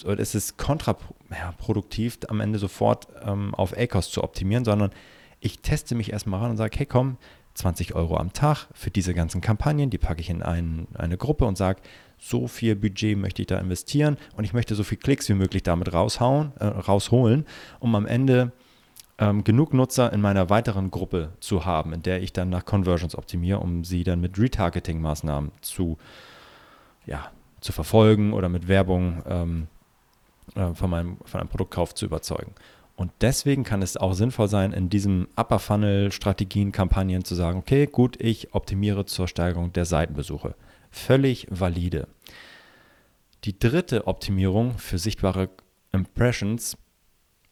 es 0.06 0.34
ist 0.34 0.58
kontraproduktiv, 0.58 2.20
am 2.30 2.40
Ende 2.40 2.58
sofort 2.58 3.08
ähm, 3.22 3.54
auf 3.54 3.78
ACOS 3.78 4.12
zu 4.12 4.24
optimieren, 4.24 4.64
sondern 4.64 4.92
ich 5.42 5.60
teste 5.60 5.96
mich 5.96 6.14
erstmal 6.14 6.40
ran 6.40 6.52
und 6.52 6.58
sage, 6.58 6.78
hey 6.78 6.86
komm, 6.86 7.18
20 7.56 7.94
Euro 7.94 8.18
am 8.18 8.34
Tag 8.34 8.68
für 8.74 8.90
diese 8.90 9.14
ganzen 9.14 9.42
Kampagnen, 9.42 9.90
die 9.90 9.98
packe 9.98 10.22
ich 10.22 10.30
in 10.30 10.42
ein, 10.42 10.88
eine 10.94 11.18
Gruppe 11.18 11.46
und 11.46 11.58
sage, 11.58 11.82
so 12.18 12.48
viel 12.48 12.76
Budget 12.76 13.18
möchte 13.18 13.42
ich 13.42 13.48
da 13.48 13.60
investieren 13.60 14.18
und 14.38 14.46
ich 14.46 14.54
möchte 14.54 14.76
so 14.76 14.84
viel 14.84 14.98
Klicks 14.98 15.28
wie 15.28 15.34
möglich 15.34 15.64
damit 15.64 15.94
raushauen, 15.94 16.54
äh, 16.60 16.66
rausholen, 16.66 17.46
um 17.80 17.94
am 17.96 18.06
Ende 18.06 18.54
ähm, 19.20 19.44
genug 19.44 19.74
Nutzer 19.74 20.12
in 20.12 20.22
meiner 20.22 20.50
weiteren 20.50 20.92
Gruppe 20.92 21.34
zu 21.40 21.66
haben, 21.66 21.94
in 21.94 22.02
der 22.02 22.22
ich 22.22 22.34
dann 22.34 22.50
nach 22.50 22.66
Conversions 22.66 23.16
optimiere, 23.16 23.60
um 23.60 23.84
sie 23.84 24.04
dann 24.04 24.22
mit 24.22 24.38
Retargeting-Maßnahmen 24.38 25.52
zu, 25.62 25.98
ja, 27.06 27.32
zu 27.62 27.72
verfolgen 27.72 28.34
oder 28.34 28.50
mit 28.50 28.68
Werbung 28.68 29.24
ähm, 29.28 29.68
äh, 30.56 30.74
von, 30.74 30.90
meinem, 30.90 31.18
von 31.26 31.40
einem 31.40 31.50
Produktkauf 31.50 31.94
zu 31.96 32.06
überzeugen. 32.06 32.54
Und 32.96 33.12
deswegen 33.22 33.64
kann 33.64 33.82
es 33.82 33.98
auch 33.98 34.14
sinnvoll 34.14 34.48
sein, 34.48 34.72
in 34.72 34.90
diesem 34.90 35.28
Upper 35.36 35.60
Funnel 35.60 36.12
Strategien, 36.12 36.72
Kampagnen 36.72 37.24
zu 37.24 37.34
sagen, 37.34 37.58
okay, 37.58 37.88
gut, 37.88 38.22
ich 38.22 38.54
optimiere 38.54 39.06
zur 39.06 39.28
Steigerung 39.28 39.74
der 39.74 39.86
Seitenbesuche. 39.86 40.56
Völlig 40.92 41.48
valide. 41.50 42.08
Die 43.46 43.58
dritte 43.58 44.06
Optimierung 44.06 44.78
für 44.78 45.00
sichtbare 45.00 45.50
Impressions 45.92 46.78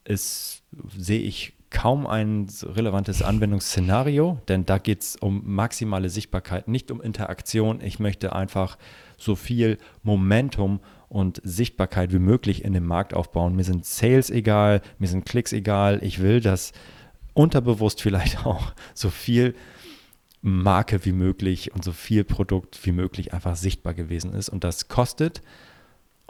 ist, 0.03 0.63
sehe 0.97 1.21
ich 1.21 1.53
kaum 1.69 2.05
ein 2.05 2.47
relevantes 2.63 3.21
Anwendungsszenario, 3.21 4.39
denn 4.47 4.65
da 4.65 4.77
geht 4.77 5.01
es 5.01 5.15
um 5.15 5.41
maximale 5.45 6.09
Sichtbarkeit, 6.09 6.67
nicht 6.67 6.91
um 6.91 7.01
Interaktion. 7.01 7.79
Ich 7.81 7.97
möchte 7.97 8.35
einfach 8.35 8.77
so 9.17 9.35
viel 9.35 9.77
Momentum 10.03 10.81
und 11.07 11.41
Sichtbarkeit 11.43 12.11
wie 12.11 12.19
möglich 12.19 12.63
in 12.63 12.73
dem 12.73 12.85
Markt 12.85 13.13
aufbauen. 13.13 13.55
Mir 13.55 13.63
sind 13.63 13.85
Sales 13.85 14.29
egal, 14.29 14.81
mir 14.99 15.07
sind 15.07 15.25
Klicks 15.25 15.53
egal. 15.53 15.99
Ich 16.03 16.19
will, 16.21 16.41
dass 16.41 16.73
unterbewusst 17.33 18.01
vielleicht 18.01 18.45
auch 18.45 18.73
so 18.93 19.09
viel 19.09 19.55
Marke 20.41 21.05
wie 21.05 21.11
möglich 21.13 21.73
und 21.73 21.83
so 21.83 21.91
viel 21.91 22.23
Produkt 22.23 22.85
wie 22.85 22.91
möglich 22.91 23.33
einfach 23.33 23.55
sichtbar 23.55 23.93
gewesen 23.93 24.33
ist. 24.33 24.49
Und 24.49 24.63
das 24.63 24.89
kostet 24.89 25.41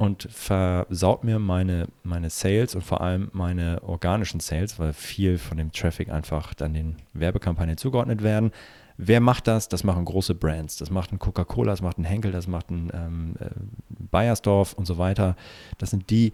und 0.02 0.28
versaut 0.32 1.24
mir 1.24 1.38
meine, 1.38 1.88
meine 2.02 2.32
Sales 2.32 2.74
und 2.74 2.82
vor 2.82 3.02
allem 3.02 3.30
meine 3.34 3.84
organischen 3.84 4.40
Sales, 4.40 4.80
weil 4.80 4.94
viel 4.94 5.38
von 5.38 5.60
dem 5.60 5.72
Traffic 5.72 6.10
einfach 6.10 6.56
dann 6.56 6.74
den 6.74 6.96
Werbekampagnen 7.14 7.78
zugeordnet 7.78 8.24
werden. 8.24 8.52
Wer 8.98 9.20
macht 9.20 9.46
das? 9.46 9.70
Das 9.70 9.84
machen 9.84 10.04
große 10.04 10.34
Brands. 10.34 10.78
Das 10.78 10.90
macht 10.90 11.12
ein 11.12 11.20
Coca-Cola, 11.20 11.74
das 11.74 11.84
macht 11.84 12.00
ein 12.00 12.04
Henkel, 12.04 12.32
das 12.32 12.48
macht 12.48 12.72
ein 12.72 12.92
ähm, 12.96 13.36
äh, 13.40 13.50
Bayersdorf 13.90 14.74
und 14.74 14.88
so 14.88 14.98
weiter. 14.98 15.36
Das 15.78 15.92
sind 15.92 16.10
die, 16.10 16.34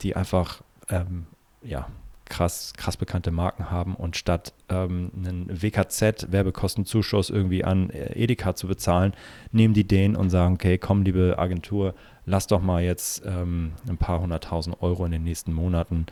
die 0.00 0.14
einfach 0.14 0.62
ähm, 0.88 1.26
ja, 1.64 1.88
krass, 2.28 2.72
krass 2.76 2.96
bekannte 2.96 3.30
Marken 3.30 3.70
haben 3.70 3.94
und 3.94 4.16
statt 4.16 4.52
ähm, 4.68 5.10
einen 5.16 5.62
WKZ-Werbekostenzuschuss 5.62 7.30
irgendwie 7.30 7.64
an 7.64 7.90
äh, 7.90 8.12
Edeka 8.14 8.54
zu 8.54 8.68
bezahlen, 8.68 9.14
nehmen 9.52 9.74
die 9.74 9.84
den 9.84 10.16
und 10.16 10.30
sagen, 10.30 10.54
okay, 10.54 10.78
komm, 10.78 11.02
liebe 11.02 11.36
Agentur, 11.38 11.94
lass 12.26 12.46
doch 12.46 12.60
mal 12.60 12.82
jetzt 12.82 13.22
ähm, 13.24 13.72
ein 13.88 13.96
paar 13.96 14.20
hunderttausend 14.20 14.82
Euro 14.82 15.04
in 15.04 15.12
den 15.12 15.24
nächsten 15.24 15.52
Monaten 15.52 16.06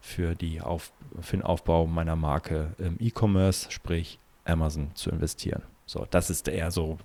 für, 0.00 0.34
die 0.34 0.60
Auf, 0.60 0.92
für 1.20 1.36
den 1.36 1.44
Aufbau 1.44 1.86
meiner 1.86 2.16
Marke 2.16 2.74
im 2.78 2.96
E-Commerce, 2.98 3.70
sprich 3.70 4.18
Amazon, 4.44 4.90
zu 4.94 5.10
investieren. 5.10 5.62
So, 5.86 6.06
das 6.10 6.30
ist 6.30 6.48
eher 6.48 6.70
so 6.70 6.98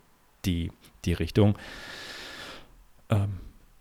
die, 0.46 0.72
die 1.06 1.14
Richtung. 1.14 1.58
Ähm, 3.10 3.40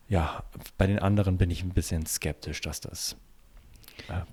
ja, 0.09 0.45
bei 0.79 0.87
den 0.87 0.99
anderen 0.99 1.37
bin 1.39 1.51
ich 1.51 1.63
ein 1.63 1.71
bisschen 1.71 2.07
skeptisch, 2.07 2.61
dass 2.61 2.81
das 2.81 3.17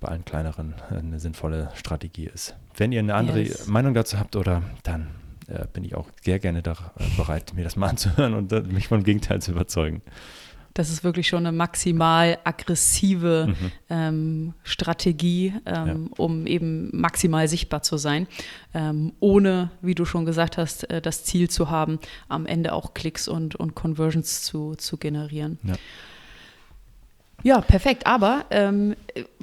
bei 0.00 0.08
allen 0.08 0.24
kleineren 0.24 0.74
äh, 0.90 0.98
eine 0.98 1.20
sinnvolle 1.20 1.70
Strategie 1.74 2.26
ist. 2.32 2.54
Wenn 2.76 2.92
ihr 2.92 3.00
eine 3.00 3.14
andere 3.14 3.40
yes. 3.42 3.66
Meinung 3.66 3.94
dazu 3.94 4.18
habt 4.18 4.36
oder 4.36 4.62
dann 4.82 5.08
äh, 5.48 5.66
bin 5.72 5.84
ich 5.84 5.94
auch 5.94 6.08
sehr 6.22 6.38
gerne 6.38 6.62
da, 6.62 6.72
äh, 6.98 7.04
bereit, 7.16 7.52
mir 7.54 7.64
das 7.64 7.76
mal 7.76 7.88
anzuhören 7.88 8.34
und 8.34 8.52
äh, 8.52 8.62
mich 8.62 8.88
vom 8.88 9.02
Gegenteil 9.02 9.42
zu 9.42 9.52
überzeugen. 9.52 10.02
Das 10.72 10.90
ist 10.90 11.04
wirklich 11.04 11.28
schon 11.28 11.46
eine 11.46 11.56
maximal 11.56 12.36
aggressive 12.42 13.46
mhm. 13.48 13.72
ähm, 13.90 14.54
Strategie, 14.64 15.54
ähm, 15.66 15.86
ja. 15.86 16.16
um 16.16 16.48
eben 16.48 16.90
maximal 16.92 17.46
sichtbar 17.46 17.82
zu 17.82 17.96
sein, 17.96 18.26
ähm, 18.74 19.12
ohne, 19.20 19.70
wie 19.82 19.94
du 19.94 20.04
schon 20.04 20.24
gesagt 20.24 20.58
hast, 20.58 20.88
das 21.02 21.22
Ziel 21.22 21.48
zu 21.48 21.70
haben, 21.70 22.00
am 22.28 22.44
Ende 22.44 22.72
auch 22.72 22.92
Klicks 22.92 23.28
und, 23.28 23.54
und 23.54 23.76
Conversions 23.76 24.42
zu, 24.42 24.74
zu 24.74 24.96
generieren. 24.96 25.60
Ja. 25.62 25.74
Ja, 27.44 27.60
perfekt. 27.60 28.06
Aber 28.06 28.46
ähm, 28.50 28.96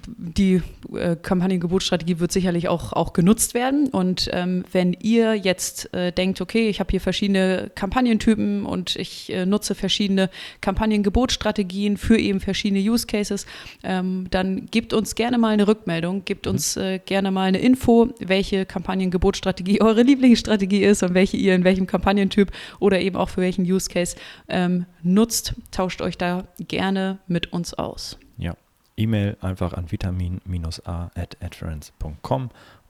die 0.08 0.64
äh, 0.92 1.16
Kampagnengebotsstrategie 1.16 2.20
wird 2.20 2.32
sicherlich 2.32 2.68
auch, 2.68 2.94
auch 2.94 3.14
genutzt 3.14 3.54
werden. 3.54 3.90
Und 3.90 4.28
ähm, 4.34 4.66
wenn 4.72 4.94
ihr 4.94 5.36
jetzt 5.36 5.94
äh, 5.94 6.12
denkt, 6.12 6.42
okay, 6.42 6.68
ich 6.68 6.80
habe 6.80 6.90
hier 6.90 7.00
verschiedene 7.00 7.70
Kampagnentypen 7.76 8.66
und 8.66 8.96
ich 8.96 9.32
äh, 9.32 9.46
nutze 9.46 9.76
verschiedene 9.76 10.32
Kampagnengebotsstrategien 10.62 11.96
für 11.98 12.18
eben 12.18 12.40
verschiedene 12.40 12.82
Use 12.82 13.06
Cases, 13.06 13.46
ähm, 13.84 14.26
dann 14.32 14.66
gebt 14.72 14.94
uns 14.94 15.14
gerne 15.14 15.38
mal 15.38 15.50
eine 15.50 15.68
Rückmeldung, 15.68 16.26
gebt 16.26 16.48
mhm. 16.48 16.54
uns 16.54 16.78
äh, 16.78 16.98
gerne 16.98 17.30
mal 17.30 17.44
eine 17.44 17.60
Info, 17.60 18.10
welche 18.20 18.66
Kampagnengebotsstrategie 18.66 19.80
eure 19.84 20.02
Lieblingsstrategie 20.02 20.84
ist 20.84 21.04
und 21.04 21.14
welche 21.14 21.38
ihr 21.38 21.54
in 21.54 21.64
welchem 21.64 21.86
Kampagnentyp 21.86 22.52
oder 22.80 23.00
eben 23.00 23.16
auch 23.16 23.30
für 23.30 23.42
welchen 23.42 23.64
Use 23.64 23.92
Case 23.92 24.16
ähm, 24.50 24.88
nutzt. 25.04 25.54
Tauscht 25.70 26.02
euch 26.02 26.18
da 26.18 26.48
gerne 26.58 27.20
mit 27.28 27.54
uns 27.54 27.76
aus 27.76 27.91
aus. 27.92 28.18
Ja, 28.38 28.56
E-Mail 28.98 29.38
einfach 29.42 29.74
an 29.74 29.92
vitamin-a 29.92 31.12
at 31.16 31.38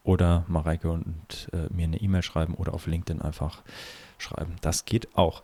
oder 0.04 0.46
Mareike 0.48 0.92
und 0.92 1.50
äh, 1.54 1.72
mir 1.74 1.86
eine 1.86 1.98
E-Mail 1.98 2.24
schreiben 2.24 2.56
oder 2.56 2.74
auf 2.74 2.88
LinkedIn 2.88 3.22
einfach 3.22 3.62
schreiben. 4.18 4.56
Das 4.62 4.86
geht 4.86 5.16
auch. 5.16 5.44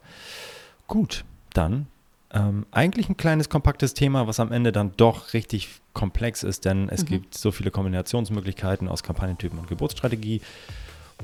Gut, 0.88 1.26
dann 1.53 1.88
ähm, 2.32 2.66
eigentlich 2.72 3.08
ein 3.10 3.18
kleines, 3.18 3.49
kompaktes 3.49 3.93
Thema, 3.93 4.28
was 4.28 4.39
am 4.39 4.51
Ende 4.51 4.72
dann 4.72 4.91
doch 4.97 5.34
richtig 5.34 5.70
komplex 5.93 6.43
ist, 6.43 6.66
denn 6.66 6.89
es 6.89 7.03
mhm. 7.03 7.08
gibt 7.08 7.38
so 7.38 7.51
viele 7.51 7.72
Kombinationsmöglichkeiten 7.72 8.88
aus 8.88 9.03
Kampagnentypen 9.03 9.58
und 9.58 9.68
Geburtsstrategie. 9.68 10.41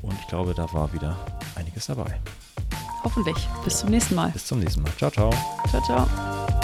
Und 0.02 0.14
ich 0.20 0.26
glaube, 0.28 0.54
da 0.54 0.72
war 0.72 0.92
wieder 0.92 1.16
einiges 1.54 1.86
dabei. 1.86 2.20
Hoffentlich. 3.04 3.36
Bis 3.64 3.78
zum 3.78 3.90
nächsten 3.90 4.14
Mal. 4.14 4.30
Bis 4.30 4.46
zum 4.46 4.60
nächsten 4.60 4.82
Mal. 4.82 4.92
Ciao, 4.96 5.10
ciao. 5.10 5.30
Ciao, 5.68 5.82
ciao. 5.82 6.63